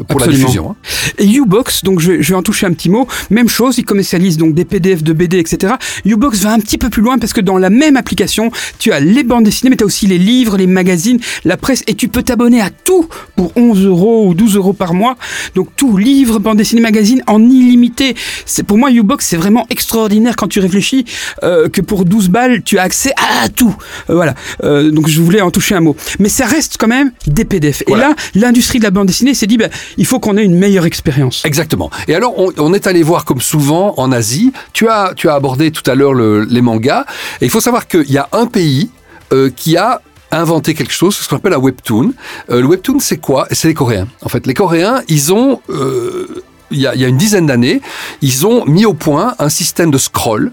pour 0.08 0.22
absolument. 0.22 0.26
la 0.26 0.32
diffusion. 0.32 0.72
Hein. 0.72 0.76
Et 1.18 1.28
Ubox, 1.28 1.84
donc 1.84 2.00
je, 2.00 2.22
je 2.22 2.30
vais 2.30 2.36
en 2.36 2.44
toucher 2.44 2.66
un 2.66 2.74
petit 2.74 2.90
mot. 2.90 3.08
Même 3.30 3.50
chose, 3.50 3.78
ils 3.78 3.86
commercialisent 3.92 4.38
donc 4.38 4.54
des 4.54 4.64
PDF 4.64 5.04
de 5.04 5.12
BD, 5.12 5.38
etc. 5.38 5.74
Ubox 6.06 6.40
va 6.44 6.54
un 6.54 6.60
petit 6.60 6.78
peu 6.78 6.90
plus 6.90 7.02
loin 7.02 7.18
parce 7.18 7.34
que 7.34 7.42
dans 7.42 7.58
la 7.58 7.70
même 7.70 7.98
application, 7.98 8.50
tu 8.80 8.94
as 8.94 9.02
les 9.02 9.24
bandes 9.24 9.44
dessinées, 9.44 9.70
mais 9.70 9.76
tu 9.76 9.84
as 9.84 9.86
aussi 9.86 10.08
les 10.08 10.18
livres, 10.18 10.56
les 10.56 10.66
magazines, 10.66 11.20
la 11.44 11.58
presse, 11.58 11.84
et 11.88 11.94
tu 11.94 12.08
peux 12.08 12.24
t'abonner 12.24 12.62
à 12.62 12.70
tout 12.70 13.10
pour 13.36 13.52
11 13.58 13.86
euros 13.86 14.28
ou 14.28 14.34
12 14.34 14.56
euros 14.56 14.72
par 14.72 14.94
mois. 14.94 15.18
Donc 15.56 15.76
tout, 15.76 15.98
livres, 15.98 16.40
bandes 16.40 16.58
dessinées, 16.58 16.80
magazines, 16.82 17.22
en 17.28 17.44
illimité. 17.44 18.16
C'est 18.46 18.64
pour 18.64 18.78
moi 18.78 18.92
Ubox, 18.92 19.26
c'est 19.26 19.36
vraiment 19.36 19.68
extraordinaire 19.70 20.38
quand 20.38 20.48
tu 20.48 20.62
réfléchis 20.62 21.04
euh, 21.44 21.68
que 21.68 21.82
pour 21.82 22.06
12 22.06 22.30
balles, 22.30 22.64
tu 22.64 22.78
as 22.78 22.84
accès 22.84 23.12
à 23.18 23.50
tout. 23.50 23.76
Euh, 24.10 24.16
voilà. 24.16 24.36
Euh, 24.64 24.90
donc 24.90 25.10
je 25.10 25.20
voulais 25.20 25.42
en 25.42 25.52
toucher 25.52 25.76
un 25.76 25.82
mot. 25.82 25.98
Mais 26.20 26.30
ça 26.30 26.46
reste 26.46 26.78
quand 26.80 26.88
même 26.88 27.12
des 27.28 27.44
PDF. 27.44 27.84
Voilà. 27.88 28.06
Et 28.06 28.08
là, 28.08 28.16
l'industrie 28.36 28.80
de 28.80 28.86
la 28.86 28.92
bande 28.92 29.08
dessinée 29.08 29.34
s'est 29.34 29.48
dit, 29.48 29.58
bah, 29.58 29.68
il 29.98 30.06
faut 30.06 30.22
qu'on 30.22 30.38
ait 30.38 30.46
une 30.46 30.58
meilleure 30.58 30.86
expérience. 30.86 31.44
Exactement. 31.44 31.90
Et 32.08 32.16
alors, 32.16 32.40
on, 32.40 32.54
on 32.58 32.74
est 32.74 32.88
allé 32.88 33.04
voir 33.04 33.26
comme 33.26 33.42
souvent 33.42 33.81
en 33.82 34.12
Asie. 34.12 34.52
Tu 34.74 34.88
as, 34.88 35.14
tu 35.16 35.30
as 35.30 35.36
abordé 35.36 35.72
tout 35.72 35.90
à 35.90 35.96
l'heure 35.96 36.14
le, 36.14 36.44
les 36.44 36.62
mangas. 36.62 37.06
Et 37.42 37.46
il 37.46 37.50
faut 37.50 37.62
savoir 37.62 37.88
qu'il 37.88 38.12
y 38.12 38.18
a 38.18 38.28
un 38.32 38.46
pays 38.46 38.90
euh, 39.34 39.50
qui 39.50 39.78
a 39.78 40.02
inventé 40.32 40.74
quelque 40.74 40.94
chose, 40.94 41.16
ce 41.16 41.28
qu'on 41.28 41.38
appelle 41.38 41.54
un 41.54 41.60
webtoon. 41.60 42.14
Euh, 42.50 42.62
le 42.62 42.68
webtoon, 42.68 43.00
c'est 43.00 43.18
quoi? 43.18 43.48
C'est 43.52 43.68
les 43.68 43.74
Coréens. 43.74 44.08
En 44.22 44.30
fait, 44.30 44.48
les 44.48 44.54
Coréens, 44.54 45.02
ils 45.08 45.34
ont, 45.34 45.62
euh, 45.70 46.44
il 46.72 46.80
y 46.80 46.88
a 46.88 47.08
une 47.08 47.18
dizaine 47.18 47.48
d'années, 47.48 47.82
ils 48.22 48.48
ont 48.48 48.66
mis 48.66 48.86
au 48.86 48.94
point 48.94 49.36
un 49.40 49.50
système 49.50 49.92
de 49.92 49.98
scroll 49.98 50.52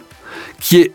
qui 0.61 0.79
est 0.79 0.93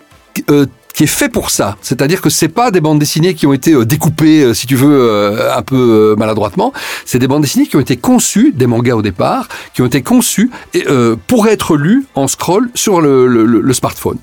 qui 0.93 1.03
est 1.03 1.07
fait 1.07 1.29
pour 1.29 1.49
ça. 1.49 1.77
C'est-à-dire 1.81 2.21
que 2.21 2.29
c'est 2.29 2.47
pas 2.47 2.71
des 2.71 2.81
bandes 2.81 2.99
dessinées 2.99 3.33
qui 3.33 3.47
ont 3.47 3.53
été 3.53 3.73
euh, 3.73 3.85
découpées, 3.85 4.43
euh, 4.43 4.53
si 4.53 4.67
tu 4.67 4.75
veux, 4.75 5.09
euh, 5.09 5.55
un 5.55 5.61
peu 5.63 6.15
maladroitement. 6.17 6.71
C'est 7.05 7.19
des 7.19 7.27
bandes 7.27 7.41
dessinées 7.41 7.65
qui 7.65 7.75
ont 7.75 7.81
été 7.81 7.97
conçues, 7.97 8.53
des 8.55 8.67
mangas 8.67 8.95
au 8.95 9.01
départ, 9.01 9.47
qui 9.73 9.81
ont 9.81 9.85
été 9.85 10.01
conçues 10.01 10.51
et, 10.73 10.85
pour 11.27 11.47
être 11.47 11.75
lues 11.77 12.05
en 12.15 12.27
scroll 12.27 12.69
sur 12.75 13.01
le, 13.01 13.73
smartphone. 13.73 14.17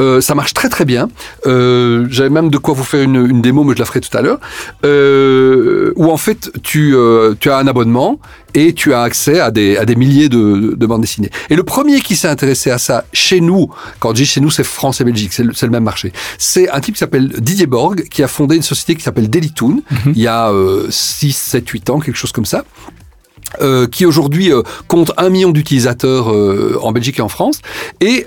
Euh, 0.00 0.20
ça 0.20 0.34
marche 0.34 0.54
très 0.54 0.68
très 0.68 0.84
bien. 0.84 1.08
Euh, 1.46 2.06
J'avais 2.08 2.30
même 2.30 2.50
de 2.50 2.58
quoi 2.58 2.74
vous 2.74 2.84
faire 2.84 3.02
une, 3.02 3.42
démo, 3.42 3.64
mais 3.64 3.74
je 3.74 3.78
la 3.78 3.84
ferai 3.84 4.00
tout 4.00 4.16
à 4.16 4.22
l'heure. 4.22 4.40
Euh, 4.84 5.92
où 5.96 6.10
en 6.10 6.16
fait, 6.16 6.50
tu 6.62 6.96
as 6.96 7.56
un 7.56 7.66
abonnement 7.66 8.18
et 8.54 8.72
tu 8.72 8.94
as 8.94 9.02
accès 9.02 9.40
à 9.40 9.50
des, 9.50 9.76
à 9.76 9.84
des 9.84 9.96
milliers 9.96 10.28
de, 10.28 10.74
de 10.76 10.86
bandes 10.86 11.00
dessinées. 11.00 11.30
Et 11.48 11.56
le 11.56 11.62
premier 11.62 12.00
qui 12.00 12.16
s'est 12.16 12.28
intéressé 12.28 12.70
à 12.70 12.78
ça 12.78 13.04
chez 13.12 13.40
nous, 13.40 13.70
quand 13.98 14.10
je 14.10 14.14
dis 14.22 14.26
chez 14.26 14.40
nous, 14.40 14.50
c'est 14.50 14.64
France 14.64 15.00
et 15.00 15.04
Belgique, 15.04 15.32
c'est 15.32 15.44
le, 15.44 15.52
le, 15.60 15.70
même 15.70 15.84
marché. 15.84 16.12
C'est 16.38 16.68
un 16.70 16.80
type 16.80 16.94
qui 16.94 17.00
s'appelle 17.00 17.28
Didier 17.28 17.66
Borg, 17.66 18.08
qui 18.08 18.22
a 18.22 18.28
fondé 18.28 18.56
une 18.56 18.62
société 18.62 18.94
qui 18.96 19.02
s'appelle 19.02 19.28
Dailytoon, 19.28 19.82
mhm. 19.90 20.12
il 20.14 20.22
y 20.22 20.26
a 20.26 20.52
6, 20.88 21.36
7, 21.36 21.68
8 21.68 21.90
ans, 21.90 22.00
quelque 22.00 22.16
chose 22.16 22.32
comme 22.32 22.46
ça. 22.46 22.64
Euh, 23.60 23.88
qui 23.88 24.06
aujourd'hui 24.06 24.52
euh, 24.52 24.62
compte 24.86 25.10
un 25.16 25.28
million 25.28 25.50
d'utilisateurs 25.50 26.32
euh, 26.32 26.78
en 26.82 26.92
Belgique 26.92 27.18
et 27.18 27.22
en 27.22 27.28
France. 27.28 27.60
Et 28.00 28.26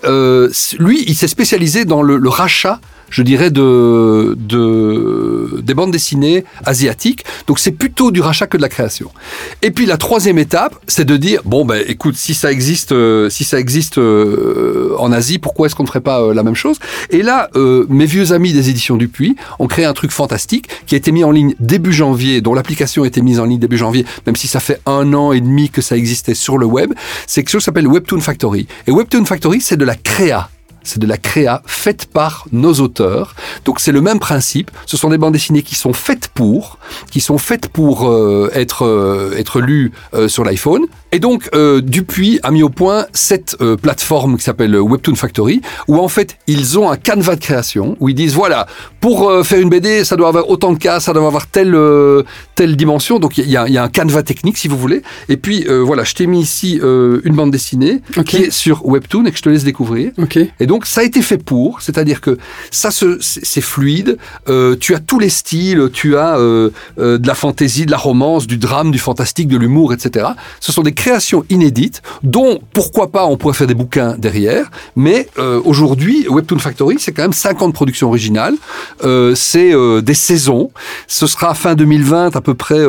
lui, 0.79 1.03
il 1.07 1.15
s'est 1.15 1.27
spécialisé 1.27 1.85
dans 1.85 2.01
le, 2.01 2.17
le 2.17 2.29
rachat 2.29 2.81
je 3.13 3.21
dirais, 3.21 3.51
de, 3.51 4.35
de, 4.39 5.61
des 5.61 5.75
bandes 5.75 5.91
dessinées 5.91 6.45
asiatiques. 6.65 7.23
Donc 7.45 7.59
c'est 7.59 7.71
plutôt 7.71 8.09
du 8.09 8.21
rachat 8.21 8.47
que 8.47 8.57
de 8.57 8.61
la 8.63 8.69
création. 8.69 9.11
Et 9.61 9.69
puis 9.69 9.85
la 9.85 9.97
troisième 9.97 10.39
étape, 10.39 10.75
c'est 10.87 11.05
de 11.05 11.15
dire, 11.15 11.41
bon, 11.45 11.63
ben 11.63 11.83
écoute, 11.87 12.15
si 12.15 12.33
ça 12.33 12.51
existe, 12.51 12.91
euh, 12.91 13.29
si 13.29 13.43
ça 13.43 13.59
existe 13.59 13.99
euh, 13.99 14.95
en 14.97 15.11
Asie, 15.11 15.37
pourquoi 15.37 15.67
est-ce 15.67 15.75
qu'on 15.75 15.83
ne 15.83 15.87
ferait 15.87 16.01
pas 16.01 16.21
euh, 16.21 16.33
la 16.33 16.41
même 16.41 16.55
chose? 16.55 16.79
Et 17.11 17.21
là, 17.21 17.49
mes 17.89 18.05
vieux 18.05 18.31
amis 18.31 18.51
des 18.51 18.69
éditions 18.69 18.97
Dupuis 18.97 19.35
ont 19.59 19.67
créé 19.67 19.85
un 19.85 19.93
truc 19.93 20.11
fantastique 20.11 20.67
qui 20.87 20.95
a 20.95 20.97
été 20.97 21.11
mis 21.11 21.23
en 21.23 21.29
ligne 21.29 21.53
début 21.59 21.93
janvier, 21.93 22.41
dont 22.41 22.55
l'application 22.55 23.03
a 23.03 23.07
été 23.07 23.21
mise 23.21 23.39
en 23.39 23.45
ligne 23.45 23.59
début 23.59 23.77
janvier, 23.77 24.05
même 24.25 24.35
si 24.35 24.47
ça 24.47 24.59
fait 24.59 24.81
un 24.87 25.13
an 25.13 25.33
et 25.33 25.41
demi 25.41 25.69
que 25.69 25.81
ça 25.81 25.95
existait 25.95 26.33
sur 26.33 26.57
le 26.57 26.65
web. 26.65 26.93
C'est 27.27 27.43
quelque 27.43 27.51
chose 27.51 27.61
qui 27.61 27.65
s'appelle 27.65 27.87
Webtoon 27.87 28.21
Factory. 28.21 28.67
Et 28.87 28.91
Webtoon 28.91 29.25
Factory, 29.25 29.61
c'est 29.61 29.77
de 29.77 29.85
la 29.85 29.95
créa 29.95 30.49
c'est 30.83 30.99
de 30.99 31.07
la 31.07 31.17
créa 31.17 31.61
faite 31.65 32.05
par 32.05 32.45
nos 32.51 32.73
auteurs. 32.75 33.35
Donc 33.65 33.79
c'est 33.79 33.91
le 33.91 34.01
même 34.01 34.19
principe. 34.19 34.71
Ce 34.85 34.97
sont 34.97 35.09
des 35.09 35.17
bandes 35.17 35.33
dessinées 35.33 35.63
qui 35.63 35.75
sont 35.75 35.93
faites 35.93 36.27
pour, 36.27 36.77
qui 37.11 37.21
sont 37.21 37.37
faites 37.37 37.67
pour 37.67 38.09
euh, 38.09 38.49
être 38.53 38.85
euh, 38.85 39.35
être 39.37 39.61
lues 39.61 39.91
euh, 40.13 40.27
sur 40.27 40.43
l'iPhone. 40.43 40.85
Et 41.11 41.19
donc 41.19 41.51
Dupuis 41.83 42.39
a 42.41 42.49
mis 42.49 42.63
au 42.63 42.69
point 42.69 43.05
cette 43.13 43.55
plateforme 43.83 44.35
qui 44.37 44.43
s'appelle 44.43 44.75
Webtoon 44.75 45.13
Factory, 45.13 45.61
où 45.87 45.99
en 45.99 46.07
fait 46.07 46.37
ils 46.47 46.79
ont 46.79 46.89
un 46.89 46.97
canevas 46.97 47.35
de 47.35 47.39
création 47.39 47.95
où 47.99 48.09
ils 48.09 48.15
disent 48.15 48.33
voilà 48.33 48.65
pour 48.99 49.31
faire 49.45 49.59
une 49.59 49.69
BD 49.69 50.05
ça 50.05 50.15
doit 50.15 50.29
avoir 50.29 50.49
autant 50.49 50.73
de 50.73 50.79
cas, 50.79 50.99
ça 50.99 51.13
doit 51.13 51.27
avoir 51.27 51.45
telle 51.45 51.77
telle 52.55 52.75
dimension. 52.75 53.19
Donc 53.19 53.37
il 53.37 53.47
y 53.47 53.57
a, 53.57 53.69
y 53.69 53.77
a, 53.77 53.83
un 53.83 53.89
canevas 53.89 54.23
technique 54.23 54.57
si 54.57 54.67
vous 54.67 54.77
voulez. 54.77 55.03
Et 55.29 55.37
puis 55.37 55.67
voilà, 55.67 56.03
je 56.03 56.15
t'ai 56.15 56.25
mis 56.25 56.41
ici 56.41 56.79
une 56.81 57.35
bande 57.35 57.51
dessinée 57.51 58.01
qui 58.25 58.37
est 58.37 58.51
sur 58.51 58.83
Webtoon 58.83 59.25
et 59.25 59.31
que 59.31 59.37
je 59.37 59.43
te 59.43 59.49
laisse 59.49 59.63
découvrir. 59.63 60.13
Okay. 60.17 60.49
Et 60.59 60.65
donc 60.65 60.72
ça 60.85 61.01
a 61.01 61.03
été 61.03 61.21
fait 61.21 61.37
pour, 61.37 61.81
c'est-à-dire 61.81 62.21
que 62.21 62.37
ça 62.71 62.89
c'est 62.91 63.61
fluide. 63.61 64.17
Euh, 64.49 64.75
tu 64.79 64.95
as 64.95 64.99
tous 64.99 65.19
les 65.19 65.29
styles, 65.29 65.89
tu 65.93 66.17
as 66.17 66.37
euh, 66.37 66.69
euh, 66.99 67.17
de 67.17 67.27
la 67.27 67.35
fantaisie, 67.35 67.85
de 67.85 67.91
la 67.91 67.97
romance, 67.97 68.47
du 68.47 68.57
drame, 68.57 68.91
du 68.91 68.99
fantastique, 68.99 69.47
de 69.47 69.57
l'humour, 69.57 69.93
etc. 69.93 70.27
Ce 70.59 70.71
sont 70.71 70.83
des 70.83 70.93
créations 70.93 71.45
inédites 71.49 72.01
dont 72.23 72.59
pourquoi 72.73 73.11
pas 73.11 73.25
on 73.25 73.37
pourrait 73.37 73.53
faire 73.53 73.67
des 73.67 73.73
bouquins 73.73 74.15
derrière. 74.17 74.69
Mais 74.95 75.27
aujourd'hui, 75.65 76.27
Webtoon 76.29 76.59
Factory 76.59 76.95
c'est 76.99 77.11
quand 77.11 77.23
même 77.23 77.33
50 77.33 77.73
productions 77.73 78.07
originales, 78.07 78.55
c'est 79.35 79.73
des 80.01 80.13
saisons. 80.13 80.71
Ce 81.07 81.27
sera 81.27 81.53
fin 81.53 81.75
2020 81.75 82.35
à 82.35 82.41
peu 82.41 82.53
près 82.53 82.81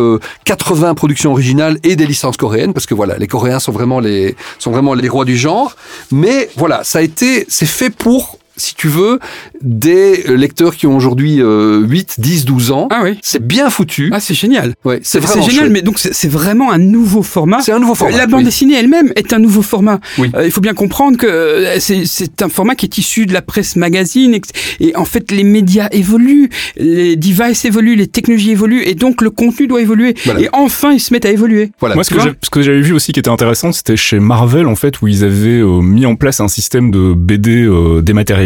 80 0.45 0.95
productions 0.95 1.32
originales 1.32 1.78
et 1.82 1.97
des 1.97 2.07
licences 2.07 2.37
coréennes 2.37 2.72
parce 2.72 2.87
que 2.87 2.95
voilà, 2.95 3.16
les 3.18 3.26
Coréens 3.26 3.59
sont 3.59 3.72
vraiment 3.72 4.01
les 4.01 4.37
sont 4.59 4.70
vraiment 4.70 4.95
les 4.95 5.09
rois 5.09 5.24
du 5.24 5.37
genre. 5.37 5.76
Mais 6.11 6.51
voilà, 6.57 6.85
ça 6.85 6.99
a 6.99 7.03
été 7.03 7.45
c'est 7.49 7.66
fait 7.75 7.91
pour 7.91 8.39
si 8.57 8.75
tu 8.75 8.89
veux, 8.89 9.19
des 9.61 10.25
lecteurs 10.37 10.77
qui 10.77 10.87
ont 10.87 10.97
aujourd'hui 10.97 11.41
8, 11.41 12.15
10, 12.19 12.45
12 12.45 12.71
ans. 12.71 12.89
Ah 12.91 13.01
oui. 13.05 13.19
C'est 13.23 13.45
bien 13.45 13.71
foutu. 13.71 14.11
Ah, 14.13 14.21
c'est 14.21 14.35
génial. 14.35 14.75
Ouais, 14.85 15.01
c'est 15.03 15.21
vraiment 15.21 15.49
génial, 15.49 15.71
mais 15.71 15.83
donc 15.83 15.99
c'est 15.99 16.31
vraiment 16.31 16.71
un 16.71 16.79
nouveau 16.79 17.23
format. 17.23 17.61
C'est 17.61 17.73
un 17.73 17.79
nouveau 17.79 17.95
format. 17.95 18.17
La 18.17 18.27
bande 18.27 18.45
dessinée 18.45 18.75
elle-même 18.75 19.13
est 19.17 19.33
un 19.33 19.39
nouveau 19.39 19.63
format. 19.63 20.01
Oui. 20.19 20.31
Euh, 20.35 20.47
il 20.47 20.51
faut 20.51 20.61
bien 20.61 20.75
comprendre 20.75 21.17
que 21.17 21.27
euh, 21.27 21.79
c'est 21.81 22.43
un 22.43 22.49
format 22.49 22.75
qui 22.75 22.87
est 22.87 22.99
issu 22.99 23.27
de 23.27 23.33
la 23.33 23.43
presse 23.43 23.77
magazine 23.77 24.39
et, 24.81 24.97
en 24.97 25.05
fait 25.05 25.31
les 25.31 25.45
médias 25.45 25.89
évoluent, 25.91 26.51
les 26.77 27.17
devices 27.17 27.65
évoluent, 27.65 27.97
les 27.97 28.07
technologies 28.07 28.53
évoluent 28.53 28.83
et 28.85 28.95
donc 28.95 29.21
le 29.21 29.31
contenu 29.31 29.67
doit 29.67 29.81
évoluer. 29.81 30.15
Voilà. 30.25 30.41
Et 30.41 30.49
enfin 30.53 30.93
ils 30.93 31.01
se 31.01 31.13
mettent 31.13 31.27
à 31.27 31.31
évoluer. 31.31 31.73
Voilà. 31.81 31.95
Moi, 31.95 32.05
ce 32.05 32.51
que 32.51 32.63
j'avais 32.63 32.81
vu 32.81 32.93
aussi 32.93 33.13
qui 33.13 33.21
était 33.21 33.31
intéressant, 33.31 33.73
c'était 33.73 33.97
chez 33.97 34.21
Marvel 34.21 34.67
en 34.67 34.77
fait 34.77 35.03
où 35.03 35.09
ils 35.09 35.25
avaient 35.25 35.61
euh, 35.61 35.81
mis 35.81 36.07
en 36.07 36.17
place 36.17 36.41
un 36.41 36.49
système 36.49 36.91
de 36.91 37.15
BD 37.15 37.69
dématérialisé 38.03 38.43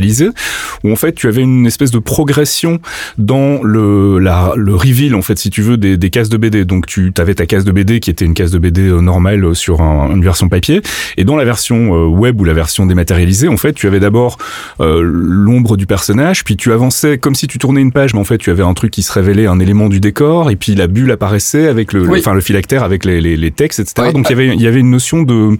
où 0.84 0.92
en 0.92 0.96
fait 0.96 1.12
tu 1.14 1.28
avais 1.28 1.42
une 1.42 1.66
espèce 1.66 1.90
de 1.90 1.98
progression 1.98 2.80
dans 3.16 3.62
le 3.62 4.18
la, 4.18 4.52
le 4.56 4.74
reveal 4.74 5.14
en 5.14 5.22
fait 5.22 5.38
si 5.38 5.50
tu 5.50 5.62
veux 5.62 5.76
des, 5.76 5.96
des 5.96 6.10
cases 6.10 6.28
de 6.28 6.36
BD. 6.36 6.64
Donc 6.64 6.86
tu 6.86 7.12
avais 7.18 7.34
ta 7.34 7.46
case 7.46 7.64
de 7.64 7.72
BD 7.72 8.00
qui 8.00 8.10
était 8.10 8.24
une 8.24 8.34
case 8.34 8.50
de 8.50 8.58
BD 8.58 8.82
euh, 8.82 9.00
normale 9.00 9.44
euh, 9.44 9.54
sur 9.54 9.80
un, 9.80 10.10
une 10.14 10.22
version 10.22 10.48
papier 10.48 10.82
et 11.16 11.24
dans 11.24 11.36
la 11.36 11.44
version 11.44 11.94
euh, 11.94 12.06
web 12.06 12.40
ou 12.40 12.44
la 12.44 12.52
version 12.52 12.86
dématérialisée 12.86 13.48
en 13.48 13.56
fait 13.56 13.72
tu 13.72 13.86
avais 13.86 14.00
d'abord 14.00 14.38
euh, 14.80 15.00
l'ombre 15.02 15.76
du 15.76 15.86
personnage 15.86 16.44
puis 16.44 16.56
tu 16.56 16.72
avançais 16.72 17.18
comme 17.18 17.34
si 17.34 17.46
tu 17.46 17.58
tournais 17.58 17.80
une 17.80 17.92
page 17.92 18.14
mais 18.14 18.20
en 18.20 18.24
fait 18.24 18.38
tu 18.38 18.50
avais 18.50 18.62
un 18.62 18.74
truc 18.74 18.90
qui 18.90 19.02
se 19.02 19.12
révélait 19.12 19.46
un 19.46 19.60
élément 19.60 19.88
du 19.88 20.00
décor 20.00 20.50
et 20.50 20.56
puis 20.56 20.74
la 20.74 20.86
bulle 20.86 21.10
apparaissait 21.10 21.68
avec 21.68 21.92
le, 21.92 22.06
oui. 22.06 22.20
enfin 22.20 22.34
le 22.34 22.40
phylactère 22.40 22.82
avec 22.82 23.04
les, 23.04 23.20
les, 23.20 23.36
les 23.36 23.50
textes 23.50 23.80
etc. 23.80 24.08
Oui. 24.08 24.12
Donc 24.12 24.26
il 24.28 24.32
y 24.32 24.34
avait 24.34 24.54
il 24.54 24.62
y 24.62 24.66
avait 24.66 24.80
une 24.80 24.90
notion 24.90 25.22
de 25.22 25.56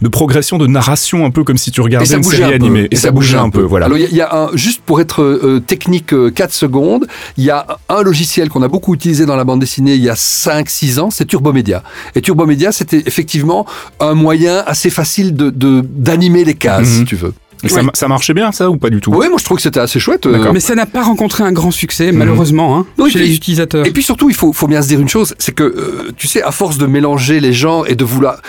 de 0.00 0.08
progression 0.08 0.58
de 0.58 0.66
narration 0.66 1.24
un 1.24 1.30
peu 1.30 1.44
comme 1.44 1.56
si 1.56 1.70
tu 1.70 1.80
regardais 1.80 2.14
une 2.14 2.22
série 2.22 2.52
animée 2.52 2.88
et, 2.90 2.94
et, 2.94 2.96
ça 2.96 3.10
bougeait 3.10 3.36
un 3.36 3.50
peu, 3.50 3.62
peu. 3.62 3.66
Voilà. 3.76 3.86
Alors 3.86 3.98
il 3.98 4.10
y, 4.10 4.16
y, 4.16 4.20
a 4.22 4.34
un 4.34 4.48
juste 4.56 4.80
pour 4.84 5.00
être 5.00 5.22
euh, 5.22 5.60
technique 5.60 6.12
euh, 6.14 6.30
4 6.30 6.52
secondes, 6.52 7.06
il 7.36 7.44
y 7.44 7.50
a 7.50 7.66
un 7.88 8.02
logiciel 8.02 8.48
qu'on 8.48 8.62
a 8.62 8.68
beaucoup 8.68 8.94
utilisé 8.94 9.26
dans 9.26 9.36
la 9.36 9.44
bande 9.44 9.60
dessinée 9.60 9.94
il 9.94 10.02
y 10.02 10.08
a 10.08 10.14
5-6 10.14 10.98
ans, 11.00 11.10
c'est 11.10 11.26
Turbomédia. 11.26 11.82
Et 12.14 12.22
Turbomédia, 12.22 12.72
c'était 12.72 13.02
effectivement 13.06 13.66
un 14.00 14.14
moyen 14.14 14.62
assez 14.66 14.88
facile 14.90 15.34
de 15.36 15.50
d'animer 15.84 16.44
les 16.44 16.54
cases, 16.54 16.88
Mhm. 16.88 16.98
si 17.00 17.04
tu 17.04 17.16
veux. 17.16 17.34
Et 17.64 17.68
ça, 17.68 17.80
ça 17.94 18.08
marchait 18.08 18.34
bien, 18.34 18.52
ça, 18.52 18.70
ou 18.70 18.76
pas 18.76 18.90
du 18.90 19.00
tout? 19.00 19.12
Oui, 19.12 19.28
moi 19.28 19.38
je 19.38 19.44
trouve 19.44 19.56
que 19.56 19.62
c'était 19.62 19.80
assez 19.80 19.98
chouette. 19.98 20.26
euh. 20.26 20.50
Mais 20.52 20.60
ça 20.60 20.74
n'a 20.74 20.86
pas 20.86 21.02
rencontré 21.02 21.42
un 21.44 21.52
grand 21.52 21.70
succès, 21.70 22.12
malheureusement, 22.12 22.78
hein, 22.78 22.86
Non, 22.98 23.06
chez 23.08 23.18
puis- 23.18 23.28
les 23.28 23.34
utilisateurs. 23.34 23.86
Et 23.86 23.90
puis 23.90 24.02
surtout, 24.02 24.28
il 24.28 24.34
faut, 24.36 24.52
faut 24.52 24.66
bien 24.68 24.82
se 24.82 24.88
dire 24.88 25.00
une 25.00 25.08
chose, 25.08 25.34
c'est 25.38 25.52
que, 25.54 25.62
euh, 25.64 26.12
tu 26.16 26.26
sais, 26.26 26.42
à 26.42 26.50
force 26.50 26.78
de 26.78 26.86
mélanger 26.86 27.40
les 27.40 27.52
genres 27.52 27.86
et 27.88 27.94
de 27.94 28.04
vouloir... 28.04 28.40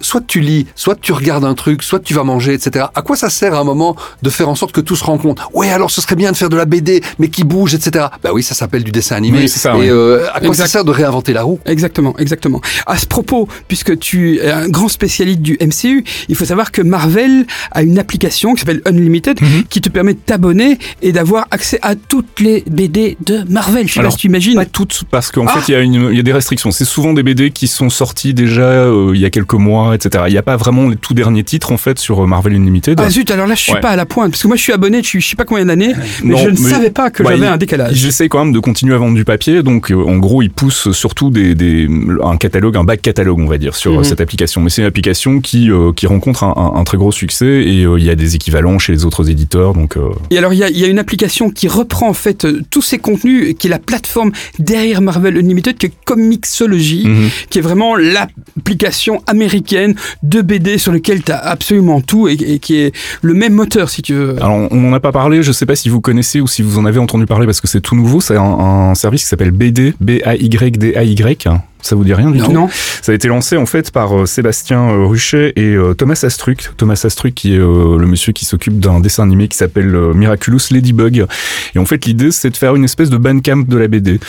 Soit 0.00 0.22
tu 0.26 0.40
lis, 0.40 0.66
soit 0.74 0.96
tu 1.00 1.12
regardes 1.12 1.44
un 1.44 1.54
truc, 1.54 1.82
soit 1.82 2.00
tu 2.00 2.14
vas 2.14 2.24
manger, 2.24 2.54
etc. 2.54 2.86
À 2.94 3.02
quoi 3.02 3.16
ça 3.16 3.30
sert 3.30 3.54
à 3.54 3.58
un 3.58 3.64
moment 3.64 3.96
de 4.22 4.30
faire 4.30 4.48
en 4.48 4.54
sorte 4.54 4.72
que 4.72 4.80
tout 4.80 4.96
se 4.96 5.04
rencontre? 5.04 5.48
Ouais, 5.54 5.70
alors 5.70 5.90
ce 5.90 6.00
serait 6.00 6.16
bien 6.16 6.32
de 6.32 6.36
faire 6.36 6.48
de 6.48 6.56
la 6.56 6.64
BD, 6.64 7.02
mais 7.18 7.28
qui 7.28 7.44
bouge, 7.44 7.74
etc. 7.74 8.06
Bah 8.22 8.30
oui, 8.32 8.42
ça 8.42 8.54
s'appelle 8.54 8.84
du 8.84 8.90
dessin 8.92 9.16
animé. 9.16 9.38
Oui, 9.40 9.48
c'est 9.48 9.58
ça, 9.60 9.74
et 9.76 9.80
oui. 9.80 9.86
euh, 9.90 10.26
à 10.34 10.40
quoi 10.40 10.48
Exact. 10.48 10.66
ça 10.66 10.72
sert 10.72 10.84
de 10.84 10.90
réinventer 10.90 11.32
la 11.32 11.42
roue? 11.42 11.58
Exactement, 11.66 12.14
exactement. 12.18 12.60
À 12.86 12.98
ce 12.98 13.06
propos, 13.06 13.48
puisque 13.68 13.98
tu 13.98 14.38
es 14.38 14.50
un 14.50 14.68
grand 14.68 14.88
spécialiste 14.88 15.40
du 15.40 15.56
MCU, 15.60 16.04
il 16.28 16.34
faut 16.36 16.44
savoir 16.44 16.70
que 16.72 16.82
Marvel 16.82 17.46
a 17.70 17.82
une 17.82 17.98
application 17.98 18.41
qui 18.54 18.60
s'appelle 18.60 18.82
Unlimited 18.86 19.40
Mhm. 19.40 19.64
qui 19.68 19.80
te 19.80 19.88
permet 19.88 20.14
de 20.14 20.18
t'abonner 20.24 20.78
et 21.02 21.12
d'avoir 21.12 21.46
accès 21.50 21.78
à 21.82 21.94
toutes 21.94 22.40
les 22.40 22.64
BD 22.70 23.16
de 23.24 23.40
Marvel. 23.48 23.86
Je 23.88 23.94
sais 23.94 24.00
Alors, 24.00 24.10
pas 24.12 24.16
si 24.16 24.20
tu 24.22 24.26
imagines. 24.28 24.54
Pas 24.54 24.64
toutes, 24.66 25.04
parce 25.10 25.30
qu'en 25.30 25.46
Ah. 25.46 25.58
fait, 25.60 25.72
il 25.72 25.92
y, 25.92 25.96
a 25.96 26.12
y 26.12 26.22
des 26.22 26.32
restrictions. 26.32 26.70
C'est 26.70 26.84
souvent 26.84 27.12
des 27.12 27.22
BD 27.22 27.50
qui 27.50 27.66
sont 27.68 27.90
sortis 27.90 28.34
déjà 28.34 28.62
euh, 28.62 29.12
il 29.14 29.20
y 29.20 29.24
a 29.24 29.30
quelques 29.30 29.54
mois, 29.54 29.94
etc. 29.94 30.24
Il 30.28 30.32
n'y 30.32 30.38
a 30.38 30.42
pas 30.42 30.56
vraiment 30.56 30.88
les 30.88 30.96
tout 30.96 31.14
derniers 31.14 31.44
titres, 31.44 31.72
en 31.72 31.76
fait, 31.76 31.98
sur 31.98 32.22
euh, 32.22 32.26
Marvel 32.26 32.54
Unlimited. 32.54 32.98
Ah 33.00 33.08
zut, 33.10 33.30
alors 33.30 33.46
là 33.46 33.54
je 33.54 33.60
suis 33.62 33.72
Ouais. 33.72 33.80
pas 33.80 33.90
à 33.90 33.96
la 33.96 34.06
pointe, 34.06 34.30
parce 34.32 34.42
que 34.42 34.48
moi 34.48 34.56
je 34.56 34.62
suis 34.62 34.72
abonné 34.72 35.00
depuis 35.00 35.20
je 35.20 35.28
sais 35.28 35.36
pas 35.36 35.44
combien 35.44 35.64
d'années, 35.66 35.92
mais 36.24 36.32
Non, 36.34 36.38
je 36.38 36.48
ne 36.50 36.58
mais- 36.58 36.70
savais 36.70 36.90
pas 36.90 37.10
que 37.10 37.22
Bah, 37.22 37.30
j'avais 37.32 37.46
un 37.46 37.56
décalage. 37.56 37.94
J'essaie 37.94 38.28
quand 38.28 38.44
même 38.44 38.52
de 38.52 38.58
continuer 38.58 38.94
à 38.94 38.98
vendre 38.98 39.14
du 39.14 39.24
papier, 39.24 39.62
donc 39.62 39.90
euh, 39.90 39.94
en 39.96 40.16
gros, 40.18 40.42
ils 40.42 40.50
poussent 40.50 40.90
surtout 40.92 41.30
des, 41.30 41.54
des, 41.54 41.88
un 42.22 42.36
catalogue, 42.36 42.76
un 42.76 42.84
back 42.84 43.02
catalogue, 43.02 43.38
on 43.38 43.46
va 43.46 43.58
dire, 43.58 43.74
sur 43.76 43.92
Mhm. 43.98 44.04
cette 44.04 44.20
application. 44.20 44.60
Mais 44.60 44.70
c'est 44.70 44.82
une 44.82 44.88
application 44.88 45.40
qui, 45.40 45.70
euh, 45.70 45.92
qui 45.92 46.06
rencontre 46.06 46.44
un, 46.44 46.54
un- 46.56 46.80
un 46.80 46.84
très 46.84 46.96
gros 46.98 47.12
succès 47.12 47.46
et 47.46 47.82
il 47.82 48.04
y 48.04 48.10
a 48.10 48.14
des 48.14 48.31
équivalents 48.34 48.78
chez 48.78 48.92
les 48.92 49.04
autres 49.04 49.30
éditeurs, 49.30 49.74
donc 49.74 49.96
euh, 49.96 50.10
Et 50.30 50.38
alors, 50.38 50.52
il 50.52 50.58
y 50.58 50.64
a, 50.64 50.70
y 50.70 50.84
a 50.84 50.88
une 50.88 50.98
application 50.98 51.50
qui 51.50 51.68
reprend 51.68 52.08
en 52.08 52.14
fait 52.14 52.44
euh, 52.44 52.62
tous 52.70 52.82
ces 52.82 52.98
contenus, 52.98 53.54
qui 53.58 53.66
est 53.66 53.70
la 53.70 53.78
plateforme 53.78 54.32
derrière 54.58 55.00
Marvel 55.00 55.36
Unlimited, 55.38 55.76
qui 55.76 55.86
est 55.86 55.92
Comixology, 56.04 57.06
mhm. 57.06 57.30
qui 57.50 57.58
est 57.58 57.62
vraiment 57.62 57.96
l'application 57.96 59.22
américaine 59.26 59.94
de 60.22 60.40
BD 60.40 60.78
sur 60.78 60.92
lequel 60.92 61.22
tu 61.22 61.32
as 61.32 61.38
absolument 61.38 62.00
tout 62.00 62.28
et, 62.28 62.32
et 62.32 62.58
qui 62.58 62.76
est 62.76 62.94
le 63.22 63.34
même 63.34 63.54
moteur, 63.54 63.90
si 63.90 64.02
tu 64.02 64.14
veux. 64.14 64.36
Alors, 64.42 64.68
on 64.70 64.76
n'en 64.76 64.92
a 64.92 65.00
pas 65.00 65.12
parlé, 65.12 65.42
je 65.42 65.52
sais 65.52 65.66
pas 65.66 65.76
si 65.76 65.88
vous 65.88 66.00
connaissez 66.00 66.40
ou 66.40 66.46
si 66.46 66.62
vous 66.62 66.78
en 66.78 66.84
avez 66.84 66.98
entendu 66.98 67.26
parler 67.26 67.46
parce 67.46 67.60
que 67.60 67.68
c'est 67.68 67.80
tout 67.80 67.96
nouveau. 67.96 68.20
C'est 68.20 68.36
un, 68.36 68.42
un 68.42 68.94
service 68.94 69.22
qui 69.22 69.28
s'appelle 69.28 69.50
BD, 69.50 69.94
B-A-Y-D-A-Y. 70.00 71.48
Ça 71.82 71.96
vous 71.96 72.04
dit 72.04 72.14
rien 72.14 72.30
du 72.30 72.38
Non. 72.38 72.46
tout 72.46 72.52
Non. 72.52 72.68
Ça 73.02 73.12
a 73.12 73.14
été 73.14 73.28
lancé 73.28 73.56
en 73.56 73.66
fait 73.66 73.90
par 73.90 74.16
euh, 74.16 74.26
Sébastien 74.26 74.88
euh, 74.88 75.04
Ruchet 75.04 75.52
et 75.56 75.74
euh, 75.74 75.94
Thomas 75.94 76.20
Astruc. 76.22 76.70
Thomas 76.76 77.00
Astruc 77.04 77.34
qui 77.34 77.54
est 77.54 77.58
le 77.58 78.06
monsieur 78.06 78.32
qui 78.32 78.44
s'occupe 78.44 78.78
d'un 78.78 79.00
dessin 79.00 79.24
animé 79.24 79.48
qui 79.48 79.56
s'appelle 79.56 79.92
Miraculous 80.14 80.60
Ladybug. 80.70 81.26
Et 81.74 81.78
en 81.78 81.84
fait 81.84 82.06
l'idée 82.06 82.30
c'est 82.30 82.50
de 82.50 82.56
faire 82.56 82.76
une 82.76 82.84
espèce 82.84 83.10
de 83.10 83.16
bandcamp 83.16 83.64
de 83.66 83.76
la 83.76 83.88
BD. 83.88 84.20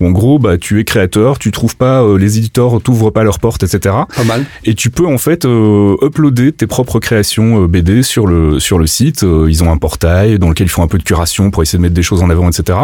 Où 0.00 0.06
en 0.06 0.10
gros 0.10 0.38
bah 0.38 0.56
tu 0.56 0.78
es 0.78 0.84
créateur, 0.84 1.38
tu 1.38 1.50
trouves 1.50 1.76
pas 1.76 2.06
les 2.16 2.38
éditeurs 2.38 2.80
t'ouvrent 2.80 3.10
pas 3.10 3.24
leurs 3.24 3.40
portes 3.40 3.64
etc. 3.64 3.96
Pas 4.14 4.24
mal. 4.24 4.44
Et 4.64 4.74
tu 4.74 4.90
peux 4.90 5.06
en 5.06 5.18
fait 5.18 5.44
uploader 5.44 6.52
tes 6.52 6.66
propres 6.68 7.00
créations 7.00 7.64
BD 7.64 8.02
sur 8.02 8.26
le 8.26 8.60
sur 8.60 8.78
le 8.78 8.86
site. 8.86 9.22
Ils 9.22 9.64
ont 9.64 9.72
un 9.72 9.78
portail 9.78 10.38
dans 10.38 10.48
lequel 10.48 10.68
ils 10.68 10.70
font 10.70 10.84
un 10.84 10.88
peu 10.88 10.98
de 10.98 11.02
curation 11.02 11.50
pour 11.50 11.62
essayer 11.62 11.78
de 11.78 11.82
mettre 11.82 11.94
des 11.94 12.02
choses 12.02 12.22
en 12.22 12.30
avant, 12.30 12.48
etc. 12.48 12.78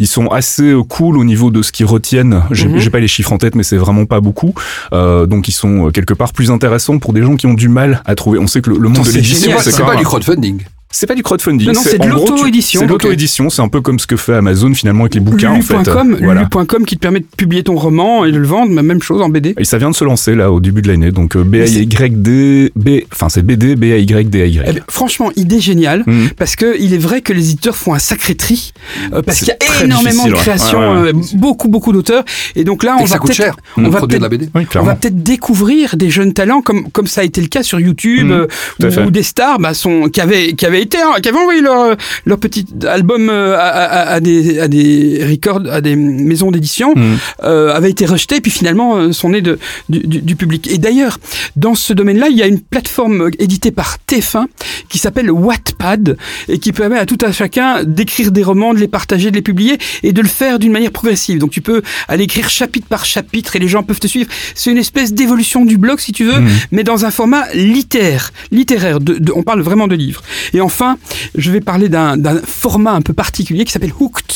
Ils 0.00 0.08
sont 0.08 0.26
assez 0.28 0.74
cool 0.88 1.16
au 1.16 1.24
niveau 1.24 1.50
de 1.50 1.62
ce 1.62 1.70
qu'ils 1.70 1.86
retiennent. 1.86 2.42
J'ai 2.50 2.68
j'ai 2.78 2.90
pas 2.90 3.00
les 3.00 3.08
chiffres 3.08 3.32
en 3.32 3.38
tête, 3.38 3.54
mais 3.54 3.62
c'est 3.68 3.76
vraiment 3.76 4.06
pas 4.06 4.20
beaucoup. 4.20 4.54
Euh, 4.92 5.26
donc 5.26 5.48
ils 5.48 5.52
sont 5.52 5.86
euh, 5.86 5.90
quelque 5.90 6.14
part 6.14 6.32
plus 6.32 6.50
intéressants 6.50 6.98
pour 6.98 7.12
des 7.12 7.22
gens 7.22 7.36
qui 7.36 7.46
ont 7.46 7.54
du 7.54 7.68
mal 7.68 8.02
à 8.06 8.14
trouver. 8.14 8.38
On 8.38 8.46
sait 8.46 8.60
que 8.60 8.70
le, 8.70 8.78
le 8.78 8.88
monde 8.88 9.04
de 9.06 9.10
l'édition, 9.12 9.52
C'est 9.60 9.76
pas, 9.84 9.94
du 9.96 10.02
un- 10.02 10.04
crowdfunding. 10.04 10.62
C'est 10.90 11.06
pas 11.06 11.14
du 11.14 11.22
crowdfunding. 11.22 11.72
Non, 11.72 11.80
c'est 11.82 11.98
de 11.98 12.06
l'auto-édition. 12.08 12.80
C'est 12.80 12.86
l'auto-édition. 12.86 13.50
C'est 13.50 13.60
un 13.62 13.68
peu 13.68 13.80
comme 13.80 13.98
ce 13.98 14.06
que 14.06 14.16
fait 14.16 14.34
Amazon 14.34 14.72
finalement 14.74 15.02
avec 15.04 15.14
les 15.14 15.20
bouquins 15.20 15.52
en 15.52 15.60
fait. 15.60 15.74
Lulu.com, 15.74 16.16
Voilà. 16.22 16.40
Lulu.com 16.42 16.86
qui 16.86 16.96
te 16.96 17.00
permet 17.00 17.20
de 17.20 17.26
publier 17.36 17.62
ton 17.62 17.76
roman 17.76 18.24
et 18.24 18.32
de 18.32 18.38
le 18.38 18.46
vendre, 18.46 18.72
mais 18.72 18.82
même 18.82 19.02
chose 19.02 19.20
en 19.20 19.28
BD. 19.28 19.54
Et 19.58 19.64
ça 19.64 19.76
vient 19.78 19.90
de 19.90 19.94
se 19.94 20.04
lancer 20.04 20.34
là 20.34 20.50
au 20.50 20.60
début 20.60 20.80
de 20.82 20.88
l'année. 20.88 21.10
Donc 21.10 21.36
euh, 21.36 21.44
B 21.44 21.56
A 21.56 21.66
Y 21.66 22.22
D 22.22 22.72
B, 22.74 22.88
enfin 23.12 23.28
c'est 23.28 23.42
BD 23.42 23.76
B 23.76 23.84
A 23.84 23.98
Y 23.98 24.28
D 24.30 24.40
A 24.42 24.46
Eh 24.46 24.50
Y. 24.50 24.62
ben, 24.74 24.82
franchement, 24.88 25.30
idée 25.36 25.60
géniale, 25.60 26.04
Mhm. 26.06 26.30
parce 26.36 26.56
que 26.56 26.76
il 26.80 26.94
est 26.94 26.98
vrai 26.98 27.20
que 27.20 27.32
les 27.32 27.50
éditeurs 27.50 27.76
font 27.76 27.92
un 27.94 27.98
sacré 27.98 28.34
tri, 28.34 28.72
euh, 29.12 29.20
parce 29.22 29.38
qu'il 29.40 29.48
y 29.48 29.50
a 29.50 29.84
énormément 29.84 30.26
de 30.26 30.32
créations, 30.32 30.78
Ouais, 30.78 30.86
ouais, 30.86 31.02
ouais. 31.02 31.08
euh, 31.14 31.22
beaucoup 31.34 31.68
beaucoup 31.68 31.92
d'auteurs, 31.92 32.24
et 32.56 32.64
donc 32.64 32.82
là 32.82 32.96
on 33.00 33.04
va 33.04 33.18
peut-être, 33.18 33.34
cher. 33.34 33.56
on 33.76 33.88
va 33.88 33.98
produire 33.98 34.20
de 34.20 34.24
la 34.24 34.28
peut-être 34.30 34.40
BD. 34.40 34.50
Oui, 34.54 34.62
on 34.62 34.70
clairement. 34.70 34.88
va 34.88 34.94
peut-être 34.96 35.22
découvrir 35.22 35.96
des 35.96 36.10
jeunes 36.10 36.32
talents 36.32 36.62
comme 36.62 36.90
comme 36.90 37.06
ça 37.06 37.20
a 37.20 37.24
été 37.24 37.40
le 37.40 37.48
cas 37.48 37.62
sur 37.62 37.78
YouTube 37.78 38.28
Mhm, 38.28 38.46
euh, 38.84 39.06
où 39.06 39.10
des 39.10 39.22
stars 39.22 39.58
bah, 39.58 39.74
sont 39.74 40.08
qui 40.08 40.20
avaient 40.20 40.52
qui 40.54 40.64
avaient 40.66 40.77
été 40.82 40.98
qui 41.22 41.28
avaient 41.28 41.38
envoyé 41.38 41.60
leur 41.60 41.96
leur 42.24 42.38
petit 42.38 42.66
album 42.86 43.28
euh, 43.30 43.56
à, 43.56 43.68
à- 43.68 44.08
à 44.14 44.20
des 44.20 44.58
à 44.60 44.68
des 44.68 45.24
records 45.28 45.62
à 45.70 45.80
des 45.80 45.96
maisons 45.96 46.50
d'édition 46.50 46.94
euh, 47.44 47.74
avaient 47.74 47.90
été 47.90 48.06
rejetés 48.06 48.40
puis 48.40 48.50
finalement 48.50 48.96
euh, 48.96 49.12
sont 49.12 49.30
nés 49.30 49.40
de 49.42 49.58
du, 49.88 50.00
du- 50.00 50.20
du 50.20 50.36
public. 50.36 50.68
Et 50.70 50.78
d'ailleurs 50.78 51.18
dans 51.56 51.74
ce 51.74 51.92
domaine-là 51.92 52.28
il 52.28 52.36
y 52.36 52.42
a 52.42 52.46
une 52.46 52.60
plateforme 52.60 53.22
euh, 53.22 53.30
éditée 53.38 53.70
par 53.70 53.96
TF1 54.08 54.46
qui 54.88 54.98
s'appelle 54.98 55.30
Wattpad 55.30 56.16
et 56.48 56.58
qui 56.58 56.72
permet 56.72 56.98
à 56.98 57.06
tout 57.06 57.18
un 57.24 57.32
chacun 57.32 57.84
d'écrire 57.84 58.30
des 58.32 58.42
romans, 58.42 58.74
de 58.74 58.78
les 58.78 58.88
partager, 58.88 59.30
de 59.30 59.36
les 59.36 59.42
publier 59.42 59.78
et 60.02 60.12
de 60.12 60.20
le 60.22 60.28
faire 60.28 60.58
d'une 60.58 60.72
manière 60.72 60.92
progressive. 60.92 61.38
Donc 61.38 61.50
tu 61.50 61.60
peux 61.60 61.82
aller 62.08 62.24
écrire 62.24 62.48
chapitre 62.48 62.86
par 62.88 63.04
chapitre 63.04 63.56
et 63.56 63.58
les 63.58 63.68
gens 63.68 63.82
peuvent 63.82 64.00
te 64.00 64.06
suivre. 64.06 64.30
C'est 64.54 64.70
une 64.70 64.78
espèce 64.78 65.12
d'évolution 65.12 65.64
du 65.64 65.76
blog 65.78 65.98
si 66.00 66.12
tu 66.12 66.24
veux, 66.24 66.38
Mhm. 66.40 66.48
mais 66.72 66.84
dans 66.84 67.04
un 67.04 67.10
format 67.10 67.44
littéraire. 67.54 68.30
littéraire 68.50 69.00
de, 69.00 69.14
de- 69.18 69.32
on 69.34 69.42
parle 69.42 69.60
vraiment 69.60 69.88
de 69.88 69.94
livres. 69.94 70.22
Et 70.52 70.60
enfin, 70.68 70.98
je 71.34 71.50
vais 71.50 71.60
parler 71.62 71.88
d'un 71.88 72.16
format 72.46 72.92
un 72.92 73.00
peu 73.00 73.14
particulier 73.14 73.64
qui 73.64 73.72
s'appelle 73.72 73.94
Hooked. 73.98 74.30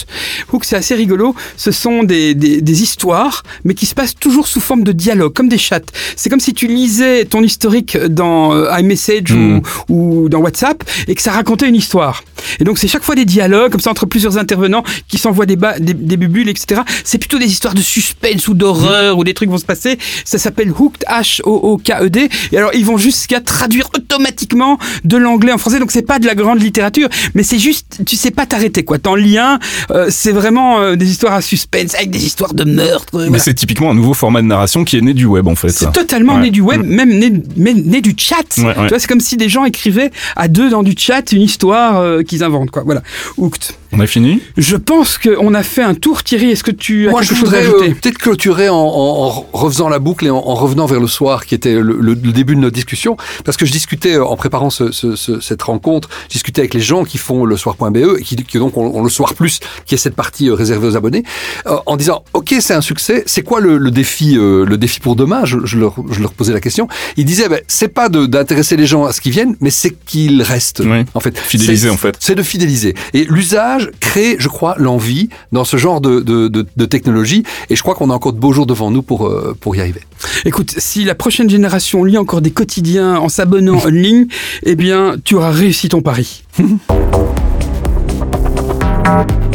Hooked, 0.51 0.67
c'est 0.69 0.77
assez 0.77 0.95
rigolo. 0.95 1.35
Ce 1.59 1.71
sont 1.71 2.03
des, 2.05 2.35
des, 2.35 2.63
des 2.63 2.83
histoires, 2.83 3.43
mais 3.65 3.75
qui 3.75 3.85
se 3.85 3.95
passent 3.95 4.15
toujours 4.15 4.47
sous 4.47 4.61
forme 4.61 4.83
de 4.83 4.93
dialogue, 4.93 5.35
comme 5.35 5.49
des 5.51 5.59
chats. 5.59 5.81
C'est 6.17 6.31
comme 6.31 6.41
si 6.41 6.55
tu 6.55 6.67
lisais 6.67 7.27
ton 7.27 7.43
historique 7.43 7.97
dans 7.99 8.55
euh, 8.55 8.79
iMessage 8.81 9.33
Mhm. 9.33 9.61
ou, 9.91 10.23
ou 10.25 10.29
dans 10.29 10.39
WhatsApp 10.41 10.79
et 11.09 11.15
que 11.15 11.23
ça 11.23 11.33
racontait 11.33 11.69
une 11.69 11.75
histoire. 11.85 12.23
Et 12.61 12.65
donc 12.65 12.79
c'est 12.79 12.89
chaque 12.89 13.03
fois 13.05 13.15
des 13.15 13.25
dialogues 13.27 13.71
comme 13.73 13.81
ça 13.81 13.91
entre 13.91 14.07
plusieurs 14.07 14.37
intervenants 14.39 14.83
qui 15.09 15.19
s'envoient 15.19 15.47
des, 15.47 15.59
des, 15.81 15.95
des 15.95 16.17
bubules, 16.17 16.49
etc. 16.49 16.81
C'est 17.05 17.19
plutôt 17.19 17.39
des 17.39 17.47
histoires 17.55 17.75
de 17.75 17.81
suspense 17.83 18.49
ou 18.49 18.55
d'horreur 18.55 19.19
où 19.19 19.25
des 19.25 19.35
trucs 19.35 19.51
vont 19.51 19.59
se 19.59 19.65
passer. 19.75 19.99
Ça 20.25 20.39
s'appelle 20.39 20.71
Hooked, 20.71 21.05
H-O-O-K-E-D. 21.09 22.29
Et 22.53 22.59
alors 22.59 22.71
ils 22.75 22.85
vont 22.85 22.97
jusqu'à 22.99 23.41
traduire 23.41 23.89
automatiquement 23.97 24.79
de 25.05 25.17
l'anglais 25.17 25.53
en 25.53 25.59
français. 25.59 25.79
Donc 25.79 25.91
c'est 25.93 26.03
pas 26.03 26.19
de 26.23 26.27
la 26.27 26.35
grande 26.35 26.63
littérature, 26.63 27.09
mais 27.35 27.43
c'est 27.43 27.59
juste, 27.59 28.01
tu 28.07 28.17
sais 28.17 28.31
pas 28.31 28.47
t'arrêter 28.47 28.85
quoi. 28.85 28.99
T'en 28.99 29.15
lis 29.15 29.37
un, 29.39 29.59
euh, 29.91 30.07
c'est 30.11 30.33
vraiment 30.33 30.81
euh, 30.81 30.97
des 30.97 31.11
histoires 31.11 31.35
à 31.35 31.43
suspense 31.43 31.95
avec 31.95 32.11
des 32.11 32.25
histoires 32.25 32.55
de 32.55 32.65
meurtre. 32.65 33.11
Mais 33.15 33.27
voilà. 33.29 33.39
c'est 33.43 33.55
typiquement 33.55 33.91
un 33.91 33.95
nouveau 33.95 34.15
format 34.15 34.41
de 34.41 34.47
narration 34.47 34.85
qui 34.85 34.97
est 34.97 35.01
né 35.03 35.13
du 35.15 35.27
web 35.27 35.47
en 35.49 35.55
fait. 35.55 35.69
C'est 35.71 35.93
totalement 35.93 36.35
Ouais. 36.37 36.43
né 36.43 36.51
du 36.51 36.61
web, 36.63 36.83
même 36.83 37.11
né, 37.11 37.33
mais 37.57 37.75
né 37.75 38.01
du 38.01 38.15
chat. 38.17 38.37
Ouais. 38.59 38.73
Tu 38.75 38.89
vois, 38.89 38.99
c'est 38.99 39.07
comme 39.09 39.21
si 39.21 39.37
des 39.37 39.49
gens 39.49 39.65
écrivaient 39.65 40.11
à 40.37 40.49
deux 40.49 40.71
dans 40.71 40.83
du 40.83 40.95
chat 40.97 41.33
une 41.33 41.43
histoire 41.43 41.99
euh, 41.99 42.23
qu'ils 42.23 42.43
inventent, 42.43 42.71
quoi. 42.71 42.83
Voilà. 42.85 43.03
Hooked. 43.37 43.65
On 43.95 44.01
a 44.01 44.07
fini? 44.07 44.41
Je 44.57 44.77
pense 44.77 45.19
qu'on 45.19 45.53
a 45.53 45.63
fait 45.63 45.83
un 45.83 45.95
tour, 45.95 46.23
Thierry. 46.23 46.51
Est-ce 46.51 46.65
que 46.65 46.71
tu 46.71 47.09
as 47.09 47.11
Moi, 47.11 47.21
quelque 47.21 47.35
je 47.35 47.41
chose 47.41 47.55
à 47.55 47.61
voudrais 47.61 47.69
ajouter? 47.77 47.91
euh, 47.91 47.95
peut-être 48.01 48.17
clôturer 48.19 48.69
en, 48.71 48.75
en- 48.77 49.27
en 49.27 49.47
refaisant 49.53 49.91
la 49.91 49.99
boucle 49.99 50.27
et 50.27 50.31
en, 50.31 50.37
en 50.39 50.55
revenant 50.55 50.87
vers 50.87 50.99
le 51.01 51.07
soir, 51.07 51.45
qui 51.45 51.55
était 51.55 51.75
le, 51.75 51.83
le- 52.01 52.15
le 52.15 52.33
début 52.33 52.55
de 52.57 52.61
notre 52.61 52.75
discussion, 52.75 53.19
parce 53.45 53.59
que 53.59 53.67
je 53.67 53.73
discutais 53.73 54.15
euh, 54.15 54.25
en 54.25 54.35
préparant 54.37 54.71
ce- 54.71 54.93
ce- 54.93 55.15
ce- 55.15 55.41
cette 55.41 55.61
rencontre, 55.63 56.09
je 56.29 56.33
discutais 56.35 56.63
avec 56.63 56.73
les 56.73 56.81
gens 56.81 57.05
qui 57.05 57.19
font 57.19 57.45
le 57.45 57.57
soir.be 57.59 57.97
et 58.19 58.23
qui, 58.23 58.37
qui 58.37 58.59
donc 58.59 58.79
ont, 58.79 58.97
ont 58.97 59.03
le 59.03 59.11
soir 59.11 59.35
plus, 59.35 59.61
qui 59.85 59.95
est 59.95 59.99
cette 59.99 60.17
partie 60.17 60.49
euh, 60.49 60.55
réservée 60.55 60.87
aux 60.89 60.97
abonnés, 60.97 61.23
euh, 61.67 61.77
en 61.85 61.97
disant 61.99 62.25
ok 62.33 62.55
c'est 62.61 62.75
un 62.75 62.81
succès, 62.81 63.25
c'est 63.27 63.43
quoi 63.43 63.61
le, 63.61 63.77
le 63.77 63.91
défi, 63.91 64.39
euh, 64.39 64.65
le 64.65 64.79
défi 64.79 65.01
pour 65.01 65.17
demain? 65.17 65.45
Je, 65.45 65.59
je 65.65 65.79
leur, 65.79 65.97
je 66.11 66.21
leur 66.21 66.33
posais 66.33 66.55
la 66.55 66.61
question. 66.61 66.89
Ils 67.19 67.27
disaient 67.27 67.49
ben, 67.51 67.61
c'est 67.69 67.89
pas 67.89 68.09
de- 68.09 68.25
d'intéresser 68.25 68.77
les 68.77 68.87
gens 68.87 69.05
à 69.05 69.13
ce 69.13 69.21
qu'ils 69.21 69.33
viennent, 69.33 69.57
mais 69.61 69.71
c'est 69.71 69.91
qu'ils 70.07 70.41
restent. 70.43 70.81
Oui. 70.83 71.05
En 71.13 71.21
fait, 71.21 71.37
Fidéliser, 71.39 71.91
en 71.91 71.99
fait. 71.99 72.17
c'est 72.21 72.35
de 72.35 72.43
fidéliser. 72.43 72.95
Et 73.13 73.25
l'usage 73.29 73.82
crée, 74.01 74.37
je 74.39 74.49
crois, 74.49 74.75
l'envie 74.79 75.29
dans 75.53 75.65
ce 75.65 75.77
genre 75.77 76.01
de, 76.01 76.21
de, 76.21 76.49
de, 76.49 76.87
technologie. 76.87 77.45
Et 77.71 77.77
je 77.77 77.83
crois 77.83 77.95
qu'on 77.95 78.11
a 78.11 78.15
encore 78.15 78.33
de 78.33 78.39
beaux 78.39 78.53
jours 78.53 78.67
devant 78.67 78.91
nous 78.91 79.03
pour, 79.03 79.27
euh, 79.27 79.57
pour 79.59 79.77
y 79.77 79.81
arriver. 79.81 80.01
Écoute, 80.45 80.75
si 80.77 81.05
la 81.05 81.15
prochaine 81.15 81.49
génération 81.49 82.05
lit 82.05 82.19
encore 82.19 82.41
des 82.41 82.51
quotidiens 82.51 83.17
en 83.17 83.29
s'abonnant 83.29 83.79
en 83.79 83.89
ligne, 83.89 84.27
eh 84.63 84.77
bien, 84.77 85.17
tu 85.25 85.35
auras 85.35 85.51
réussi 85.51 85.89
ton 85.89 86.03
pari. 86.03 86.45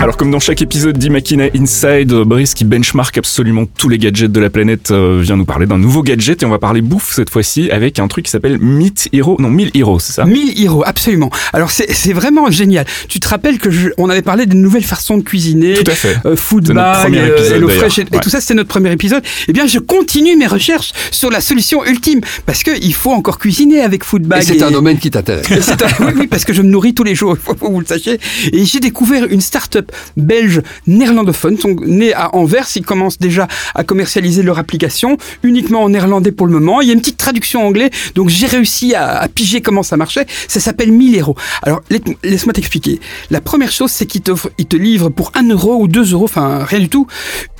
Alors 0.00 0.16
comme 0.16 0.30
dans 0.30 0.38
chaque 0.38 0.62
épisode 0.62 0.96
d'Imakina 0.96 1.46
Inside, 1.56 2.12
euh, 2.12 2.24
Brice 2.24 2.54
qui 2.54 2.64
benchmark 2.64 3.18
absolument 3.18 3.64
tous 3.66 3.88
les 3.88 3.98
gadgets 3.98 4.30
de 4.30 4.38
la 4.40 4.48
planète 4.48 4.92
euh, 4.92 5.18
vient 5.20 5.36
nous 5.36 5.44
parler 5.44 5.66
d'un 5.66 5.76
nouveau 5.76 6.02
gadget 6.04 6.40
et 6.42 6.46
on 6.46 6.50
va 6.50 6.60
parler 6.60 6.82
bouffe 6.82 7.12
cette 7.12 7.30
fois-ci 7.30 7.68
avec 7.72 7.98
un 7.98 8.06
truc 8.06 8.24
qui 8.26 8.30
s'appelle 8.30 8.58
Meat 8.60 9.08
Hero, 9.12 9.36
non 9.40 9.50
1000 9.50 9.72
Hero, 9.74 9.98
c'est 9.98 10.12
ça 10.12 10.24
1000 10.24 10.62
Hero, 10.62 10.84
absolument. 10.86 11.30
Alors, 11.52 11.70
c'est 11.72 12.12
vraiment 12.12 12.48
génial. 12.50 12.86
Tu 13.08 13.18
te 13.18 13.28
rappelles 13.28 13.58
que 13.58 13.70
je- 13.72 13.88
on 13.98 14.08
avait 14.08 14.22
parlé 14.22 14.46
des 14.46 14.56
nouvelles 14.56 14.84
façons 14.84 15.18
de 15.18 15.22
cuisiner, 15.22 15.74
Tout 15.74 15.90
à 15.90 15.94
fait. 15.94 16.16
euh, 16.26 16.36
food 16.36 16.70
bag, 16.72 17.02
premier 17.02 17.18
euh, 17.18 17.36
épisode, 17.36 17.56
HelloFresh 17.56 17.98
et, 17.98 18.04
tout 18.22 18.30
ça, 18.30 18.40
c'était 18.40 18.54
notre 18.54 18.68
premier 18.68 18.92
épisode. 18.92 19.22
Eh 19.48 19.52
bien, 19.52 19.66
je 19.66 19.80
continue 19.80 20.36
mes 20.36 20.46
recherches 20.46 20.92
sur 21.10 21.28
la 21.30 21.40
solution 21.40 21.84
ultime 21.84 22.20
parce 22.46 22.62
que 22.62 22.70
il 22.80 22.94
faut 22.94 23.10
encore 23.12 23.38
cuisiner 23.38 23.80
avec 23.80 24.04
food 24.04 24.24
Et 24.24 24.28
bag. 24.28 24.42
c'est 24.42 24.62
un 24.62 24.70
domaine 24.70 24.98
qui 24.98 25.10
t'intéresse. 25.10 25.46
Oui, 26.00 26.12
oui, 26.16 26.26
parce 26.28 26.44
que 26.44 26.52
je 26.52 26.62
me 26.62 26.68
nourris 26.68 26.94
tous 26.94 27.02
les 27.04 27.14
jours, 27.16 27.34
il 27.36 27.42
faut 27.44 27.54
que 27.54 27.64
vous 27.72 27.80
le 27.80 27.86
sachiez. 27.86 28.20
Et 28.52 28.64
j'ai 28.64 28.78
découvert 28.78 29.24
une 29.28 29.40
start-up 29.40 29.87
belge 30.16 30.62
néerlandophone, 30.86 31.58
sont 31.58 31.76
nés 31.86 32.12
à 32.14 32.34
Anvers. 32.34 32.66
Ils 32.76 32.84
commencent 32.84 33.18
déjà 33.18 33.48
à 33.74 33.84
commercialiser 33.84 34.42
leur 34.42 34.58
application, 34.58 35.16
uniquement 35.42 35.82
en 35.82 35.88
néerlandais 35.90 36.32
pour 36.32 36.46
le 36.46 36.52
moment. 36.52 36.80
Il 36.80 36.88
y 36.88 36.90
a 36.90 36.94
une 36.94 37.00
petite 37.00 37.16
traduction 37.16 37.62
en 37.62 37.68
anglais, 37.68 37.90
donc 38.14 38.28
j'ai 38.28 38.46
réussi 38.46 38.94
à, 38.94 39.18
à 39.18 39.28
piger 39.28 39.60
comment 39.60 39.82
ça 39.82 39.96
marchait. 39.96 40.26
Ça 40.48 40.60
s'appelle 40.60 40.92
1000 40.92 41.20
euros. 41.20 41.36
Alors, 41.62 41.80
laisse- 41.90 42.00
laisse-moi 42.22 42.52
t'expliquer. 42.52 43.00
La 43.30 43.40
première 43.40 43.70
chose, 43.72 43.90
c'est 43.90 44.06
qu'ils 44.06 44.22
ils 44.58 44.66
te 44.66 44.76
livrent 44.76 45.08
pour 45.10 45.32
1 45.34 45.48
euro 45.48 45.76
ou 45.80 45.88
2 45.88 46.12
euros, 46.12 46.24
enfin 46.24 46.64
rien 46.64 46.80
du 46.80 46.88
tout, 46.88 47.06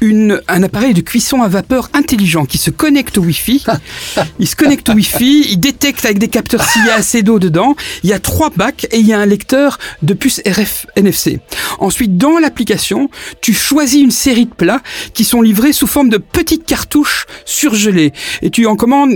une, 0.01 0.41
un 0.49 0.62
appareil 0.62 0.93
de 0.95 1.01
cuisson 1.01 1.41
à 1.43 1.49
vapeur 1.49 1.89
intelligent 1.95 2.45
qui 2.45 2.59
se 2.59 2.70
connecte 2.70 3.16
au 3.18 3.22
Wi-Fi. 3.22 3.64
Il 4.39 4.49
se 4.49 4.57
connecte 4.57 4.89
au 4.89 4.93
Wi-Fi, 4.93 5.47
il 5.51 5.59
détecte 5.59 6.05
avec 6.05 6.18
des 6.18 6.29
capteurs 6.29 6.62
s'il 6.64 6.85
y 6.85 6.91
a 6.91 6.95
assez 6.97 7.22
d'eau 7.22 7.39
dedans. 7.39 7.74
Il 8.03 8.11
y 8.11 8.12
a 8.12 8.18
trois 8.18 8.51
bacs 8.51 8.87
et 8.91 8.99
il 8.99 9.07
y 9.07 9.12
a 9.12 9.18
un 9.18 9.26
lecteur 9.26 9.79
de 10.03 10.14
puce 10.14 10.41
RF 10.47 10.87
NFC. 10.97 11.41
Ensuite, 11.79 12.16
dans 12.18 12.38
l'application, 12.38 13.08
tu 13.40 13.52
choisis 13.54 14.02
une 14.02 14.10
série 14.10 14.46
de 14.46 14.54
plats 14.54 14.80
qui 15.14 15.24
sont 15.24 15.40
livrés 15.40 15.72
sous 15.72 15.86
forme 15.86 16.08
de 16.08 16.18
petites 16.18 16.66
cartouches 16.66 17.26
surgelées. 17.44 18.12
Et 18.42 18.50
tu 18.50 18.66
en 18.66 18.76
commandes 18.76 19.12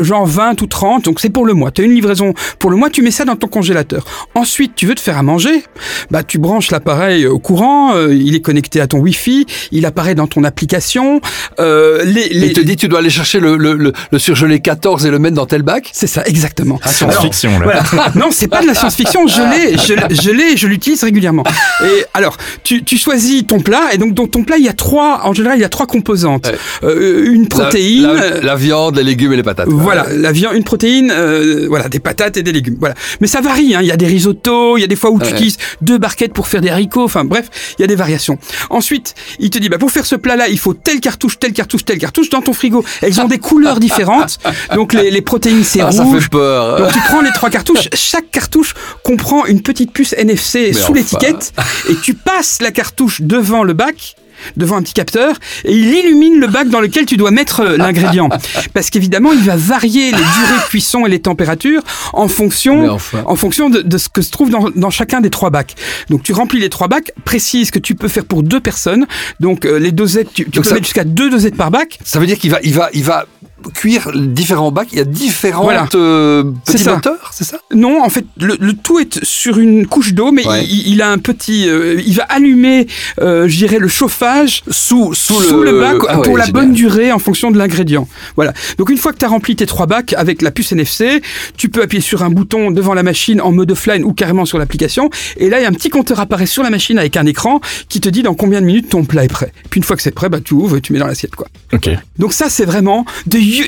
genre 0.00 0.26
20 0.26 0.60
ou 0.62 0.66
30, 0.66 1.04
donc 1.04 1.20
c'est 1.20 1.30
pour 1.30 1.46
le 1.46 1.54
mois. 1.54 1.70
Tu 1.70 1.82
as 1.82 1.84
une 1.84 1.94
livraison 1.94 2.34
pour 2.58 2.70
le 2.70 2.76
mois, 2.76 2.90
tu 2.90 3.02
mets 3.02 3.10
ça 3.10 3.24
dans 3.24 3.36
ton 3.36 3.46
congélateur. 3.48 4.04
Ensuite, 4.34 4.72
tu 4.74 4.86
veux 4.86 4.94
te 4.94 5.00
faire 5.00 5.18
à 5.18 5.22
manger, 5.22 5.62
bah 6.10 6.22
tu 6.22 6.38
branches 6.38 6.70
l'appareil 6.70 7.26
au 7.26 7.38
courant, 7.38 7.94
euh, 7.94 8.14
il 8.14 8.34
est 8.34 8.40
connecté 8.40 8.80
à 8.80 8.86
ton 8.86 8.98
Wi-Fi, 8.98 9.46
il 9.72 9.86
apparaît 9.86 10.14
dans 10.14 10.26
ton 10.26 10.44
application. 10.44 11.20
Euh, 11.60 12.02
les, 12.04 12.22
Et 12.22 12.34
les- 12.34 12.46
il 12.48 12.52
te 12.52 12.60
dit, 12.60 12.76
tu 12.76 12.88
dois 12.88 12.98
aller 13.00 13.10
chercher 13.10 13.38
le, 13.40 13.56
le, 13.56 13.74
le, 13.74 13.92
le 14.10 14.18
surgelé 14.18 14.60
14 14.60 15.06
et 15.06 15.10
le 15.10 15.18
mettre 15.18 15.36
dans 15.36 15.46
tel 15.46 15.62
bac 15.62 15.90
C'est 15.92 16.06
ça, 16.06 16.22
exactement. 16.26 16.78
Ah, 16.82 16.88
Science-fiction 16.92 17.58
là. 17.58 17.82
Voilà. 17.92 18.12
Non, 18.14 18.28
c'est 18.30 18.48
pas 18.48 18.62
de 18.62 18.66
la 18.66 18.74
science-fiction. 18.74 19.26
Je 19.26 19.42
l'ai, 19.42 19.76
je, 19.78 20.22
je 20.22 20.30
l'ai, 20.30 20.56
je 20.56 20.66
l'utilise 20.66 21.02
régulièrement. 21.04 21.44
Et 21.84 22.04
alors, 22.14 22.36
tu, 22.62 22.84
tu 22.84 22.96
choisis 22.96 23.46
ton 23.46 23.60
plat 23.60 23.92
et 23.92 23.98
donc 23.98 24.14
dans 24.14 24.26
ton 24.26 24.44
plat 24.44 24.56
il 24.58 24.64
y 24.64 24.68
a 24.68 24.72
trois, 24.72 25.20
en 25.24 25.32
général 25.32 25.58
il 25.58 25.62
y 25.62 25.64
a 25.64 25.68
trois 25.68 25.86
composantes, 25.86 26.50
euh, 26.82 27.32
une 27.32 27.48
protéine, 27.48 28.02
la, 28.02 28.40
la, 28.40 28.54
viande, 28.56 28.96
les 28.96 29.04
légumes 29.04 29.32
et 29.32 29.36
les 29.36 29.42
patates. 29.42 29.68
Voilà, 29.68 30.06
la 30.14 30.32
viande, 30.32 30.54
une 30.54 30.64
protéine, 30.64 31.10
euh, 31.10 31.66
voilà, 31.68 31.88
des 31.88 32.00
patates 32.00 32.36
et 32.36 32.42
des 32.42 32.52
légumes. 32.52 32.76
Voilà, 32.78 32.94
mais 33.20 33.26
ça 33.26 33.40
varie. 33.40 33.74
Hein. 33.74 33.80
Il 33.82 33.86
y 33.86 33.92
a 33.92 33.96
des 33.96 34.06
risottos, 34.06 34.76
il 34.76 34.80
y 34.80 34.84
a 34.84 34.86
des 34.86 34.96
fois 34.96 35.10
où 35.10 35.20
tu 35.20 35.30
utilises 35.30 35.58
deux 35.80 35.98
barquettes 35.98 36.32
pour 36.32 36.48
faire 36.48 36.60
des 36.60 36.70
haricots. 36.70 37.04
Enfin 37.04 37.24
bref, 37.24 37.48
il 37.78 37.82
y 37.82 37.84
a 37.84 37.88
des 37.88 37.96
variations. 37.96 38.38
Ensuite, 38.70 39.14
il 39.38 39.50
te 39.50 39.58
dit 39.58 39.68
bah 39.68 39.78
pour 39.78 39.90
faire 39.90 40.06
ce 40.06 40.16
plat-là, 40.16 40.48
il 40.48 40.58
faut 40.58 40.74
telle 40.74 41.00
cartouche, 41.00 41.38
telle 41.38 41.52
cartouche, 41.52 41.84
telle 41.84 41.98
cartouche 41.98 42.30
dans 42.30 42.42
ton 42.42 42.52
frigo. 42.52 42.84
Elles 43.02 43.20
ont 43.20 43.28
des 43.28 43.38
couleurs 43.38 43.80
différentes. 43.80 44.38
Donc 44.74 44.92
les, 44.92 45.10
les 45.10 45.22
protéines 45.22 45.64
c'est 45.64 45.80
ah, 45.80 45.86
rouge. 45.86 45.96
Ça 45.96 46.20
fait 46.20 46.28
peur. 46.30 46.78
Donc 46.78 46.92
tu 46.92 46.98
prends 47.08 47.20
les 47.20 47.32
trois 47.32 47.50
cartouches. 47.50 47.88
Chaque 47.94 48.30
cartouche 48.30 48.74
comprend 49.02 49.46
une 49.46 49.62
petite 49.62 49.92
puce 49.92 50.12
NFC 50.12 50.72
sous 50.72 50.94
l'étiquette 50.94 51.52
et 51.88 51.94
tu 51.96 52.14
passes 52.14 52.35
la 52.60 52.70
cartouche 52.70 53.22
devant 53.22 53.62
le 53.62 53.72
bac 53.72 54.16
devant 54.56 54.76
un 54.76 54.82
petit 54.82 54.94
capteur 54.94 55.36
et 55.64 55.72
il 55.72 55.86
illumine 55.86 56.38
le 56.38 56.46
bac 56.46 56.68
dans 56.68 56.80
lequel 56.80 57.06
tu 57.06 57.16
dois 57.16 57.30
mettre 57.30 57.60
euh, 57.60 57.76
l'ingrédient. 57.76 58.28
Parce 58.74 58.90
qu'évidemment, 58.90 59.32
il 59.32 59.40
va 59.40 59.56
varier 59.56 60.06
les 60.06 60.12
durées 60.12 60.58
de 60.62 60.68
cuisson 60.68 61.06
et 61.06 61.08
les 61.08 61.20
températures 61.20 61.82
en 62.12 62.28
fonction, 62.28 62.98
en 63.24 63.36
fonction 63.36 63.70
de, 63.70 63.98
ce 63.98 64.08
que 64.08 64.22
se 64.22 64.30
trouve 64.30 64.50
dans, 64.50 64.70
dans, 64.74 64.90
chacun 64.90 65.20
des 65.20 65.30
trois 65.30 65.50
bacs. 65.50 65.74
Donc 66.10 66.22
tu 66.22 66.32
remplis 66.32 66.60
les 66.60 66.68
trois 66.68 66.88
bacs, 66.88 67.12
précise 67.24 67.70
que 67.70 67.78
tu 67.78 67.94
peux 67.94 68.08
faire 68.08 68.24
pour 68.24 68.42
deux 68.42 68.60
personnes. 68.60 69.06
Donc 69.40 69.64
euh, 69.64 69.78
les 69.78 69.92
dosettes, 69.92 70.32
tu, 70.32 70.44
tu 70.44 70.60
peux 70.60 70.70
mettre 70.70 70.84
jusqu'à 70.84 71.04
deux 71.04 71.30
dosettes 71.30 71.56
par 71.56 71.70
bac. 71.70 71.98
Ça 72.04 72.18
veut 72.18 72.26
dire 72.26 72.38
qu'il 72.38 72.50
va, 72.50 72.58
il 72.62 72.74
va, 72.74 72.90
il 72.92 73.04
va 73.04 73.26
cuire 73.74 74.10
différents 74.14 74.70
bacs. 74.70 74.88
Il 74.92 74.98
y 74.98 75.00
a 75.00 75.04
différentes 75.04 75.94
euh, 75.94 76.44
petits 76.64 76.84
moteurs, 76.84 77.30
c'est 77.32 77.44
ça? 77.44 77.58
Non, 77.74 78.02
en 78.02 78.08
fait, 78.08 78.24
le, 78.38 78.56
tout 78.72 78.98
est 78.98 79.24
sur 79.24 79.58
une 79.58 79.86
couche 79.86 80.12
d'eau, 80.14 80.32
mais 80.32 80.44
il, 80.68 81.02
a 81.02 81.10
un 81.10 81.18
petit. 81.18 81.68
Euh, 81.68 82.00
il 82.06 82.14
va 82.14 82.24
allumer, 82.24 82.86
euh, 83.20 83.48
je 83.48 83.56
dirais, 83.56 83.78
le 83.78 83.88
chauffage 83.88 84.62
sous, 84.68 85.14
sous, 85.14 85.40
sous 85.40 85.62
le, 85.62 85.80
bac 85.80 85.96
ah 86.08 86.18
pour 86.18 86.36
la 86.36 86.46
bonne 86.46 86.72
durée 86.72 87.12
en 87.12 87.18
fonction 87.18 87.50
de 87.50 87.58
l'ingrédient. 87.58 88.08
Voilà. 88.36 88.52
Donc 88.78 88.90
une 88.90 88.98
fois 88.98 89.12
que 89.12 89.18
tu 89.18 89.24
as 89.24 89.28
rempli 89.28 89.56
tes 89.56 89.66
trois 89.66 89.86
bacs 89.86 90.12
avec 90.12 90.42
la 90.42 90.50
puce 90.50 90.72
NFC, 90.72 91.22
tu 91.56 91.68
peux 91.68 91.82
appuyer 91.82 92.02
sur 92.02 92.22
un 92.22 92.30
bouton 92.30 92.70
devant 92.70 92.94
la 92.94 93.02
machine 93.02 93.40
en 93.40 93.52
mode 93.52 93.70
offline 93.70 94.04
ou 94.04 94.12
carrément 94.12 94.44
sur 94.44 94.58
l'application. 94.58 95.10
Et 95.36 95.48
là, 95.48 95.58
il 95.60 95.62
y 95.62 95.66
a 95.66 95.68
un 95.68 95.72
petit 95.72 95.90
compteur 95.90 96.20
apparaît 96.20 96.46
sur 96.46 96.62
la 96.62 96.70
machine 96.70 96.98
avec 96.98 97.16
un 97.16 97.26
écran 97.26 97.60
qui 97.88 98.00
te 98.00 98.08
dit 98.08 98.22
dans 98.22 98.34
combien 98.34 98.60
de 98.60 98.66
minutes 98.66 98.90
ton 98.90 99.04
plat 99.04 99.24
est 99.24 99.28
prêt. 99.28 99.52
Puis 99.70 99.78
une 99.78 99.84
fois 99.84 99.96
que 99.96 100.02
c'est 100.02 100.10
prêt, 100.10 100.28
bah, 100.28 100.40
tu 100.44 100.54
ouvres 100.54 100.76
et 100.76 100.80
tu 100.80 100.92
mets 100.92 100.98
dans 100.98 101.06
l'assiette. 101.06 101.34
Quoi. 101.34 101.46
Ok. 101.72 101.88
Donc 102.18 102.32
ça, 102.32 102.48
c'est 102.48 102.64
vraiment 102.64 103.04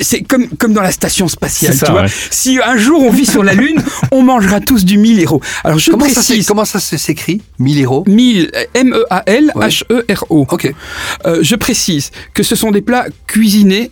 c'est 0.01 0.23
comme, 0.23 0.49
comme 0.49 0.73
dans 0.73 0.83
la 0.83 0.93
station 0.93 1.29
spatiale, 1.29 1.77
tu 1.77 1.91
vois. 1.91 2.07
Si 2.09 2.59
un 2.65 2.77
jour 2.77 3.03
on 3.03 3.11
vit 3.11 3.27
sur 3.27 3.45
la 3.45 3.55
Lune, 3.55 3.83
on 4.13 4.23
mangera 4.23 4.61
tous 4.61 4.85
du 4.85 4.99
1000 4.99 5.21
héros. 5.21 5.41
Alors 5.65 5.79
je 5.79 5.91
comment 5.91 6.05
précise. 6.05 6.45
Ça 6.45 6.49
comment 6.49 6.65
ça 6.65 6.81
s'écrit 6.81 7.43
1000 7.59 7.81
héros? 7.81 8.05
1000, 8.07 8.51
M-E-A-L-H-E-R-O. 8.75 10.47
Ok. 10.51 10.73
Euh, 11.27 11.39
je 11.43 11.55
précise 11.57 12.11
que 12.35 12.43
ce 12.43 12.57
sont 12.57 12.71
des 12.71 12.83
plats 12.83 13.07
cuisinés 13.27 13.91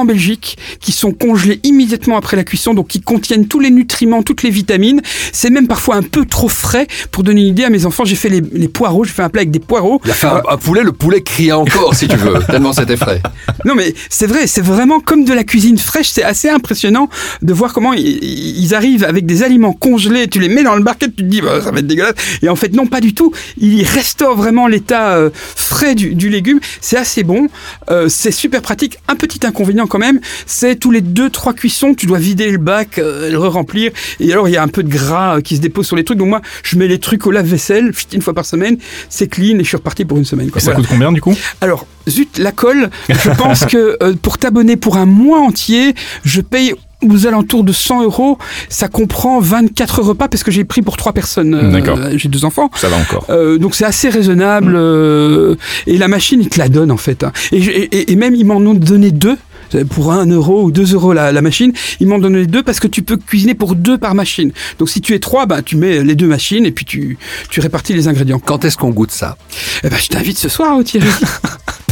en 0.00 0.04
Belgique 0.04 0.58
qui 0.80 0.92
sont 0.92 1.12
congelés 1.12 1.60
immédiatement 1.62 2.16
après 2.16 2.36
la 2.36 2.44
cuisson, 2.44 2.74
donc 2.74 2.88
qui 2.88 3.00
contiennent 3.00 3.46
tous 3.46 3.60
les 3.60 3.70
nutriments, 3.70 4.22
toutes 4.22 4.42
les 4.42 4.50
vitamines. 4.50 5.02
C'est 5.32 5.50
même 5.50 5.66
parfois 5.66 5.96
un 5.96 6.02
peu 6.02 6.24
trop 6.24 6.48
frais. 6.48 6.86
Pour 7.10 7.22
donner 7.22 7.42
une 7.42 7.48
idée 7.48 7.64
à 7.64 7.70
mes 7.70 7.86
enfants, 7.86 8.04
j'ai 8.04 8.16
fait 8.16 8.28
les, 8.28 8.68
poireaux, 8.68 9.04
j'ai 9.04 9.12
fait 9.12 9.22
un 9.22 9.28
plat 9.28 9.40
avec 9.40 9.50
des 9.50 9.60
poireaux. 9.60 10.00
Il 10.04 10.10
a 10.10 10.14
fait 10.14 10.26
un, 10.26 10.56
poulet, 10.56 10.82
le 10.82 10.92
poulet 10.92 11.22
crie 11.22 11.52
encore 11.52 11.94
si 11.94 12.08
tu 12.08 12.16
veux, 12.16 12.38
tellement 12.46 12.72
c'était 12.72 12.96
frais. 12.96 13.20
Non 13.64 13.74
mais 13.74 13.94
c'est 14.10 14.26
vrai, 14.26 14.46
c'est 14.46 14.60
vraiment 14.60 15.00
comme 15.00 15.24
de 15.24 15.32
la 15.32 15.42
cuisine 15.42 15.78
fraîche. 15.78 16.08
C'est 16.08 16.22
assez 16.22 16.50
impressionnant 16.50 17.08
de 17.40 17.52
voir 17.52 17.72
comment 17.72 17.94
ils, 17.94 18.74
arrivent 18.74 19.04
avec 19.04 19.24
des 19.24 19.42
aliments 19.42 19.72
congelés. 19.72 20.28
Tu 20.28 20.38
les 20.38 20.48
mets 20.48 20.62
dans 20.62 20.74
le 20.74 20.82
barquet, 20.82 21.06
tu 21.06 21.16
te 21.16 21.22
dis 21.22 21.40
bah, 21.40 21.60
ça 21.62 21.70
va 21.70 21.78
être 21.78 21.86
dégueulasse. 21.86 22.14
Et 22.42 22.48
en 22.48 22.56
fait 22.56 22.74
non, 22.74 22.86
pas 22.86 23.00
du 23.00 23.14
tout. 23.14 23.32
Ils 23.58 23.84
restaurent 23.84 24.36
vraiment 24.36 24.66
l'état 24.66 25.12
euh, 25.12 25.30
frais 25.34 25.94
du, 25.94 26.28
légume. 26.28 26.60
C'est 26.80 26.96
assez 26.96 27.22
bon. 27.22 27.48
Euh, 27.90 28.08
c'est 28.08 28.30
super 28.30 28.62
pratique. 28.62 28.98
Un 29.08 29.16
petit 29.16 29.46
inconvénient 29.46 29.83
quand 29.86 29.98
même, 29.98 30.20
c'est 30.46 30.76
tous 30.76 30.90
les 30.90 31.00
deux 31.00 31.30
trois 31.30 31.54
cuissons, 31.54 31.94
tu 31.94 32.06
dois 32.06 32.18
vider 32.18 32.50
le 32.50 32.58
bac, 32.58 32.98
euh, 32.98 33.30
le 33.30 33.38
remplir 33.38 33.92
et 34.20 34.32
alors 34.32 34.48
il 34.48 34.52
y 34.52 34.56
a 34.56 34.62
un 34.62 34.68
peu 34.68 34.82
de 34.82 34.88
gras 34.88 35.36
euh, 35.36 35.40
qui 35.40 35.56
se 35.56 35.60
dépose 35.60 35.86
sur 35.86 35.96
les 35.96 36.04
trucs. 36.04 36.18
Donc 36.18 36.28
moi, 36.28 36.42
je 36.62 36.76
mets 36.76 36.88
les 36.88 36.98
trucs 36.98 37.26
au 37.26 37.30
lave-vaisselle 37.30 37.92
une 38.12 38.22
fois 38.22 38.34
par 38.34 38.46
semaine, 38.46 38.76
c'est 39.08 39.28
clean 39.28 39.58
et 39.58 39.64
je 39.64 39.68
suis 39.68 39.76
reparti 39.76 40.04
pour 40.04 40.18
une 40.18 40.24
semaine. 40.24 40.50
Et 40.54 40.60
ça 40.60 40.72
coûte 40.72 40.86
combien 40.88 41.12
du 41.12 41.20
coup? 41.20 41.34
Alors, 41.60 41.86
zut, 42.08 42.38
la 42.38 42.52
colle, 42.52 42.90
je 43.08 43.30
pense 43.38 43.64
que 43.66 43.96
euh, 44.02 44.14
pour 44.20 44.38
t'abonner 44.38 44.76
pour 44.76 44.96
un 44.96 45.06
mois 45.06 45.40
entier, 45.40 45.94
je 46.24 46.40
paye 46.40 46.74
aux 47.10 47.26
alentours 47.26 47.64
de 47.64 47.72
100 47.72 48.04
euros. 48.04 48.38
Ça 48.68 48.88
comprend 48.88 49.40
24 49.40 50.02
repas 50.02 50.28
parce 50.28 50.42
que 50.42 50.50
j'ai 50.50 50.64
pris 50.64 50.82
pour 50.82 50.96
trois 50.96 51.12
personnes. 51.12 51.54
Euh, 51.54 51.70
D'accord. 51.70 51.98
j'ai 52.14 52.28
deux 52.28 52.44
enfants. 52.44 52.70
Ça 52.74 52.88
va 52.88 52.96
encore. 52.96 53.26
Euh, 53.30 53.58
donc 53.58 53.74
c'est 53.74 53.84
assez 53.84 54.08
raisonnable. 54.08 54.74
Euh, 54.76 55.56
et 55.86 55.98
la 55.98 56.08
machine, 56.08 56.40
il 56.40 56.48
te 56.48 56.58
la 56.58 56.68
donne 56.68 56.90
en 56.90 56.96
fait. 56.96 57.24
Hein. 57.24 57.32
Et, 57.52 58.12
et, 58.12 58.16
même, 58.16 58.34
ils 58.34 58.44
m'en 58.44 58.56
ont 58.56 58.74
donné 58.74 59.10
deux 59.10 59.36
pour 59.82 60.12
1 60.12 60.26
euro 60.26 60.64
ou 60.64 60.70
2 60.70 60.94
euros 60.94 61.12
la, 61.12 61.32
la 61.32 61.42
machine. 61.42 61.72
Ils 62.00 62.06
m'ont 62.06 62.18
donné 62.18 62.46
deux 62.46 62.62
parce 62.62 62.80
que 62.80 62.88
tu 62.88 63.02
peux 63.02 63.16
cuisiner 63.16 63.54
pour 63.54 63.74
deux 63.74 63.98
par 63.98 64.14
machine. 64.14 64.52
Donc 64.78 64.88
si 64.88 65.00
tu 65.00 65.14
es 65.14 65.18
trois, 65.18 65.46
bah, 65.46 65.62
tu 65.62 65.76
mets 65.76 66.02
les 66.02 66.14
deux 66.14 66.26
machines 66.28 66.66
et 66.66 66.70
puis 66.70 66.84
tu, 66.84 67.18
tu 67.50 67.60
répartis 67.60 67.92
les 67.94 68.08
ingrédients. 68.08 68.38
Quand 68.38 68.64
est-ce 68.64 68.76
qu'on 68.76 68.90
goûte 68.90 69.10
ça? 69.10 69.36
Eh 69.82 69.88
ben, 69.88 69.96
Je 69.98 70.08
t'invite 70.08 70.38
ce 70.38 70.48
soir, 70.48 70.82
Thierry. 70.84 71.08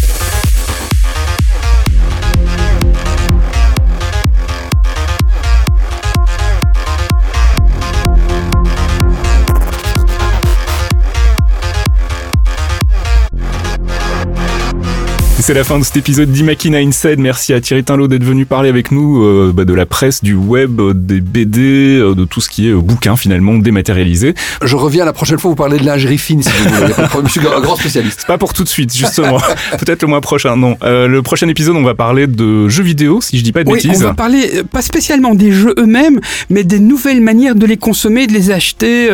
C'est 15.43 15.55
la 15.55 15.64
fin 15.64 15.76
de 15.76 15.84
cet 15.84 15.97
épisode 15.97 16.30
d'Imakina 16.30 16.78
Inside. 16.78 17.18
Merci 17.18 17.53
à 17.53 17.61
Thierry 17.61 17.82
Tinlot 17.82 18.07
d'être 18.07 18.22
venu 18.22 18.47
parler 18.47 18.68
avec 18.68 18.93
nous 18.93 19.24
euh, 19.24 19.53
bah, 19.53 19.64
de 19.64 19.74
la 19.74 19.86
presse, 19.86 20.22
du 20.22 20.34
web, 20.34 20.80
des 20.95 21.20
BD, 21.20 21.99
euh, 21.99 22.14
de 22.14 22.24
tout 22.24 22.40
ce 22.40 22.49
qui 22.49 22.68
est 22.68 22.70
euh, 22.70 22.80
bouquin 22.80 23.16
finalement 23.16 23.55
dématérialisé. 23.55 24.34
Je 24.62 24.76
reviens 24.76 25.05
la 25.05 25.12
prochaine 25.12 25.40
fois 25.40 25.51
vous 25.51 25.57
parler 25.57 25.78
de 25.78 25.84
lingerie 25.84 26.18
fine 26.18 26.45
si 26.45 26.49
vous 26.49 26.74
voulez. 26.76 26.95
Je 27.24 27.28
suis 27.28 27.40
un 27.40 27.61
grand 27.61 27.74
spécialiste. 27.74 28.18
C'est 28.20 28.28
pas 28.28 28.38
pour 28.38 28.53
tout 28.53 28.62
de 28.62 28.68
suite 28.68 28.97
justement. 28.97 29.38
Peut-être 29.80 30.03
le 30.03 30.09
mois 30.09 30.20
prochain. 30.20 30.57
Non. 30.57 30.76
le 30.80 31.20
prochain 31.22 31.49
épisode 31.49 31.74
on 31.74 31.82
va 31.82 31.97
parler 31.97 32.28
de 32.28 32.68
jeux 32.68 32.84
vidéo 32.84 33.20
si 33.20 33.36
je 33.36 33.43
dis 33.43 33.51
pas 33.51 33.64
de 33.64 33.68
oui, 33.68 33.82
bêtises. 33.82 34.01
On 34.01 34.09
va 34.09 34.14
parler 34.14 34.62
pas 34.70 34.80
spécialement 34.80 35.34
des 35.34 35.51
jeux 35.51 35.74
eux-mêmes, 35.76 36.20
mais 36.51 36.62
des 36.62 36.78
nouvelles 36.78 37.20
manières 37.20 37.57
de 37.57 37.66
les 37.66 37.78
consommer, 37.78 38.28
de 38.28 38.32
les 38.32 38.53
acheter. 38.53 39.09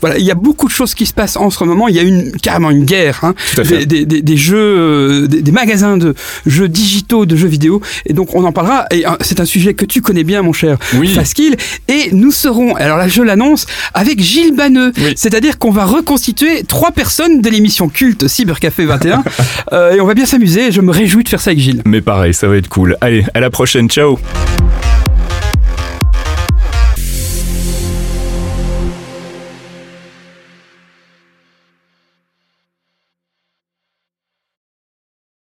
voilà, 0.00 0.16
il 0.16 0.24
y 0.24 0.30
a 0.30 0.34
beaucoup 0.34 0.68
de 0.68 0.72
choses 0.72 0.94
qui 0.94 1.04
se 1.04 1.12
passent 1.12 1.36
en 1.36 1.50
ce 1.50 1.62
moment. 1.64 1.88
Il 1.88 1.96
y 1.96 1.98
a 1.98 2.02
une 2.02 2.32
carrément 2.32 2.70
une 2.70 2.86
guerre 2.86 3.20
hein, 3.24 3.34
des, 3.58 3.84
des, 3.84 4.06
des, 4.06 4.22
des, 4.22 4.36
jeux, 4.38 5.28
des, 5.28 5.42
des 5.42 5.52
magasin 5.66 5.96
de 5.96 6.14
jeux 6.46 6.68
digitaux, 6.68 7.26
de 7.26 7.34
jeux 7.34 7.48
vidéo. 7.48 7.82
Et 8.06 8.12
donc, 8.12 8.34
on 8.34 8.44
en 8.44 8.52
parlera. 8.52 8.86
Et 8.92 9.06
euh, 9.06 9.10
c'est 9.20 9.40
un 9.40 9.44
sujet 9.44 9.74
que 9.74 9.84
tu 9.84 10.00
connais 10.00 10.22
bien, 10.22 10.42
mon 10.42 10.52
cher 10.52 10.78
oui. 10.94 11.12
Pasquille. 11.14 11.56
Et 11.88 12.10
nous 12.12 12.30
serons, 12.30 12.76
alors 12.76 12.96
là, 12.96 13.08
je 13.08 13.22
l'annonce, 13.22 13.66
avec 13.94 14.20
Gilles 14.20 14.54
Banneux. 14.54 14.92
C'est-à-dire 15.16 15.58
qu'on 15.58 15.72
va 15.72 15.84
reconstituer 15.84 16.62
trois 16.62 16.92
personnes 16.92 17.40
de 17.40 17.50
l'émission 17.50 17.88
culte 17.88 18.28
Cybercafé 18.28 18.86
21. 18.86 19.24
euh, 19.72 19.94
et 19.94 20.00
on 20.00 20.06
va 20.06 20.14
bien 20.14 20.26
s'amuser. 20.26 20.70
Je 20.70 20.80
me 20.80 20.92
réjouis 20.92 21.24
de 21.24 21.28
faire 21.28 21.40
ça 21.40 21.50
avec 21.50 21.60
Gilles. 21.60 21.82
Mais 21.84 22.00
pareil, 22.00 22.32
ça 22.32 22.46
va 22.46 22.56
être 22.56 22.68
cool. 22.68 22.96
Allez, 23.00 23.24
à 23.34 23.40
la 23.40 23.50
prochaine. 23.50 23.88
Ciao. 23.88 24.18